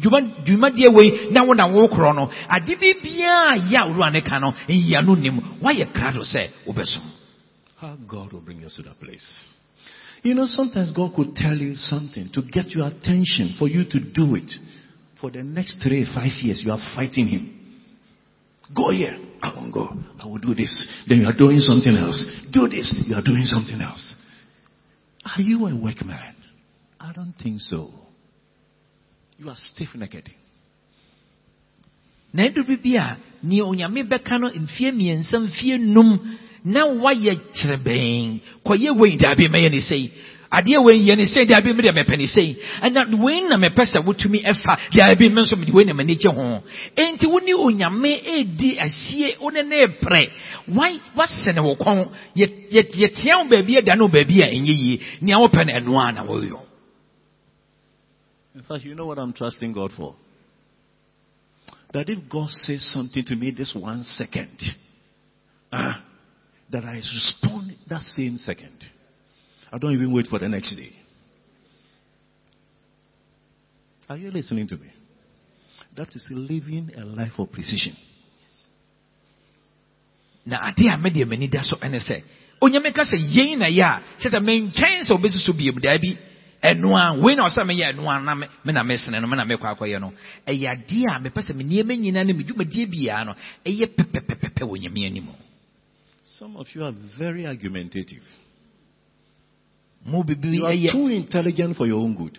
dwuma- 0.00 0.94
wei 0.96 1.28
na 1.30 1.42
wo 1.42 1.54
na 1.54 1.64
wokorɔ 1.68 2.14
no 2.14 2.30
ade 2.48 2.74
bi 2.80 2.92
ne 4.10 4.20
ka 4.22 4.38
no 4.38 4.54
no 5.04 5.14
nim 5.14 5.40
How 7.78 7.94
God 8.08 8.32
will 8.32 8.40
bring 8.40 8.64
us 8.64 8.76
to 8.76 8.82
that 8.84 8.98
place. 8.98 9.24
You 10.22 10.34
know, 10.34 10.46
sometimes 10.46 10.92
God 10.92 11.14
could 11.14 11.36
tell 11.36 11.54
you 11.54 11.74
something 11.74 12.30
to 12.32 12.40
get 12.40 12.70
your 12.70 12.86
attention 12.86 13.54
for 13.58 13.68
you 13.68 13.84
to 13.84 14.00
do 14.00 14.34
it. 14.34 14.50
For 15.20 15.30
the 15.30 15.42
next 15.42 15.82
three, 15.82 16.06
five 16.06 16.32
years, 16.42 16.62
you 16.64 16.72
are 16.72 16.80
fighting 16.94 17.28
Him. 17.28 17.52
Go 18.74 18.90
here. 18.90 19.18
I 19.42 19.52
won't 19.54 19.72
go. 19.72 19.94
I 20.18 20.26
will 20.26 20.38
do 20.38 20.54
this. 20.54 20.88
Then 21.06 21.20
you 21.20 21.28
are 21.28 21.36
doing 21.36 21.60
something 21.60 21.94
else. 21.94 22.24
Do 22.50 22.66
this. 22.66 22.94
You 23.06 23.14
are 23.14 23.22
doing 23.22 23.44
something 23.44 23.80
else. 23.80 24.14
Are 25.24 25.42
you 25.42 25.66
a 25.66 25.74
workman? 25.76 26.34
I 26.98 27.12
don't 27.12 27.34
think 27.40 27.60
so. 27.60 27.90
You 29.38 29.50
are 29.50 29.56
stiff 29.56 29.94
necked. 29.94 30.30
na 32.32 32.42
ɛduru 32.48 32.66
bi 32.66 32.76
bi 32.76 32.96
a 32.96 33.16
nea 33.42 33.64
onyame 33.64 34.02
bɛka 34.04 34.38
no 34.40 34.48
mfie 34.50 34.90
mmiɛnsa 34.92 35.36
mfie 35.40 35.78
num 35.78 36.36
na 36.64 36.84
wayɛ 36.84 37.32
kyerɛbɛn. 37.56 38.40
Kɔyɛ 38.64 38.90
wei 38.98 39.16
daabi 39.16 39.48
mɛyɛ 39.48 39.70
ne 39.70 39.80
sei. 39.80 40.10
Adeɛ 40.52 40.84
wei 40.84 40.98
yɛ 41.00 41.16
ne 41.16 41.24
sei 41.24 41.44
daabi 41.46 41.72
mede 41.72 41.92
mɛpɛ 41.94 42.18
ne 42.18 42.26
sei. 42.26 42.56
Ɛna 42.82 43.14
wei 43.22 43.40
na 43.48 43.56
mɛpɛ 43.56 43.82
sɛ 43.88 44.04
wotumi 44.04 44.42
ɛfa 44.44 44.76
daabi 44.92 45.28
me 45.32 45.42
nso 45.42 45.56
mede 45.56 45.72
wei 45.72 45.84
na 45.84 45.92
m'ani 45.94 46.14
gye 46.18 46.30
ho. 46.30 46.62
Enti 46.96 47.26
wo 47.26 47.38
ne 47.38 47.52
onyame 47.54 48.20
ɛdi 48.26 48.76
asie 48.80 49.36
wo 49.40 49.48
ne 49.50 49.62
ne 49.62 49.86
prɛ. 49.86 50.30
Wai- 50.68 51.00
wasɛne 51.16 51.62
wo 51.64 51.74
kɔn. 51.76 52.08
Yɛ- 52.36 52.68
yɛ- 52.70 52.92
yɛteɛ 52.92 53.32
wo 53.38 53.48
baabi 53.48 53.78
ada 53.78 53.94
ne 53.96 54.02
wo 54.02 54.08
baabi 54.08 54.42
a 54.42 54.46
ɛnyɛ 54.50 54.74
yie. 54.76 55.00
Nea 55.22 55.36
wopɛ 55.38 55.64
no 55.66 55.72
ɛno 55.72 56.08
a 56.08 56.12
na 56.12 56.22
woyɔ 56.24 56.65
In 58.56 58.62
fact, 58.62 58.84
you 58.84 58.94
know 58.94 59.04
what 59.04 59.18
I'm 59.18 59.34
trusting 59.34 59.74
God 59.74 59.92
for? 59.94 60.16
That 61.92 62.08
if 62.08 62.18
God 62.30 62.48
says 62.48 62.90
something 62.90 63.22
to 63.26 63.36
me 63.36 63.52
this 63.56 63.76
one 63.78 64.02
second, 64.02 64.58
ah, 65.70 66.02
that 66.72 66.82
I 66.82 66.96
respond 66.96 67.76
that 67.90 68.00
same 68.00 68.38
second. 68.38 68.82
I 69.70 69.76
don't 69.76 69.92
even 69.92 70.10
wait 70.10 70.26
for 70.26 70.38
the 70.38 70.48
next 70.48 70.74
day. 70.74 70.88
Are 74.08 74.16
you 74.16 74.30
listening 74.30 74.68
to 74.68 74.76
me? 74.78 74.90
That 75.94 76.08
is 76.14 76.24
living 76.30 76.92
a 76.96 77.04
life 77.04 77.38
of 77.38 77.52
precision. 77.52 77.94
na 80.46 80.62
ade 80.68 80.86
a 80.86 80.96
medeɛ 80.96 81.26
m'ani 81.26 81.50
da 81.50 81.60
so 81.60 81.74
ɛne 81.82 81.98
sɛ 81.98 82.22
onyame 82.62 82.94
ka 82.94 83.02
sɛ 83.02 83.18
yei 83.18 83.56
na 83.56 83.66
yɛ 83.66 83.82
a 83.82 84.02
kyɛ 84.20 84.30
sɛ 84.30 84.38
mentwɛn 84.38 85.02
sɛ 85.02 85.12
wobɛsusu 85.18 85.52
biom 85.58 85.80
daabi 85.82 86.14
ɛno 86.14 86.35
a 86.96 87.12
wei 87.20 87.34
na 87.34 87.46
ɔsɛ 87.48 87.64
meyɛ 87.64 87.92
ɛno 87.92 88.08
a 88.08 88.20
na 88.20 88.34
me 88.34 88.46
na 88.72 88.82
mesene 88.82 89.20
no 89.20 89.26
me 89.26 89.36
na 89.36 89.44
mekɔ 89.44 89.76
akɔyɛ 89.76 90.00
no 90.00 90.12
ɛyɛ 90.46 90.66
adeɛ 90.72 91.04
a 91.16 91.18
mepɛ 91.20 91.40
sɛ 91.42 91.54
me 91.54 91.64
nneɛma 91.64 91.96
nyinaa 91.98 92.24
ne 92.26 92.32
me 92.32 92.44
dwumadie 92.44 92.86
biara 92.90 93.24
no 93.26 93.34
ɛyɛ 93.64 93.86
pɛpɛpɛpɛ 93.96 94.62
wɔ 94.62 94.78
nyame 94.80 95.06
anim 95.06 95.28
Some 96.38 96.56
of 96.56 96.66
you 96.74 96.84
are 96.84 96.92
very 97.18 97.46
argumentative. 97.46 98.22
mo 100.04 100.22
bibiri 100.22 100.56
You 100.58 100.66
are 100.88 100.92
too 100.92 101.08
intelligent 101.08 101.76
for 101.76 101.86
your 101.86 102.00
own 102.00 102.14
good. 102.14 102.38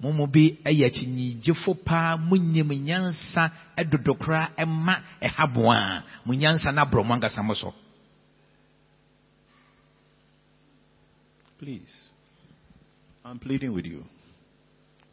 mo 0.00 0.12
mu 0.12 0.26
bi 0.26 0.58
ɛyɛ 0.64 0.84
akyinnyegyefo 0.86 1.74
paa 1.84 2.16
monyim 2.16 2.68
nyansa 2.84 3.50
ɛdodo 3.78 4.12
koraa 4.18 4.50
ɛma 4.58 4.94
ɛhaboa 5.22 5.76
a 5.76 6.04
mo 6.26 6.34
nyansa 6.34 6.72
no 6.74 6.82
aborɔ 6.84 7.04
mo 7.06 7.14
ankasa 7.14 7.42
mo 7.42 7.54
so 7.54 7.72
Please. 11.58 12.10
I'm 13.24 13.38
pleading 13.38 13.72
with 13.72 13.86
you. 13.86 14.04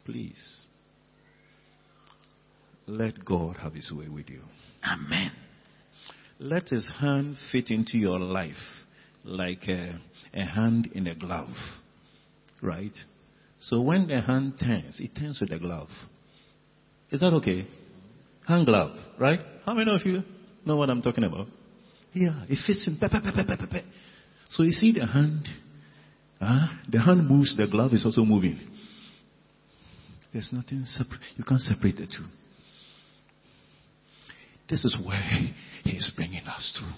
Please. 0.04 0.66
Let 2.86 3.24
God 3.24 3.56
have 3.58 3.74
His 3.74 3.92
way 3.92 4.08
with 4.08 4.28
you. 4.28 4.42
amen 4.84 5.32
Let 6.38 6.68
His 6.68 6.90
hand 7.00 7.36
fit 7.50 7.70
into 7.70 7.96
your 7.96 8.18
life 8.18 8.56
like 9.24 9.68
a, 9.68 10.00
a 10.34 10.44
hand 10.44 10.90
in 10.94 11.06
a 11.06 11.14
glove. 11.14 11.54
Right? 12.60 12.94
So 13.60 13.80
when 13.80 14.08
the 14.08 14.20
hand 14.20 14.54
turns, 14.58 15.00
it 15.00 15.16
turns 15.18 15.40
with 15.40 15.50
the 15.50 15.58
glove. 15.58 15.88
Is 17.10 17.20
that 17.20 17.32
okay? 17.34 17.66
Hand 18.46 18.66
glove, 18.66 18.96
right? 19.20 19.40
How 19.64 19.74
many 19.74 19.94
of 19.94 20.00
you 20.04 20.22
know 20.66 20.76
what 20.76 20.90
I'm 20.90 21.02
talking 21.02 21.24
about? 21.24 21.46
Yeah, 22.12 22.44
it 22.48 22.58
fits 22.66 22.86
in. 22.88 22.98
So 24.50 24.64
you 24.64 24.72
see 24.72 24.92
the 24.92 25.06
hand, 25.06 25.48
ah, 26.42 26.80
the 26.90 27.00
hand 27.00 27.26
moves, 27.28 27.56
the 27.56 27.66
glove 27.66 27.92
is 27.92 28.04
also 28.04 28.24
moving. 28.24 28.58
There's 30.32 30.48
nothing 30.52 30.84
separate. 30.84 31.20
You 31.36 31.44
can't 31.44 31.60
separate 31.60 31.96
the 31.96 32.06
two. 32.06 32.26
This 34.68 34.84
is 34.84 34.96
where 35.04 35.52
He's 35.84 36.10
bringing 36.16 36.46
us 36.46 36.76
through. 36.78 36.92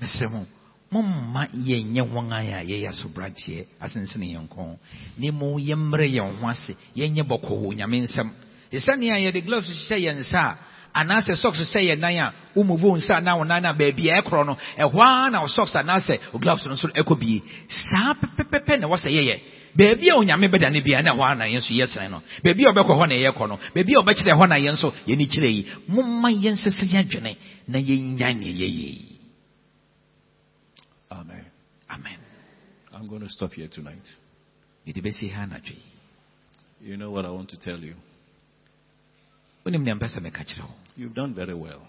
mesrɛ 0.00 0.28
mo 0.30 0.46
momma 0.90 1.48
yɛnyɛ 1.52 2.02
wɔn 2.02 2.32
a 2.32 2.62
yɛyɛ 2.62 2.88
asobrakyeɛ 2.88 3.66
asensene 3.80 4.26
yɛn 4.34 4.48
kɔn 4.48 4.78
na 5.18 5.30
mmom 5.32 5.58
yɛmmerɛ 5.58 6.06
yɛn 6.06 6.36
ho 6.38 6.48
ase 6.48 6.76
yɛnyɛ 6.94 7.22
bɔkɔɔ 7.26 7.74
nyame 7.74 8.04
nsɛm 8.04 8.30
ɛsiane 8.72 9.10
a 9.10 9.18
yɛde 9.24 9.44
gloves 9.44 9.68
hyehyɛ 9.68 9.98
yɛn 10.04 10.18
nsa 10.20 10.38
a 10.38 10.58
anaasɛ 11.00 11.34
socks 11.36 11.60
sɛ 11.72 11.80
yɛ 11.88 11.98
nan 11.98 12.16
a 12.18 12.32
womuvu 12.56 12.86
wo 12.88 12.96
nsa 12.96 13.20
na 13.22 13.36
wo 13.36 13.44
nan 13.44 13.64
a 13.64 13.72
baabi 13.74 14.08
a 14.10 14.20
ɛkorɔ 14.22 14.46
no. 14.46 14.56
Ɛhɔ 14.78 15.00
ara 15.00 15.30
na 15.30 15.40
wo 15.42 15.46
socks 15.46 15.74
anaasɛ 15.74 16.32
wo 16.32 16.38
gloves 16.38 16.64
no 16.66 16.72
nso 16.72 16.88
ɛkɔ 16.88 17.12
eh, 17.12 17.20
bie 17.20 17.42
saa 17.68 18.14
pɛpɛpɛpɛ 18.14 18.80
na 18.80 18.86
wɔsɛ 18.88 19.08
yɛyɛ 19.12 19.40
baabi 19.76 20.08
a 20.10 20.14
onyame 20.16 20.46
oh, 20.46 20.48
bɛda 20.56 20.72
no 20.72 20.80
bia 20.82 21.02
na 21.02 21.12
ɛhɔ 21.14 21.20
ara 21.22 21.34
na 21.36 21.44
yɛn 21.44 21.60
nso 21.60 21.72
yɛsene 21.74 22.10
no. 22.10 22.22
Baabi 22.42 22.64
a 22.64 22.72
hɔ 22.72 23.08
na 23.08 23.14
yɛkɔ 23.14 23.48
no. 23.48 23.56
Baabi 23.74 23.92
a 23.94 24.02
hɔ 24.02 24.48
na 24.48 24.56
yɛn 24.56 24.72
nso 24.72 24.92
yɛni 25.06 25.26
kyerɛ 25.28 25.48
yi 25.52 25.66
momma 25.88 26.30
yɛnsesa 26.30 26.84
yɛ 26.84 26.98
adwene 27.04 27.36
na 27.68 27.78
yɛnya 27.78 28.36
ne 28.36 28.46
yɛyɛ 28.46 28.68
yi 28.72 29.12
Amen. 31.10 31.44
amen. 31.90 32.18
I'm 32.92 33.06
going 33.08 33.20
to 33.22 33.28
stop 33.28 33.52
here 33.52 33.68
tonight. 33.68 34.02
mede 34.86 35.02
bɛsi 35.02 35.30
ha 35.32 35.42
anadwo 35.46 35.70
yi 35.70 35.82
You 36.88 36.96
know 36.96 37.10
what 37.10 37.24
I 37.24 37.30
want 37.30 37.48
to 37.50 37.56
tell 37.58 37.78
you? 37.78 37.94
wonim 39.66 39.82
nea 39.82 39.94
mpɛ 39.94 40.06
sɛ 40.14 40.20
meka 40.22 40.42
kyerɛ 40.46 40.62
wo 40.62 40.74
You've 40.96 41.14
done 41.14 41.34
very 41.34 41.54
well. 41.54 41.82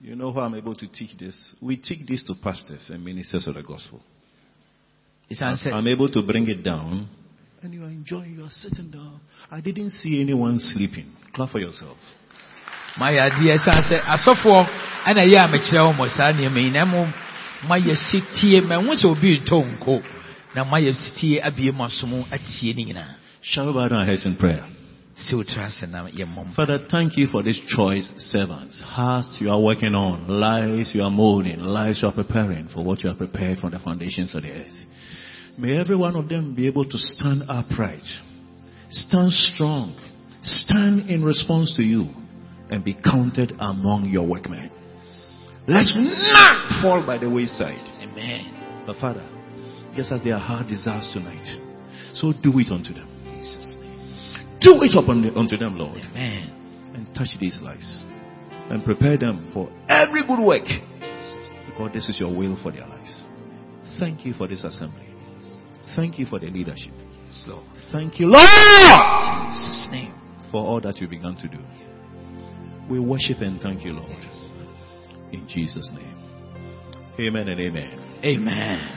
You 0.00 0.16
know 0.16 0.32
how 0.32 0.40
I'm 0.40 0.54
able 0.54 0.74
to 0.74 0.88
teach 0.88 1.16
this? 1.18 1.54
We 1.62 1.76
teach 1.76 2.06
this 2.06 2.24
to 2.24 2.34
pastors 2.42 2.90
and 2.92 3.04
ministers 3.04 3.46
of 3.46 3.54
the 3.54 3.62
gospel. 3.62 4.00
I'm 5.40 5.86
able 5.86 6.08
to 6.10 6.22
bring 6.22 6.48
it 6.48 6.62
down. 6.62 7.08
And 7.62 7.72
you 7.72 7.82
are 7.82 7.88
enjoying, 7.88 8.34
you 8.34 8.44
are 8.44 8.50
sitting 8.50 8.90
down. 8.90 9.20
I 9.50 9.60
didn't 9.60 9.90
see 9.90 10.20
anyone 10.20 10.58
sleeping. 10.58 11.14
Clap 11.34 11.50
for 11.50 11.58
yourself. 11.60 11.96
my 12.96 13.10
mayɛ 13.10 13.20
adeɛ 13.26 13.54
ɛsiane 13.56 13.82
sɛ 13.88 13.96
asɔfoɔ 14.14 14.60
ɛna 15.08 15.22
ɛyɛ 15.26 15.38
a 15.44 15.48
mekyerɛ 15.48 15.82
wo 15.86 15.92
mmɔ 15.92 16.08
saa 16.16 16.32
nneɛma 16.32 16.60
yi 16.62 16.70
na 16.70 16.84
mmom 16.84 17.10
moayɛ 17.66 17.94
sitie 17.96 18.60
mahu 18.60 18.94
sɛ 18.94 19.06
obi 19.10 19.38
retɔ 19.38 19.58
nko 19.74 20.02
na 20.54 20.64
moayɛ 20.64 20.94
sitie 20.94 21.40
abie 21.42 21.72
mu 21.72 21.84
asom 21.84 22.12
atie 22.30 22.72
ne 22.74 22.84
nyinaa 22.84 23.14
Shall 23.46 23.66
we 23.66 23.74
bow 23.74 23.88
down 23.88 23.98
our 23.98 24.06
heads 24.06 24.24
in 24.24 24.36
prayer? 24.36 24.66
sɛ 25.16 25.34
wotra 25.34 25.66
ase 25.68 25.86
na 25.86 26.08
yɛmmɔ 26.08 26.46
mpa 26.46 26.54
Father, 26.54 26.78
thank 26.90 27.16
you 27.16 27.26
for 27.26 27.42
these 27.42 27.60
choice 27.68 28.10
servants. 28.16 28.80
Hearts 28.80 29.36
you 29.38 29.50
are 29.50 29.60
working 29.60 29.94
on, 29.94 30.26
lives 30.26 30.94
you 30.94 31.02
are 31.02 31.10
molding, 31.10 31.60
lives 31.60 32.00
you 32.02 32.08
are 32.08 32.14
preparing 32.14 32.68
for 32.68 32.82
what 32.82 33.02
you 33.02 33.10
have 33.10 33.18
prepared 33.18 33.58
from 33.58 33.70
the 33.70 33.78
foundations 33.78 34.34
of 34.34 34.42
the 34.42 34.50
earth. 34.50 34.74
May 35.58 35.76
every 35.76 35.94
one 35.94 36.16
of 36.16 36.28
them 36.28 36.54
be 36.54 36.66
able 36.66 36.84
to 36.84 36.98
stand 36.98 37.42
upright, 37.48 38.02
stand 38.90 39.30
strong, 39.32 39.94
stand 40.42 41.10
in 41.10 41.22
response 41.22 41.74
to 41.76 41.82
you, 41.82 42.08
and 42.70 42.82
be 42.82 42.94
counted 42.94 43.52
among 43.60 44.06
your 44.06 44.26
workmen. 44.26 44.70
Let 45.68 45.86
none 45.94 46.82
fall 46.82 47.04
by 47.06 47.18
the 47.18 47.28
wayside. 47.28 47.78
amen 48.00 48.84
But 48.86 48.96
Father, 48.96 49.24
just 49.94 50.10
as 50.10 50.24
their 50.24 50.38
heart 50.38 50.66
desires 50.66 51.08
tonight, 51.12 51.46
so 52.14 52.32
do 52.32 52.58
it 52.58 52.72
unto 52.72 52.94
them. 52.94 53.13
Jesus 53.44 53.76
name. 53.80 54.58
Do 54.60 54.80
it 54.80 54.96
upon 54.96 55.22
the, 55.22 55.36
unto 55.36 55.56
them, 55.56 55.76
Lord 55.76 55.98
amen 55.98 56.54
and 56.94 57.12
touch 57.14 57.36
these 57.40 57.60
lives 57.60 58.04
and 58.70 58.84
prepare 58.84 59.18
them 59.18 59.50
for 59.52 59.68
every 59.88 60.26
good 60.26 60.44
work 60.44 60.64
because 61.66 61.90
this 61.92 62.08
is 62.08 62.20
your 62.20 62.34
will 62.34 62.56
for 62.62 62.70
their 62.72 62.86
lives. 62.86 63.24
Thank 63.98 64.24
you 64.24 64.32
for 64.32 64.48
this 64.48 64.64
assembly. 64.64 65.08
Thank 65.96 66.18
you 66.18 66.26
for 66.26 66.38
the 66.38 66.46
leadership. 66.46 66.92
lord 67.46 67.64
Thank 67.92 68.18
you, 68.20 68.26
Lord, 68.26 68.48
jesus 69.52 69.88
name 69.90 70.14
for 70.50 70.64
all 70.64 70.80
that 70.80 70.98
you 71.00 71.08
began 71.08 71.36
to 71.36 71.48
do. 71.48 71.58
We 72.88 73.00
worship 73.00 73.38
and 73.40 73.60
thank 73.60 73.84
you, 73.84 73.92
Lord. 73.92 74.10
In 75.32 75.46
Jesus' 75.48 75.90
name. 75.92 76.14
Amen 77.18 77.48
and 77.48 77.60
amen. 77.60 78.20
amen 78.24 78.90